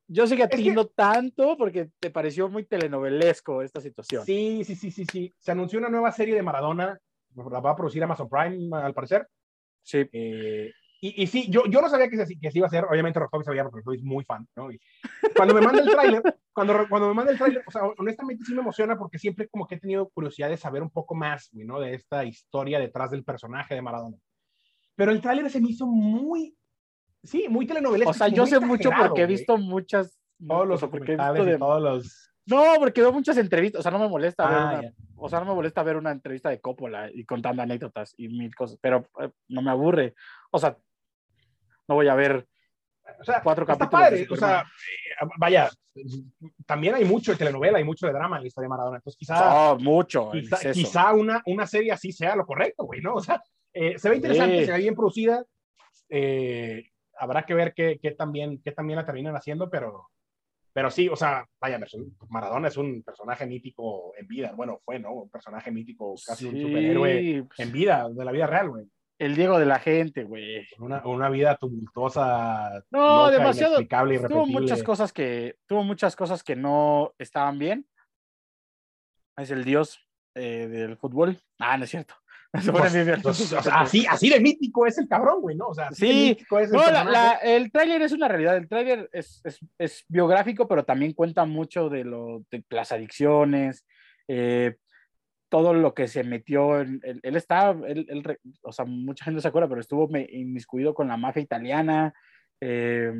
Yo 0.06 0.26
sé 0.26 0.36
que 0.36 0.42
a 0.42 0.48
ti 0.48 0.70
no 0.70 0.84
tanto 0.86 1.56
porque 1.56 1.88
te 1.98 2.10
pareció 2.10 2.50
muy 2.50 2.64
telenovelesco 2.66 3.62
esta 3.62 3.80
situación. 3.80 4.22
Sí, 4.26 4.62
sí, 4.64 4.76
sí, 4.76 4.90
sí, 4.90 5.06
sí. 5.10 5.32
Se 5.38 5.52
anunció 5.52 5.78
una 5.78 5.88
nueva 5.88 6.12
serie 6.12 6.34
de 6.34 6.42
Maradona, 6.42 6.98
la 7.34 7.60
va 7.60 7.70
a 7.70 7.76
producir 7.76 8.02
Amazon 8.02 8.28
Prime, 8.28 8.76
al 8.76 8.94
parecer. 8.94 9.26
Sí. 9.82 10.08
Eh, 10.12 10.70
y, 11.00 11.22
y 11.22 11.26
sí, 11.26 11.50
yo, 11.50 11.66
yo 11.66 11.82
no 11.82 11.88
sabía 11.90 12.08
que 12.08 12.16
se, 12.24 12.38
que 12.38 12.50
se 12.50 12.58
iba 12.58 12.66
a 12.66 12.68
hacer, 12.68 12.84
obviamente 12.84 13.18
Rostov 13.20 13.44
sabía 13.44 13.62
porque 13.64 13.82
soy 13.82 14.02
muy 14.02 14.24
fan, 14.24 14.48
¿no? 14.56 14.72
Y 14.72 14.80
cuando 15.36 15.52
me 15.52 15.60
manda 15.60 15.82
el 15.82 15.90
tráiler, 15.90 16.22
cuando, 16.54 16.88
cuando 16.88 17.08
me 17.08 17.14
manda 17.14 17.30
el 17.32 17.36
tráiler, 17.36 17.62
o 17.66 17.70
sea, 17.70 17.82
honestamente 17.98 18.42
sí 18.46 18.54
me 18.54 18.62
emociona 18.62 18.96
porque 18.96 19.18
siempre 19.18 19.46
como 19.48 19.66
que 19.66 19.74
he 19.74 19.80
tenido 19.80 20.08
curiosidad 20.08 20.48
de 20.48 20.56
saber 20.56 20.82
un 20.82 20.88
poco 20.88 21.14
más, 21.14 21.50
¿no? 21.52 21.78
De 21.78 21.94
esta 21.94 22.24
historia 22.24 22.78
detrás 22.78 23.10
del 23.10 23.22
personaje 23.22 23.74
de 23.74 23.82
Maradona. 23.82 24.16
Pero 24.96 25.10
el 25.12 25.20
tráiler 25.20 25.50
se 25.50 25.60
me 25.60 25.68
hizo 25.68 25.86
muy, 25.86 26.56
sí, 27.22 27.48
muy 27.50 27.66
telenovelesco. 27.66 28.10
O 28.10 28.14
sea, 28.14 28.28
yo 28.28 28.46
sé 28.46 28.58
mucho 28.60 28.88
porque 28.98 29.22
he 29.22 29.26
visto 29.26 29.58
muchas. 29.58 30.18
todos 30.46 30.66
los 30.66 30.76
o 30.76 30.78
sea, 30.86 30.88
porque 30.90 31.12
he 31.12 31.16
documentales 31.16 31.42
visto 31.44 31.48
y 31.50 31.52
de- 31.52 31.58
todos 31.58 31.82
los... 31.82 32.33
No, 32.46 32.74
porque 32.78 33.00
veo 33.00 33.12
muchas 33.12 33.36
entrevistas. 33.38 33.80
O 33.80 33.82
sea, 33.82 33.90
no 33.90 33.98
me 33.98 34.08
molesta 34.08 34.46
ver 34.48 34.58
Ah, 34.58 34.64
una- 34.66 34.82
ya. 34.82 34.92
o 35.16 35.28
sea, 35.28 35.40
no 35.40 35.46
me 35.46 35.54
molesta 35.54 35.82
ver 35.82 35.96
una 35.96 36.10
entrevista 36.12 36.50
de 36.50 36.60
Coppola 36.60 37.10
y 37.12 37.24
contando 37.24 37.62
anécdotas 37.62 38.14
y 38.18 38.28
mil 38.28 38.54
cosas, 38.54 38.78
pero 38.80 39.06
eh, 39.20 39.30
no 39.48 39.62
me 39.62 39.70
aburre. 39.70 40.14
O 40.50 40.58
sea, 40.58 40.76
no 41.88 41.94
voy 41.94 42.08
a 42.08 42.14
ver 42.14 42.46
O 43.20 43.24
sea, 43.24 43.42
cuatro 43.42 43.64
está 43.64 43.76
capítulos 43.78 44.04
de 44.08 44.10
padre, 44.16 44.26
o 44.30 44.36
sea, 44.36 44.60
eh, 44.62 45.26
vaya, 45.38 45.68
también 46.66 46.94
hay 46.94 47.04
mucho 47.04 47.32
de 47.32 47.36
telenovela, 47.38 47.76
hay 47.78 47.84
mucho 47.84 48.06
de 48.06 48.12
drama 48.14 48.36
en 48.36 48.42
la 48.42 48.48
historia 48.48 48.64
de 48.64 48.70
Maradona, 48.70 48.96
entonces 48.96 49.18
quizá, 49.18 49.72
Oh, 49.72 49.78
mucho. 49.78 50.30
quizá, 50.32 50.72
quizá 50.72 51.12
una, 51.12 51.42
una 51.46 51.66
serie 51.66 51.92
así 51.92 52.12
sea 52.12 52.34
lo 52.34 52.46
correcto, 52.46 52.84
güey, 52.84 53.02
¿no? 53.02 53.14
O 53.14 53.20
sea, 53.20 53.42
eh, 53.74 53.98
se 53.98 54.08
ve 54.08 54.16
interesante, 54.16 54.60
Sí. 54.60 54.64
se 54.66 54.72
ve 54.72 54.78
bien 54.78 54.94
producida, 54.94 55.44
eh, 56.08 56.88
habrá 57.18 57.44
que 57.44 57.52
ver 57.54 57.74
qué, 57.74 57.98
qué, 58.00 58.12
también, 58.12 58.60
qué 58.62 58.72
también 58.72 58.96
la 58.98 59.04
terminan 59.04 59.36
haciendo, 59.36 59.68
pero, 59.68 60.08
pero 60.74 60.90
sí, 60.90 61.08
o 61.08 61.14
sea, 61.14 61.46
vaya, 61.60 61.78
Maradona 62.28 62.66
es 62.66 62.76
un 62.76 63.04
personaje 63.04 63.46
mítico 63.46 64.12
en 64.18 64.26
vida, 64.26 64.52
bueno, 64.56 64.80
fue, 64.84 64.98
¿no? 64.98 65.12
Un 65.12 65.30
personaje 65.30 65.70
mítico, 65.70 66.16
casi 66.26 66.46
un 66.46 66.60
superhéroe 66.60 67.44
pues, 67.46 67.60
en 67.60 67.70
vida, 67.72 68.08
de 68.10 68.24
la 68.24 68.32
vida 68.32 68.48
real, 68.48 68.70
güey. 68.70 68.84
El 69.16 69.36
Diego 69.36 69.60
de 69.60 69.66
la 69.66 69.78
gente, 69.78 70.24
güey. 70.24 70.66
Una, 70.80 71.06
una 71.06 71.28
vida 71.28 71.56
tumultuosa, 71.56 72.84
No, 72.90 73.26
loca, 73.26 73.30
demasiado. 73.30 73.74
inexplicable, 73.74 74.18
Tuvo 74.28 74.46
muchas 74.46 74.82
cosas 74.82 75.12
que 75.12 75.58
tuvo 75.66 75.84
muchas 75.84 76.16
cosas 76.16 76.42
que 76.42 76.56
no 76.56 77.14
estaban 77.18 77.56
bien. 77.56 77.86
Es 79.36 79.52
el 79.52 79.62
dios 79.62 80.00
eh, 80.34 80.66
del 80.66 80.96
fútbol. 80.96 81.38
Ah, 81.60 81.78
no 81.78 81.84
es 81.84 81.90
cierto. 81.90 82.16
Pues, 82.54 82.70
pues, 83.22 83.52
así, 83.72 84.06
así 84.08 84.30
de 84.30 84.38
mítico 84.38 84.86
es 84.86 84.96
el 84.98 85.08
cabrón, 85.08 85.40
güey, 85.40 85.56
¿no? 85.56 85.66
O 85.68 85.74
sea, 85.74 85.88
así 85.88 86.06
Sí. 86.06 86.06
de 86.06 86.28
mítico 86.30 86.58
es 86.60 86.66
el 86.70 86.72
No, 86.74 86.78
la- 86.78 86.84
personaje. 87.04 87.10
la- 87.12 87.56
el 87.56 87.72
tráiler 87.72 88.02
es 88.02 88.12
una 88.12 88.28
realidad. 88.28 88.56
El 88.56 88.68
tráiler 88.68 89.08
es, 89.12 89.40
es, 89.44 89.58
es 89.76 90.04
biográfico, 90.08 90.68
pero 90.68 90.84
también 90.84 91.14
cuenta 91.14 91.44
mucho 91.46 91.88
de, 91.88 92.04
lo, 92.04 92.44
de 92.52 92.64
las 92.70 92.92
adicciones, 92.92 93.84
eh, 94.28 94.76
todo 95.48 95.74
lo 95.74 95.94
que 95.94 96.06
se 96.06 96.22
metió. 96.22 96.80
En, 96.80 97.00
él, 97.02 97.18
él 97.24 97.36
está, 97.36 97.70
él- 97.70 98.06
él 98.08 98.38
o 98.62 98.70
sea, 98.72 98.84
mucha 98.84 99.24
gente 99.24 99.36
no 99.36 99.40
se 99.42 99.48
acuerda, 99.48 99.68
pero 99.68 99.80
estuvo 99.80 100.08
inmiscuido 100.16 100.94
con 100.94 101.08
la 101.08 101.16
mafia 101.16 101.42
italiana. 101.42 102.12
eh, 102.60 103.12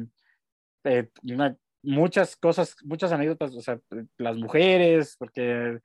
eh, 0.85 1.09
una- 1.25 1.57
muchas 1.83 2.37
cosas, 2.37 2.77
muchas 2.85 3.11
anécdotas, 3.13 3.55
o 3.55 3.61
sea, 3.61 3.79
las 4.17 4.37
mujeres, 4.37 5.17
porque 5.19 5.81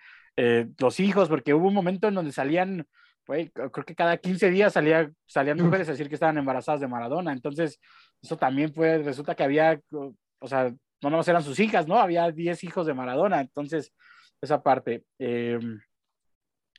los 0.78 1.00
hijos, 1.02 1.28
porque 1.28 1.54
hubo 1.54 1.68
un 1.68 1.74
momento 1.74 2.08
en 2.08 2.14
donde 2.14 2.32
salían, 2.32 2.88
güey, 3.30 3.48
creo 3.50 3.70
que 3.72 3.94
cada 3.94 4.18
15 4.18 4.50
días 4.50 4.74
salía, 4.74 5.08
salían 5.28 5.62
mujeres 5.62 5.88
a 5.88 5.92
decir 5.92 6.10
que 6.10 6.16
estaban 6.16 6.40
embarazadas 6.40 6.82
de 6.82 6.88
Maradona, 6.88 7.32
entonces 7.32 7.80
eso 8.20 8.38
también 8.38 8.74
fue, 8.74 8.98
resulta 9.04 9.36
que 9.36 9.44
había, 9.44 9.80
o 9.92 10.48
sea, 10.48 10.72
no 11.04 11.10
nomás 11.12 11.28
eran 11.28 11.44
sus 11.44 11.60
hijas, 11.60 11.88
¿no? 11.88 12.00
Había 12.00 12.32
10 12.32 12.64
hijos 12.64 12.88
de 12.88 12.96
Maradona, 12.96 13.40
entonces 13.40 13.94
esa 14.42 14.64
parte. 14.64 15.04
eh, 15.20 15.60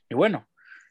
y 0.09 0.13
bueno, 0.13 0.45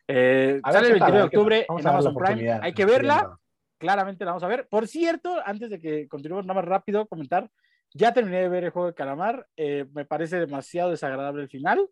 eh, 0.08 0.62
sale 0.64 0.92
el 0.92 0.98
tal, 0.98 1.12
29 1.12 1.18
de 1.18 1.24
octubre 1.24 1.66
en 1.68 1.86
Amazon 1.86 2.14
Prime, 2.14 2.52
hay 2.62 2.72
que 2.72 2.86
verla 2.86 3.36
claramente 3.76 4.24
la 4.24 4.30
vamos 4.30 4.44
a 4.44 4.48
ver. 4.48 4.66
Por 4.66 4.88
cierto, 4.88 5.36
antes 5.44 5.68
de 5.68 5.78
que 5.78 6.08
continuemos 6.08 6.46
nada 6.46 6.62
más 6.62 6.68
rápido, 6.68 7.06
comentar, 7.06 7.50
ya 7.92 8.14
terminé 8.14 8.40
de 8.40 8.48
ver 8.48 8.64
el 8.64 8.70
juego 8.70 8.88
de 8.88 8.94
calamar, 8.94 9.46
eh, 9.58 9.84
me 9.92 10.06
parece 10.06 10.38
demasiado 10.38 10.90
desagradable 10.90 11.42
el 11.42 11.50
final. 11.50 11.86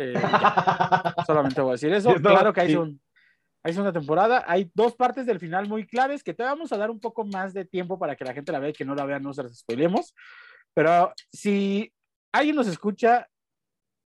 Eh, 0.00 0.14
solamente 1.26 1.60
voy 1.60 1.70
a 1.70 1.72
decir 1.72 1.92
eso. 1.92 2.12
No, 2.14 2.20
claro 2.30 2.52
que 2.52 2.60
hay, 2.62 2.68
sí. 2.70 2.76
un, 2.76 3.00
hay 3.62 3.72
segunda 3.72 3.92
temporada, 3.92 4.44
hay 4.46 4.70
dos 4.74 4.94
partes 4.94 5.26
del 5.26 5.38
final 5.40 5.68
muy 5.68 5.86
claves 5.86 6.22
que 6.24 6.34
te 6.34 6.42
vamos 6.42 6.72
a 6.72 6.78
dar 6.78 6.90
un 6.90 6.98
poco 7.00 7.24
más 7.24 7.52
de 7.52 7.64
tiempo 7.64 7.98
para 7.98 8.16
que 8.16 8.24
la 8.24 8.32
gente 8.32 8.50
la 8.52 8.58
vea 8.58 8.70
y 8.70 8.72
que 8.72 8.84
no 8.84 8.94
la 8.94 9.04
vea, 9.04 9.18
no 9.18 9.32
se 9.34 9.42
las 9.42 9.58
spoilemos. 9.58 10.14
Pero 10.74 11.12
si 11.32 11.92
alguien 12.32 12.56
nos 12.56 12.66
escucha, 12.68 13.28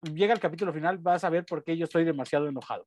llega 0.02 0.33
al 0.35 0.40
capítulo 0.40 0.72
final, 0.72 0.98
vas 0.98 1.24
a 1.24 1.30
ver 1.30 1.44
por 1.44 1.62
qué 1.62 1.76
yo 1.76 1.85
estoy 1.85 2.04
demasiado 2.04 2.48
enojado. 2.48 2.87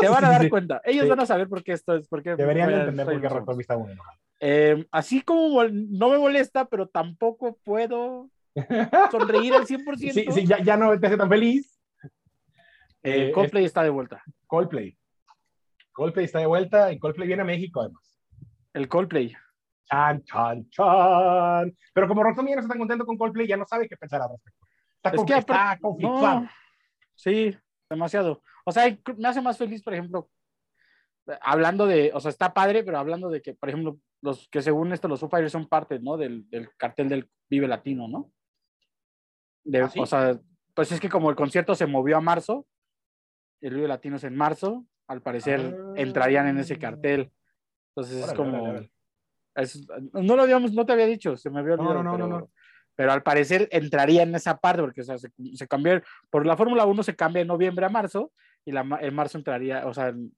Te 0.00 0.08
van 0.08 0.24
a 0.24 0.30
dar 0.30 0.48
cuenta. 0.48 0.80
Ellos 0.84 1.04
Sí. 1.04 1.10
van 1.10 1.20
a 1.20 1.26
saber 1.26 1.48
por 1.48 1.62
qué 1.62 1.72
esto 1.72 1.94
es. 1.94 2.08
Por 2.08 2.22
qué 2.22 2.34
Deberían 2.36 2.70
a- 2.70 2.80
entender 2.80 3.06
por 3.06 3.20
qué. 3.20 3.28
Rocktober 3.28 3.60
está 3.60 3.76
muy 3.76 3.92
enojado. 3.92 4.18
Eh, 4.40 4.86
así 4.90 5.20
como 5.20 5.62
no 5.64 6.08
me 6.10 6.18
molesta, 6.18 6.64
pero 6.64 6.88
tampoco 6.88 7.58
puedo 7.62 8.30
sonreír 9.10 9.54
al 9.54 9.66
100%. 9.66 9.96
Sí, 10.12 10.26
sí, 10.32 10.46
ya, 10.46 10.58
ya 10.62 10.76
no 10.76 10.98
te 10.98 11.06
hace 11.06 11.16
tan 11.16 11.28
feliz. 11.28 11.69
Eh, 13.02 13.32
Coldplay 13.32 13.64
está 13.64 13.82
de 13.82 13.90
vuelta. 13.90 14.22
Coldplay. 14.46 14.96
Coldplay 15.92 16.24
está 16.26 16.38
de 16.38 16.46
vuelta 16.46 16.92
y 16.92 16.98
Coldplay 16.98 17.26
viene 17.26 17.42
a 17.42 17.46
México 17.46 17.80
además. 17.80 18.18
El 18.72 18.88
Coldplay. 18.88 19.34
Chan, 19.84 20.22
chan, 20.24 20.68
chan. 20.70 21.76
Pero 21.92 22.08
como 22.08 22.22
Roxanne 22.22 22.50
ya 22.50 22.56
no 22.56 22.60
está 22.62 22.72
tan 22.72 22.78
contento 22.78 23.04
con 23.06 23.18
Coldplay, 23.18 23.46
ya 23.46 23.56
no 23.56 23.66
sabe 23.66 23.88
qué 23.88 23.96
pensar 23.96 24.22
al 24.22 24.30
respecto. 24.30 24.66
Está, 25.02 25.10
Es 25.10 25.24
que 25.24 25.34
está 25.38 25.54
aparte- 25.72 25.80
conflictuado. 25.82 26.40
No, 26.42 26.50
sí, 27.16 27.56
demasiado. 27.88 28.42
O 28.64 28.72
sea, 28.72 28.96
me 29.16 29.28
hace 29.28 29.40
más 29.40 29.58
feliz, 29.58 29.82
por 29.82 29.94
ejemplo, 29.94 30.30
hablando 31.40 31.86
de, 31.86 32.12
o 32.14 32.20
sea, 32.20 32.28
está 32.30 32.52
padre, 32.54 32.84
pero 32.84 32.98
hablando 32.98 33.30
de 33.30 33.40
que, 33.42 33.54
por 33.54 33.68
ejemplo, 33.68 33.98
los 34.22 34.48
que 34.48 34.62
según 34.62 34.92
esto, 34.92 35.08
los 35.08 35.18
Foo 35.20 35.28
Fighters 35.30 35.52
son 35.52 35.66
parte, 35.66 35.98
¿no? 35.98 36.16
Del, 36.16 36.48
del 36.50 36.70
cartel 36.76 37.08
del 37.08 37.30
Vive 37.48 37.66
Latino, 37.66 38.06
¿no? 38.06 38.30
De, 39.64 39.80
¿Ah, 39.82 39.88
sí? 39.88 39.98
O 39.98 40.06
sea, 40.06 40.38
pues 40.74 40.92
es 40.92 41.00
que 41.00 41.08
como 41.08 41.30
el 41.30 41.36
concierto 41.36 41.74
se 41.74 41.86
movió 41.86 42.16
a 42.16 42.20
marzo, 42.20 42.66
el 43.60 43.74
Vive 43.74 43.88
Latino 43.88 44.16
es 44.16 44.24
en 44.24 44.36
marzo, 44.36 44.86
al 45.06 45.22
parecer 45.22 45.60
Ah. 45.60 45.92
entrarían 45.96 46.46
en 46.48 46.58
ese 46.58 46.78
cartel. 46.78 47.30
Entonces 47.94 48.18
es 48.18 48.24
Órale, 48.24 48.36
como... 48.36 48.62
órale, 48.62 48.70
órale. 48.70 48.92
es- 49.56 49.86
no 50.12 50.36
lo 50.36 50.42
habíamos, 50.42 50.72
no 50.72 50.86
te 50.86 50.92
había 50.92 51.06
dicho, 51.06 51.36
se 51.36 51.50
me 51.50 51.60
había 51.60 51.74
olvidado. 51.74 51.94
no, 51.94 52.02
no, 52.02 52.10
no, 52.12 52.16
pero, 52.26 52.28
no. 52.40 52.50
pero 52.94 53.12
al 53.12 53.22
parecer 53.22 53.68
entraría 53.72 54.22
en 54.22 54.34
esa 54.34 54.56
parte, 54.58 54.82
porque 54.82 55.00
o 55.00 55.04
sea, 55.04 55.18
se, 55.18 55.30
se 55.54 55.66
cambió, 55.68 56.00
por 56.30 56.46
la 56.46 56.56
Fórmula 56.56 56.84
1 56.86 57.02
se 57.02 57.16
cambia 57.16 57.40
de 57.40 57.46
noviembre 57.46 57.86
a 57.86 57.88
marzo, 57.88 58.32
y 58.64 58.72
la, 58.72 58.86
en 59.00 59.14
marzo 59.14 59.38
entraría, 59.38 59.86
o 59.86 59.94
sea, 59.94 60.08
en 60.08 60.32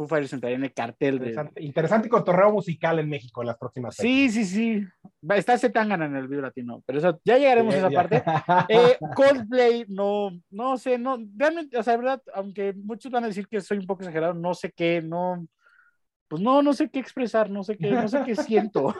Foo 0.00 0.08
Fighters 0.08 0.32
entraría 0.32 0.56
en 0.56 0.64
el 0.64 0.72
cartel 0.72 1.18
de... 1.18 1.26
Interesante, 1.28 1.62
interesante 1.62 2.08
cotorreo 2.08 2.50
musical 2.52 2.98
en 2.98 3.08
México 3.08 3.42
en 3.42 3.48
las 3.48 3.58
próximas 3.58 3.94
Sí, 3.96 4.30
sí, 4.30 4.44
sí. 4.44 4.86
Está 5.28 5.54
ese 5.54 5.68
tangana 5.70 6.06
en 6.06 6.16
el 6.16 6.26
Vivo 6.28 6.42
Latino, 6.42 6.82
pero 6.86 6.98
eso, 6.98 7.20
ya 7.24 7.36
llegaremos 7.36 7.74
a 7.74 7.78
esa 7.78 7.90
Ya, 7.90 7.96
parte. 7.96 8.22
Eh, 8.68 8.96
Coldplay, 9.14 9.84
no, 9.88 10.30
no 10.50 10.78
sé, 10.78 10.96
no, 10.98 11.18
realmente, 11.36 11.76
o 11.76 11.82
sea, 11.82 11.92
de 11.92 11.98
verdad, 11.98 12.22
aunque 12.34 12.72
muchos 12.72 13.12
van 13.12 13.24
a 13.24 13.26
decir 13.28 13.46
que 13.46 13.60
soy 13.60 13.78
un 13.78 13.86
poco 13.86 14.02
exagerado, 14.02 14.32
no 14.34 14.54
sé 14.54 14.72
qué, 14.72 15.02
no, 15.02 15.46
pues 16.28 16.40
no, 16.40 16.62
no 16.62 16.72
sé 16.72 16.88
qué 16.88 16.98
expresar, 17.00 17.50
no 17.50 17.62
sé 17.62 17.76
qué, 17.76 17.90
no 17.90 18.08
sé 18.08 18.22
qué 18.24 18.36
siento. 18.36 18.94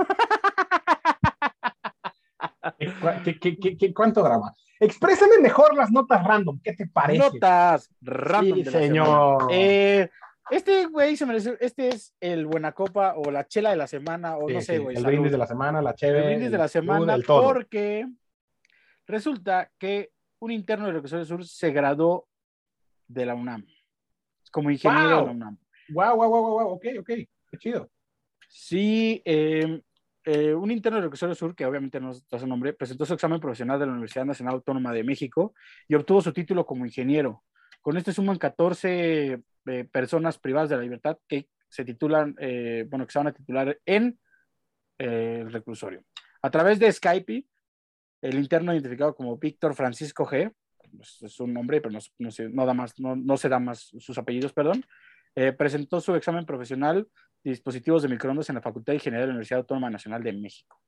¿Qué- 3.25 3.39
qué- 3.39 3.57
qué- 3.59 3.77
qué- 3.79 3.95
cuánto 3.95 4.23
drama? 4.23 4.55
Exprésame 4.79 5.39
mejor 5.41 5.77
las 5.77 5.91
notas 5.91 6.25
random. 6.25 6.59
¿Qué 6.63 6.73
te 6.73 6.87
parece? 6.87 7.19
Notas 7.19 7.91
random. 8.01 8.57
Sí, 8.59 8.63
de 8.63 8.71
la 8.71 8.79
señor. 8.79 9.49
Eh, 9.51 10.09
este 10.51 10.87
güey 10.87 11.17
se 11.17 11.27
merece, 11.27 11.57
este 11.61 11.89
es 11.89 12.15
el 12.21 12.47
Buena 12.47 12.73
Copa 12.73 13.15
o 13.17 13.31
la 13.31 13.47
chela 13.47 13.71
de 13.71 13.77
la 13.77 13.87
semana, 13.87 14.37
o 14.37 14.49
Sí, 14.49 14.55
no 14.55 14.61
sé, 14.61 14.77
sí, 14.77 14.83
güey. 14.83 14.97
El 14.97 15.05
brindis 15.05 15.33
de 15.33 15.39
la 15.39 15.47
semana, 15.47 15.81
la 15.83 15.91
El 15.91 15.97
chévere. 15.97 16.27
brindis 16.27 16.51
de 16.51 16.59
la 16.59 16.69
semana, 16.69 17.15
el 17.15 17.25
todo. 17.25 17.43
porque 17.43 18.07
resulta 19.07 19.71
que 19.79 20.11
un 20.41 20.51
interno 20.51 20.87
de 20.87 20.93
Recursos 20.93 21.19
del 21.19 21.27
Sur 21.27 21.45
se 21.47 21.71
graduó 21.71 22.27
de 23.09 23.27
la 23.27 23.35
UNAM, 23.35 23.67
como 24.51 24.71
ingeniero 24.71 25.09
de 25.09 25.15
¡Wow! 25.17 25.27
la 25.27 25.33
UNAM. 25.33 25.59
Guau, 25.91 26.17
guau, 26.17 26.29
guau, 26.31 26.53
guau, 26.53 26.69
ok, 26.71 26.85
ok. 27.01 27.07
Qué 27.07 27.59
chido. 27.59 27.91
Sí, 28.49 29.21
eh, 29.25 29.81
eh, 30.25 30.55
un 30.55 30.71
interno 30.71 30.97
del 30.97 31.05
Recursos 31.05 31.29
del 31.29 31.37
Sur, 31.37 31.55
que 31.55 31.67
obviamente 31.67 32.01
no 32.01 32.11
es 32.13 32.25
su 32.29 32.47
nombre, 32.47 32.73
presentó 32.73 33.05
su 33.05 33.15
examen 33.15 33.41
profesional 33.41 33.79
de 33.79 33.87
la 33.87 33.93
Universidad 33.93 34.25
Nacional 34.25 34.55
Autónoma 34.55 34.93
de 34.93 35.03
México 35.05 35.55
y 35.89 35.95
obtuvo 35.95 36.21
su 36.21 36.33
título 36.33 36.65
como 36.65 36.85
ingeniero. 36.87 37.43
Con 37.81 37.97
esto 37.97 38.13
suman 38.13 38.39
14 38.39 39.41
eh, 39.71 39.85
personas 39.85 40.39
privadas 40.39 40.71
de 40.71 40.77
la 40.77 40.83
libertad 40.83 41.19
que 41.29 41.49
se 41.69 41.85
titulan, 41.85 42.35
eh, 42.39 42.85
bueno, 42.89 43.07
que 43.07 43.13
se 43.13 43.19
van 43.19 43.29
a 43.29 43.33
titular 43.33 43.79
en 43.87 44.19
eh, 44.99 45.39
el 45.43 45.53
reclusorio. 45.53 46.03
A 46.43 46.51
través 46.51 46.79
de 46.79 46.91
Skype, 46.91 47.45
el 48.23 48.35
interno 48.39 48.73
identificado 48.73 49.15
como 49.15 49.37
Víctor 49.39 49.75
Francisco 49.75 50.27
G, 50.27 50.53
pues, 50.97 51.23
es 51.23 51.41
un 51.41 51.55
nombre, 51.55 51.81
pero 51.81 51.93
no, 51.93 52.01
no 52.19 52.31
se, 52.31 52.49
no 52.49 52.67
da 52.67 52.75
más, 52.75 52.99
no, 52.99 53.15
no 53.17 53.37
se 53.37 53.49
da 53.49 53.59
más 53.59 53.91
sus 53.99 54.19
apellidos, 54.19 54.53
perdón, 54.53 54.85
eh, 55.37 55.53
presentó 55.53 56.01
su 56.01 56.15
examen 56.17 56.45
profesional 56.45 57.07
de 57.45 57.51
dispositivos 57.51 58.03
de 58.03 58.09
microondas 58.09 58.49
en 58.49 58.57
la 58.57 58.63
Facultad 58.63 58.93
de 58.93 58.97
Ingeniería 58.97 59.23
de 59.23 59.27
la 59.29 59.33
Universidad 59.35 59.61
Autónoma 59.61 59.91
Nacional 59.91 60.23
de 60.23 60.33
México. 60.33 60.81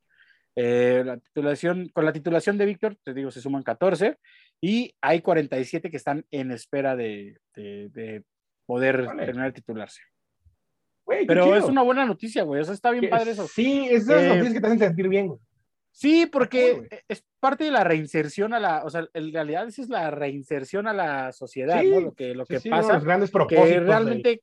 Eh, 0.57 1.03
la 1.07 1.16
titulación, 1.18 1.88
con 1.95 2.05
la 2.05 2.12
titulación 2.12 2.59
de 2.59 2.66
Víctor, 2.66 2.97
te 3.03 3.14
digo, 3.14 3.31
se 3.31 3.40
suman 3.40 3.62
14 3.62 4.18
y 4.61 4.95
hay 5.01 5.21
47 5.23 5.90
que 5.90 5.97
están 5.97 6.27
en 6.31 6.51
espera 6.51 6.95
de, 6.97 7.38
de- 7.55 7.88
de 7.90 8.25
poder 8.66 9.05
Vale. 9.07 9.25
terminar 9.27 9.48
de 9.48 9.53
titularse. 9.61 10.01
Güey, 11.05 11.27
Pero 11.27 11.57
es 11.57 11.64
una 11.64 11.83
buena 11.83 12.05
noticia, 12.07 12.44
güey. 12.44 12.61
O 12.61 12.64
sea, 12.64 12.75
está 12.75 12.90
bien 12.90 13.03
Que- 13.03 13.09
padre 13.09 13.33
eso. 13.33 13.46
Sí, 13.48 13.88
es 13.90 14.07
de 14.07 14.14
las 14.14 14.22
Eh, 14.25 14.29
noticias 14.29 14.53
que 14.55 14.61
te 14.61 14.66
hacen 14.66 14.79
sentir 14.79 15.09
bien, 15.09 15.27
güey. 15.29 15.40
Sí, 15.94 16.27
porque 16.27 16.88
es 17.09 17.22
parte 17.38 17.64
de 17.64 17.70
la 17.70 17.85
reinserción 17.85 18.55
a 18.55 18.61
la, 18.61 18.83
o 18.85 18.88
sea, 18.88 19.07
en 19.12 19.33
realidad 19.33 19.66
esa 19.68 19.83
es 19.83 19.88
la 19.90 20.11
reinserción 20.11 20.87
a 20.87 20.94
la 20.94 21.33
sociedad, 21.33 21.81
Sí, 21.83 21.90
¿no? 21.90 22.01
Lo 22.01 22.14
que, 22.14 22.35
lo 22.35 22.46
Sí, 22.46 22.55
que 22.55 22.61
sí, 22.61 22.70
pasa, 22.70 22.94
los 22.94 23.05
grandes 23.05 23.31
propósitos. 23.31 23.68
que 23.68 23.81
realmente, 23.81 24.42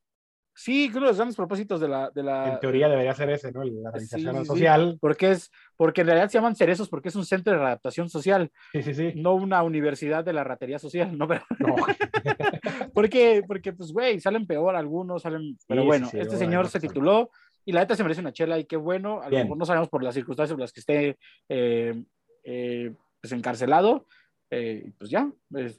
sí, 0.60 0.90
uno 0.92 1.02
de 1.02 1.08
los 1.08 1.16
grandes 1.16 1.38
propósitos 1.38 1.80
de 1.80 1.88
la, 1.88 2.10
de 2.10 2.22
la, 2.22 2.54
en 2.54 2.60
teoría 2.60 2.90
debería 2.90 3.14
ser 3.16 3.30
ese, 3.30 3.52
¿no? 3.52 3.64
La 3.64 3.98
sí, 3.98 4.08
sí. 4.08 4.22
social. 4.46 4.98
porque 5.00 5.32
es, 5.32 5.52
porque 5.78 6.02
en 6.02 6.08
realidad 6.08 6.30
se 6.30 6.38
llaman 6.38 6.56
cerezos 6.56 6.90
porque 6.90 7.08
es 7.08 7.16
un 7.16 7.26
centro 7.26 7.54
de 7.54 7.60
readaptación 7.60 8.10
social, 8.10 8.52
Sí, 8.74 8.84
sí, 8.84 8.94
sí. 8.94 9.14
no 9.16 9.36
una 9.36 9.64
universidad 9.64 10.26
de 10.26 10.34
la 10.34 10.44
ratería 10.44 10.78
social, 10.80 11.18
¿no? 11.18 11.28
Pero- 11.30 11.46
No. 11.60 11.76
porque, 12.94 13.44
porque, 13.48 13.72
pues, 13.74 13.94
güey, 13.94 14.20
salen 14.20 14.46
peor 14.46 14.76
algunos, 14.76 15.22
salen, 15.22 15.58
pero 15.68 15.86
bueno, 15.86 16.10
este 16.12 16.38
señor 16.38 16.68
se 16.68 16.80
tituló 16.80 17.30
y 17.66 17.72
la 17.72 17.82
neta 17.82 17.96
se 17.96 18.04
merece 18.04 18.22
una 18.22 18.34
chela 18.34 18.60
y 18.60 18.66
qué 18.66 18.76
bueno, 18.78 19.22
a 19.22 19.30
lo 19.30 19.38
mejor 19.38 19.58
no 19.58 19.66
sabemos 19.66 19.90
por 19.90 20.04
las 20.04 20.16
circunstancias 20.16 20.54
por 20.54 20.62
las 20.62 20.74
que 20.74 20.80
esté 20.80 21.18
eh, 21.48 22.04
eh, 22.44 22.94
pues 23.22 23.32
encarcelado, 23.32 24.08
eh, 24.50 24.92
pues 24.98 25.10
ya, 25.10 25.32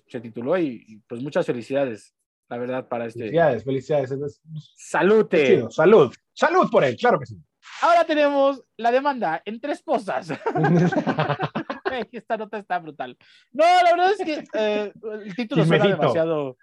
se 0.06 0.20
tituló 0.20 0.56
y, 0.56 0.84
y, 0.86 0.96
pues 1.08 1.22
muchas 1.22 1.44
felicidades, 1.44 2.14
la 2.50 2.58
verdad, 2.58 2.88
para 2.88 3.06
este... 3.06 3.20
Felicidades, 3.20 3.64
felicidades. 3.64 4.10
es- 4.10 4.20
es- 4.20 4.40
es 4.54 4.72
¡Salute! 4.76 5.46
chido. 5.46 5.70
Salud. 5.70 6.12
Salud 6.34 6.68
por 6.70 6.84
él, 6.84 6.96
claro 6.96 7.18
que 7.18 7.26
sí. 7.26 7.36
Ahora 7.82 8.04
tenemos 8.04 8.62
la 8.76 8.90
demanda 8.90 9.40
entre 9.44 9.72
esposas. 9.72 10.28
Güey, 10.28 12.08
Esta 12.12 12.36
nota 12.36 12.58
está 12.58 12.78
brutal. 12.78 13.16
No, 13.52 13.64
la 13.64 13.90
verdad 13.92 14.12
es 14.18 14.24
que 14.24 14.44
eh, 14.54 14.92
el 15.24 15.34
título 15.34 15.64
suena 15.64 15.86
demasiado. 15.86 16.56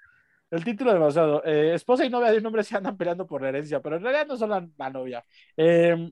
El 0.50 0.64
título 0.64 0.94
demasiado. 0.94 1.44
Eh, 1.46 1.74
esposa 1.74 2.06
y 2.06 2.10
novia 2.10 2.32
de 2.32 2.38
un 2.38 2.46
hombre 2.46 2.64
se 2.64 2.78
andan 2.78 2.96
peleando 2.98 3.26
por 3.28 3.42
la 3.42 3.50
herencia, 3.50 3.82
pero 3.82 3.98
en 3.98 4.04
realidad 4.04 4.28
no 4.28 4.38
son 4.38 4.50
la, 4.50 4.68
la 4.78 4.90
novia. 4.90 5.24
Eh, 5.56 6.12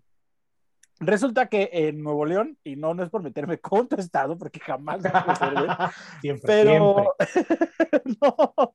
resulta 1.00 1.48
que 1.48 1.70
en 1.72 2.02
Nuevo 2.02 2.26
León, 2.26 2.58
y 2.64 2.76
no, 2.76 2.94
no 2.94 3.04
es 3.04 3.10
por 3.10 3.22
meterme 3.22 3.60
con 3.60 3.88
tu 3.88 3.96
estado, 3.98 4.38
porque 4.38 4.60
jamás 4.60 5.02
me 5.02 5.10
siempre, 6.22 6.48
pero 6.48 7.16
siempre. 7.20 7.60
no. 8.22 8.74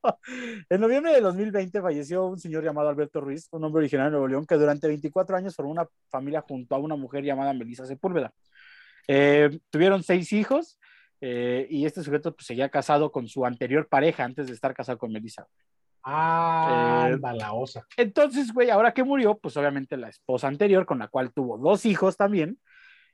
en 0.69 0.81
noviembre 0.81 1.13
de 1.13 1.21
2020 1.21 1.81
falleció 1.81 2.27
un 2.27 2.39
señor 2.39 2.65
llamado 2.65 2.89
Alberto 2.89 3.21
Ruiz, 3.21 3.49
un 3.53 3.65
hombre 3.65 3.81
originario 3.81 4.11
de 4.11 4.13
Nuevo 4.13 4.29
León, 4.29 4.47
que 4.47 4.57
durante 4.57 4.89
24 4.89 5.37
años 5.37 5.55
formó 5.55 5.73
una 5.73 5.87
familia 6.09 6.43
junto 6.43 6.75
a 6.75 6.79
una 6.79 6.97
mujer 6.97 7.25
llamada 7.25 7.53
Melissa 7.53 7.87
Sepúlveda. 7.87 8.33
Eh, 9.09 9.59
tuvieron 9.71 10.03
seis 10.03 10.33
hijos 10.33 10.79
eh, 11.21 11.67
y 11.69 11.85
este 11.85 12.03
sujeto 12.03 12.35
pues, 12.35 12.47
seguía 12.47 12.69
casado 12.69 13.13
con 13.13 13.29
su 13.29 13.45
anterior 13.45 13.89
pareja 13.89 14.25
antes 14.25 14.47
de 14.47 14.55
estar 14.55 14.75
casado 14.75 14.99
con 14.99 15.13
Melissa. 15.13 15.47
Ah, 16.03 17.11
Eh, 17.11 17.19
la 17.35 17.53
osa. 17.53 17.87
Entonces, 17.97 18.53
güey, 18.53 18.71
ahora 18.71 18.93
que 18.93 19.05
murió, 19.05 19.39
pues 19.39 19.57
obviamente 19.57 19.97
la 19.97 20.09
esposa 20.09 20.49
anterior, 20.49 20.87
con 20.87 20.99
la 20.99 21.09
cual 21.09 21.33
tuvo 21.33 21.59
dos 21.59 21.85
hijos 21.87 22.17
también, 22.17 22.59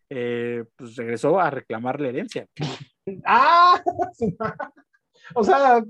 eh, 0.08 0.64
pues 0.76 0.96
regresó 0.96 1.40
a 1.40 1.50
reclamar 1.50 2.00
la 2.00 2.08
herencia. 2.08 2.46
¡Ah! 3.24 3.80
o 5.34 5.44
sea, 5.44 5.78
o 5.78 5.84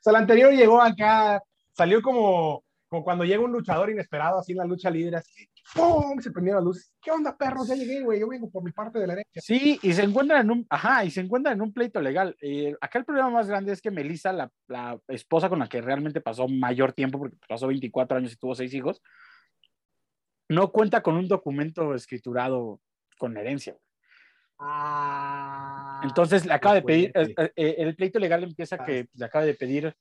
sea, 0.00 0.12
la 0.12 0.18
anterior 0.20 0.52
llegó 0.52 0.80
acá, 0.80 1.42
salió 1.76 2.00
como, 2.00 2.64
como 2.88 3.04
cuando 3.04 3.24
llega 3.24 3.44
un 3.44 3.52
luchador 3.52 3.90
inesperado, 3.90 4.38
así 4.38 4.52
en 4.52 4.58
la 4.58 4.64
lucha 4.64 4.90
libre, 4.90 5.16
así, 5.16 5.48
¡pum! 5.74 6.20
Se 6.20 6.30
prendieron 6.30 6.60
las 6.60 6.64
luces. 6.66 6.92
¿Qué 7.00 7.10
onda, 7.10 7.36
perros? 7.36 7.68
Ya 7.68 7.74
llegué, 7.74 8.02
güey, 8.02 8.20
yo 8.20 8.28
vengo 8.28 8.50
por 8.50 8.62
mi 8.62 8.72
parte 8.72 8.98
de 8.98 9.06
la 9.06 9.12
herencia. 9.14 9.42
Sí, 9.42 9.78
y 9.82 9.92
se 9.92 10.02
encuentran 10.02 10.42
en 10.42 10.50
un, 10.50 10.66
ajá, 10.70 11.04
y 11.04 11.10
se 11.10 11.20
encuentran 11.20 11.54
en 11.54 11.62
un 11.62 11.72
pleito 11.72 12.00
legal. 12.00 12.36
Eh, 12.40 12.74
acá 12.80 12.98
el 12.98 13.04
problema 13.04 13.30
más 13.30 13.48
grande 13.48 13.72
es 13.72 13.80
que 13.80 13.90
Melissa, 13.90 14.32
la, 14.32 14.50
la 14.68 14.98
esposa 15.08 15.48
con 15.48 15.58
la 15.58 15.68
que 15.68 15.80
realmente 15.80 16.20
pasó 16.20 16.48
mayor 16.48 16.92
tiempo, 16.92 17.18
porque 17.18 17.36
pasó 17.48 17.66
24 17.68 18.18
años 18.18 18.32
y 18.32 18.36
tuvo 18.36 18.54
seis 18.54 18.72
hijos, 18.74 19.02
no 20.48 20.70
cuenta 20.72 21.02
con 21.02 21.16
un 21.16 21.28
documento 21.28 21.94
escriturado 21.94 22.80
con 23.18 23.36
herencia. 23.36 23.76
Ah. 24.58 26.00
Entonces 26.04 26.46
le 26.46 26.52
acaba 26.52 26.76
de 26.76 26.82
pedir, 26.82 27.10
fuerte. 27.12 27.42
eh, 27.44 27.52
eh, 27.56 27.74
el 27.78 27.96
pleito 27.96 28.18
legal 28.18 28.44
empieza 28.44 28.76
Ah. 28.78 28.84
que 28.84 29.08
le 29.14 29.24
acaba 29.24 29.44
de 29.44 29.54
pedir 29.54 29.96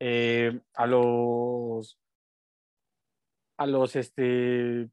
eh, 0.00 0.60
a 0.74 0.86
los, 0.86 1.98
a 3.56 3.66
los, 3.66 3.96
este, 3.96 4.88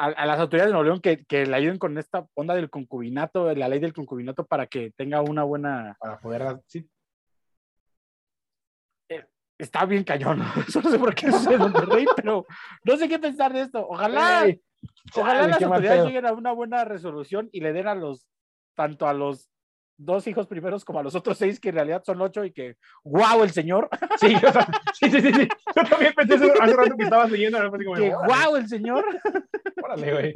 a, 0.00 0.06
a 0.06 0.26
las 0.26 0.40
autoridades 0.40 0.70
de 0.70 0.72
Nuevo 0.72 0.84
León 0.84 1.00
que, 1.00 1.24
que 1.26 1.44
le 1.44 1.54
ayuden 1.54 1.78
con 1.78 1.98
esta 1.98 2.26
onda 2.34 2.54
del 2.54 2.70
concubinato, 2.70 3.54
la 3.54 3.68
ley 3.68 3.80
del 3.80 3.92
concubinato 3.92 4.46
para 4.46 4.66
que 4.66 4.92
tenga 4.96 5.20
una 5.20 5.44
buena, 5.44 5.94
Para 6.00 6.18
poder, 6.18 6.58
sí, 6.66 6.88
está 9.58 9.84
bien 9.84 10.02
cañón, 10.02 10.40
Eso 10.66 10.80
no 10.80 10.90
sé 10.90 10.98
por 10.98 11.14
qué 11.14 11.26
en 11.26 11.58
Monterrey, 11.58 12.06
pero 12.16 12.46
no 12.82 12.96
sé 12.96 13.08
qué 13.10 13.18
pensar 13.18 13.52
de 13.52 13.60
esto, 13.60 13.86
ojalá, 13.86 14.46
ojalá 15.14 15.46
las 15.46 15.62
autoridades 15.62 16.06
lleguen 16.06 16.26
a 16.26 16.32
una 16.32 16.52
buena 16.52 16.84
resolución 16.84 17.50
y 17.52 17.60
le 17.60 17.74
den 17.74 17.86
a 17.86 17.94
los, 17.94 18.26
tanto 18.74 19.06
a 19.06 19.12
los 19.12 19.50
dos 20.00 20.26
hijos 20.26 20.46
primeros 20.46 20.84
como 20.84 20.98
a 20.98 21.02
los 21.02 21.14
otros 21.14 21.36
seis, 21.38 21.60
que 21.60 21.68
en 21.68 21.74
realidad 21.76 22.02
son 22.04 22.20
ocho 22.20 22.44
y 22.44 22.52
que, 22.52 22.76
wow, 23.04 23.42
el 23.42 23.50
señor. 23.50 23.88
Sí, 24.20 24.34
o 24.34 24.52
sea, 24.52 24.66
sí, 24.92 25.10
sí, 25.10 25.20
sí, 25.20 25.32
sí. 25.32 25.48
Yo 25.74 25.84
también 25.84 26.12
pensé 26.14 26.34
eso 26.34 26.52
hace 26.60 26.76
rato 26.76 26.96
que 26.96 27.04
estabas 27.04 27.30
leyendo. 27.30 27.58
como, 27.70 27.94
que, 27.94 28.10
wow, 28.10 28.56
el 28.56 28.68
señor. 28.68 29.04
Órale, 29.82 30.12
güey. 30.12 30.34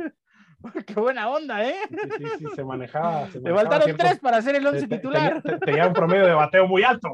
Qué 0.87 0.95
buena 0.95 1.29
onda, 1.31 1.67
¿eh? 1.69 1.75
Sí, 1.91 1.97
sí, 2.19 2.25
sí, 2.39 2.47
se 2.55 2.65
manejaba. 2.65 3.31
se 3.31 3.39
manejaba 3.41 3.57
faltaron 3.63 3.85
cierto- 3.85 4.05
tres 4.05 4.19
para 4.21 4.43
ser 4.43 4.57
el 4.57 4.67
once 4.67 4.87
te- 4.87 4.97
titular. 4.97 5.43
Tenía, 5.43 5.59
te- 5.59 5.67
tenía 5.67 5.87
un 5.87 5.93
promedio 5.93 6.27
de 6.27 6.35
bateo 6.35 6.67
muy 6.67 6.83
alto. 6.83 7.09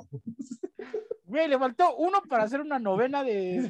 Güey, 1.25 1.47
le 1.47 1.59
faltó 1.61 1.95
uno 1.95 2.23
para 2.29 2.43
hacer 2.43 2.61
una 2.61 2.81
novena 2.81 3.23
de. 3.23 3.61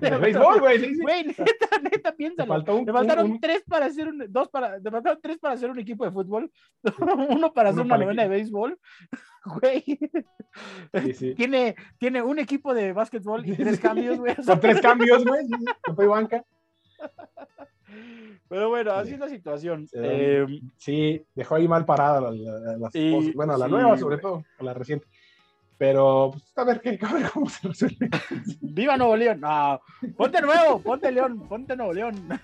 De 0.00 0.10
béisbol, 0.18 0.60
güey. 0.60 0.96
Güey, 1.00 1.24
neta, 1.26 1.78
neta, 1.82 2.12
piénsalo. 2.12 2.46
faltó 2.48 2.76
un, 2.76 2.86
Le 2.86 2.92
faltaron 2.92 3.30
un- 3.32 3.40
tres 3.40 3.64
para 3.66 3.86
hacer 3.86 4.06
un, 4.08 4.24
dos 4.28 4.48
para, 4.50 4.78
le 4.78 4.88
faltaron 4.90 5.18
tres 5.20 5.36
para 5.38 5.54
hacer 5.54 5.68
un 5.68 5.80
equipo 5.80 6.04
de 6.04 6.12
fútbol, 6.12 6.48
uno 7.30 7.52
para 7.52 7.70
hacer 7.70 7.80
Uno 7.82 7.86
una 7.86 7.94
para 7.96 8.04
novena 8.04 8.22
de 8.22 8.28
béisbol. 8.28 8.78
Güey, 9.44 9.82
sí, 11.04 11.14
sí. 11.14 11.34
tiene, 11.34 11.74
tiene 11.98 12.20
un 12.22 12.38
equipo 12.38 12.74
de 12.74 12.92
básquetbol 12.92 13.46
y 13.48 13.56
tres 13.56 13.80
cambios, 13.80 14.18
güey. 14.18 14.34
Con 14.36 14.60
tres 14.60 14.80
cambios, 14.80 15.24
güey. 15.24 15.46
que 15.84 15.92
fue 15.94 16.06
banca. 16.06 16.44
Pero 18.48 18.68
bueno, 18.68 18.92
así 18.92 19.14
es 19.14 19.18
la 19.20 19.28
situación. 19.28 19.86
Da- 19.92 20.00
Eh, 20.02 20.46
Sí, 20.76 21.22
dejó 21.34 21.54
ahí 21.56 21.66
mal 21.68 21.84
parada 21.84 22.20
la, 22.20 22.30
la- 22.30 22.90
cosas. 22.90 23.34
Bueno, 23.34 23.56
la 23.56 23.66
sí, 23.66 23.70
nueva, 23.70 23.96
sobre 23.98 24.18
todo, 24.18 24.44
la 24.60 24.74
reciente. 24.74 25.06
Pero, 25.76 26.30
pues, 26.32 26.52
a 26.56 26.64
ver, 26.64 26.80
qué, 26.80 26.98
a 27.08 27.12
ver 27.14 27.30
cómo 27.30 27.48
se 27.48 27.68
resuelve. 27.68 28.10
¡Viva 28.60 28.96
Nuevo 28.96 29.16
León! 29.16 29.40
No, 29.40 29.80
ponte 30.16 30.40
nuevo, 30.42 30.80
ponte 30.80 31.10
León, 31.12 31.46
ponte 31.48 31.76
Nuevo 31.76 31.92
León. 31.92 32.14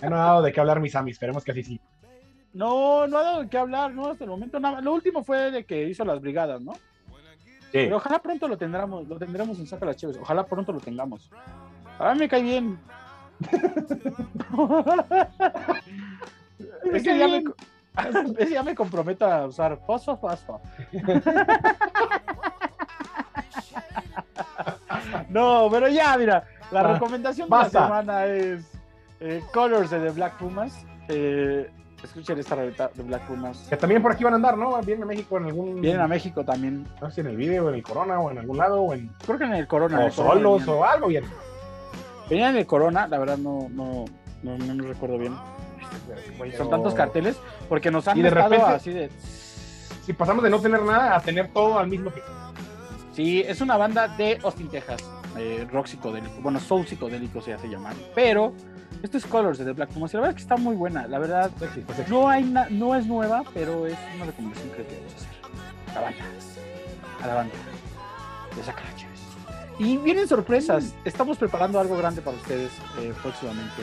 Ya 0.00 0.10
no 0.10 0.16
ha 0.16 0.24
dado 0.24 0.42
de 0.42 0.52
qué 0.52 0.60
hablar 0.60 0.80
mis 0.80 0.94
amis, 0.96 1.12
esperemos 1.14 1.44
que 1.44 1.52
así 1.52 1.62
sí. 1.62 1.80
No, 2.52 3.06
no 3.06 3.18
ha 3.18 3.22
dado 3.22 3.42
de 3.42 3.48
qué 3.48 3.56
hablar, 3.56 3.92
¿no? 3.94 4.08
Hasta 4.08 4.24
el 4.24 4.30
momento 4.30 4.60
nada. 4.60 4.80
Lo 4.80 4.92
último 4.92 5.24
fue 5.24 5.50
de 5.50 5.64
que 5.64 5.88
hizo 5.88 6.04
las 6.04 6.20
brigadas, 6.20 6.60
¿no? 6.60 6.72
Sí. 6.72 7.70
Pero 7.72 7.96
ojalá 7.96 8.18
pronto 8.20 8.46
lo 8.48 8.58
tendremos, 8.58 9.08
lo 9.08 9.16
tendremos 9.18 9.58
en 9.58 9.66
Saca 9.66 9.86
las 9.86 9.96
Chéves. 9.96 10.18
Ojalá 10.18 10.44
pronto 10.46 10.72
lo 10.72 10.80
tengamos. 10.80 11.30
A 11.98 12.12
mí 12.12 12.20
me 12.20 12.28
cae 12.28 12.42
bien. 12.42 12.78
Ese, 16.92 17.14
día 17.14 17.28
me, 17.28 17.44
ese 18.38 18.46
día 18.46 18.62
me 18.62 18.74
comprometo 18.74 19.24
a 19.26 19.46
usar 19.46 19.78
fosfo, 19.86 20.16
fosfo. 20.16 20.60
no, 25.28 25.68
pero 25.70 25.88
ya, 25.88 26.16
mira, 26.16 26.44
la 26.70 26.80
Ah, 26.80 26.92
recomendación 26.94 27.48
de 27.48 27.50
basta. 27.50 27.80
la 27.80 27.86
semana 27.86 28.26
es 28.26 28.70
eh, 29.20 29.42
Colors 29.52 29.90
de 29.90 30.00
The 30.00 30.10
Black 30.10 30.36
Pumas. 30.38 30.84
Eh, 31.08 31.70
escuchen 32.02 32.38
esta 32.38 32.54
roleta 32.56 32.90
de 32.94 33.02
Black 33.02 33.26
Pumas. 33.26 33.66
Que 33.68 33.76
también 33.76 34.02
por 34.02 34.12
aquí 34.12 34.24
van 34.24 34.34
a 34.34 34.36
andar, 34.36 34.56
¿no? 34.56 34.78
Vienen 34.82 35.04
a 35.04 35.06
México 35.06 35.36
en 35.38 35.44
algún. 35.46 35.80
Vienen 35.80 36.00
a 36.00 36.08
México 36.08 36.44
también. 36.44 36.86
No 37.00 37.08
sé 37.08 37.16
si 37.16 37.20
en 37.22 37.28
el 37.28 37.36
video, 37.36 37.68
en 37.68 37.76
el 37.76 37.82
Corona, 37.82 38.20
o 38.20 38.30
en 38.30 38.38
algún 38.38 38.56
lado, 38.58 38.80
o 38.82 38.94
en. 38.94 39.08
Creo 39.24 39.38
que 39.38 39.44
en 39.44 39.54
el 39.54 39.66
Corona. 39.66 40.04
O 40.06 40.10
solos, 40.10 40.66
o 40.68 40.84
algo 40.84 41.08
bien. 41.08 41.24
Venían 42.28 42.50
en 42.50 42.56
el 42.58 42.66
Corona, 42.66 43.06
la 43.06 43.18
verdad 43.18 43.36
no, 43.38 43.68
no, 43.70 44.04
no, 44.42 44.58
no 44.58 44.74
me 44.74 44.82
recuerdo 44.88 45.18
bien. 45.18 45.34
Son 45.34 46.38
Pero- 46.50 46.68
tantos 46.68 46.94
carteles 46.94 47.36
porque 47.68 47.90
nos 47.90 48.08
han 48.08 48.18
Y 48.18 48.22
de 48.22 48.30
repente- 48.30 48.62
así 48.62 48.90
de. 48.90 49.10
Si 50.04 50.12
pasamos 50.12 50.42
de 50.44 50.50
no 50.50 50.58
tener 50.60 50.82
nada 50.82 51.16
a 51.16 51.20
tener 51.20 51.48
todo 51.52 51.78
al 51.78 51.88
mismo 51.88 52.10
tiempo. 52.10 52.30
Sí, 53.12 53.40
es 53.46 53.60
una 53.60 53.76
banda 53.76 54.08
de 54.08 54.38
Austin, 54.42 54.68
Texas. 54.68 55.02
Eh, 55.38 55.66
rock 55.72 55.86
psicodélico. 55.86 56.34
Bueno, 56.40 56.60
soul 56.60 56.86
psicodélico 56.86 57.40
se 57.40 57.54
hace 57.54 57.68
llamar. 57.68 57.94
Pero 58.14 58.52
esto 59.02 59.16
es 59.18 59.24
Colors 59.26 59.58
de 59.58 59.64
The 59.64 59.72
Black 59.72 59.90
Pumas. 59.90 60.12
Y 60.12 60.16
la 60.16 60.20
verdad 60.22 60.30
es 60.30 60.36
que 60.36 60.42
está 60.42 60.56
muy 60.56 60.74
buena. 60.76 61.06
La 61.06 61.18
verdad, 61.18 61.50
no, 62.08 62.28
hay 62.28 62.44
na- 62.44 62.68
no 62.70 62.94
es 62.94 63.06
nueva, 63.06 63.42
pero 63.54 63.86
es 63.86 63.96
una 64.16 64.26
recomendación 64.26 64.68
que 64.70 64.84
queremos 64.84 65.14
hacer. 65.14 65.28
La 65.94 66.00
banda. 66.00 66.24
A 67.22 67.26
la 67.26 67.34
banda. 67.34 67.54
De 68.56 68.62
Sacaraches. 68.62 69.13
Y 69.78 69.96
vienen 69.98 70.28
sorpresas. 70.28 70.94
Estamos 71.04 71.36
preparando 71.38 71.80
algo 71.80 71.96
grande 71.96 72.22
para 72.22 72.36
ustedes 72.36 72.70
eh, 73.00 73.12
próximamente. 73.22 73.82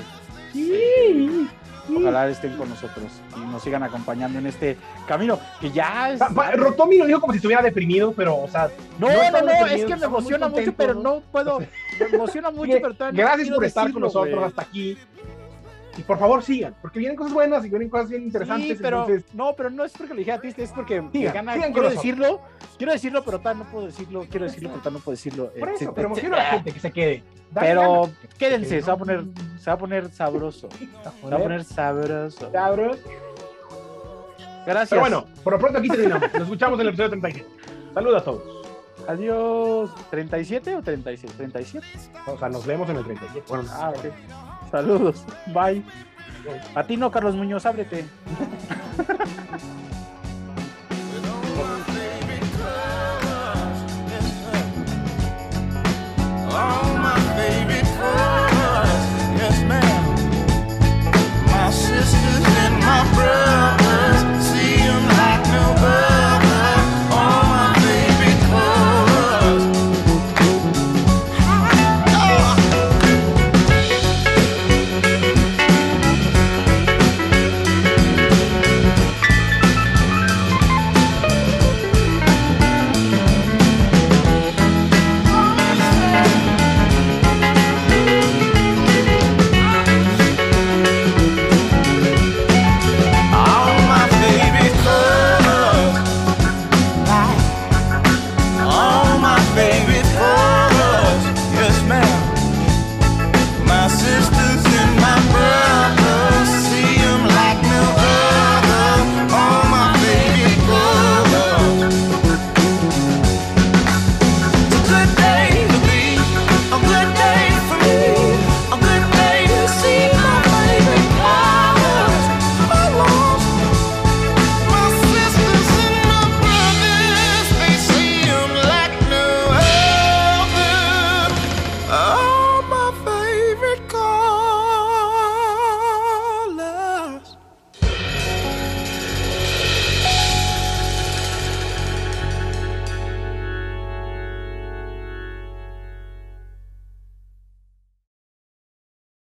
Ojalá 1.94 2.30
estén 2.30 2.56
con 2.58 2.70
nosotros 2.70 3.12
y 3.36 3.40
nos 3.52 3.64
sigan 3.64 3.84
acompañando 3.84 4.38
en 4.40 4.46
este 4.48 4.78
camino 5.08 5.40
que 5.60 5.72
ya 5.72 6.12
es. 6.12 6.20
Pa- 6.20 6.30
pa- 6.30 6.52
Rotomi 6.52 6.98
lo 6.98 7.06
dijo 7.06 7.20
como 7.20 7.34
si 7.34 7.38
estuviera 7.38 7.62
deprimido, 7.62 8.14
pero, 8.14 8.38
o 8.38 8.48
sea, 8.48 8.70
No, 9.00 9.08
no 9.10 9.32
no, 9.32 9.42
no, 9.42 9.66
es 9.68 9.86
que 9.86 9.96
me 9.98 10.06
emociona 10.06 10.48
mucho, 10.48 10.74
pero 10.74 10.94
¿no? 10.94 11.22
puedo. 11.32 11.60
Me 11.60 12.06
emociona 12.14 12.52
mucho, 12.52 12.78
pero 12.82 13.12
gracias 13.12 13.50
por 13.50 13.66
estar 13.66 13.84
con 13.92 14.02
decirlo, 14.04 14.08
nosotros 14.08 14.36
güey. 14.36 14.46
hasta 14.48 14.62
aquí. 14.62 14.98
Y 15.98 16.04
por 16.04 16.18
favor 16.18 16.42
sigan, 16.42 16.74
porque 16.82 17.00
vienen 17.00 17.18
cosas 17.18 17.34
buenas 17.34 17.66
y 17.66 17.70
vienen 17.70 17.90
cosas 17.90 18.10
bien 18.10 18.24
interesantes. 18.24 18.78
Sí, 18.78 18.82
pero 18.82 19.02
entonces, 19.02 19.34
no, 19.34 19.54
pero 19.58 19.70
no 19.70 19.84
es 19.84 19.92
porque 19.92 20.14
lo 20.14 20.20
dije 20.20 20.32
a 20.32 20.40
ti, 20.40 20.54
es 20.56 20.72
porque 20.72 21.02
me 21.02 21.12
Sigan, 21.12 21.34
gana. 21.34 21.54
sigan 21.54 21.74
quiero 21.74 21.90
decirlo, 21.90 22.42
quiero 22.78 22.94
decirlo, 22.94 23.24
pero 23.26 23.40
tal 23.40 23.58
no 23.58 23.66
puedo 23.66 23.88
decirlo, 23.88 24.26
quiero 24.30 24.46
decirlo, 24.46 24.70
pero 24.70 24.82
tal 24.82 24.94
no 24.94 25.00
puedo 25.00 25.16
decirlo. 25.16 25.52
por 25.60 25.70
eso, 25.70 25.94
pero 25.94 26.08
emociona 26.08 26.38
a 26.38 26.40
la 26.44 26.50
gente 26.52 26.72
que 26.72 26.80
se 26.80 26.92
quede. 26.92 27.24
Dale 27.52 27.68
Pero 27.68 28.02
ganas. 28.04 28.12
quédense, 28.38 28.82
se 28.82 28.88
va 28.88 28.94
a 28.94 28.98
poner, 28.98 29.26
se 29.60 29.70
va 29.70 29.74
a 29.74 29.78
poner 29.78 30.10
sabroso, 30.12 30.70
se 30.80 31.30
va 31.30 31.36
a 31.36 31.40
poner 31.40 31.64
sabroso. 31.66 32.50
Cabrón. 32.52 32.98
Gracias. 34.66 34.90
Pero 34.90 35.02
bueno, 35.02 35.26
por 35.44 35.54
lo 35.54 35.60
pronto 35.60 35.80
aquí 35.80 35.90
terminamos. 35.90 36.32
Nos 36.34 36.44
escuchamos 36.44 36.80
en 36.80 36.82
el 36.82 36.88
episodio 36.90 37.10
37. 37.10 37.50
Saludos 37.94 38.22
a 38.22 38.26
todos. 38.26 38.44
Adiós. 39.08 39.90
¿37 40.12 40.78
o 40.78 40.82
36? 40.84 41.34
37. 41.34 41.88
O 42.28 42.38
sea, 42.38 42.48
nos 42.48 42.66
vemos 42.66 42.88
en 42.90 42.98
el 42.98 43.04
37. 43.04 43.46
Bueno, 43.50 43.70
Ah, 43.74 43.90
ok. 43.94 44.06
Saludos. 44.72 45.26
Bye. 45.48 45.84
A 46.74 46.84
ti 46.84 46.98
no, 46.98 47.12
Carlos 47.12 47.36
Muñoz, 47.36 47.66
ábrete. 47.66 48.06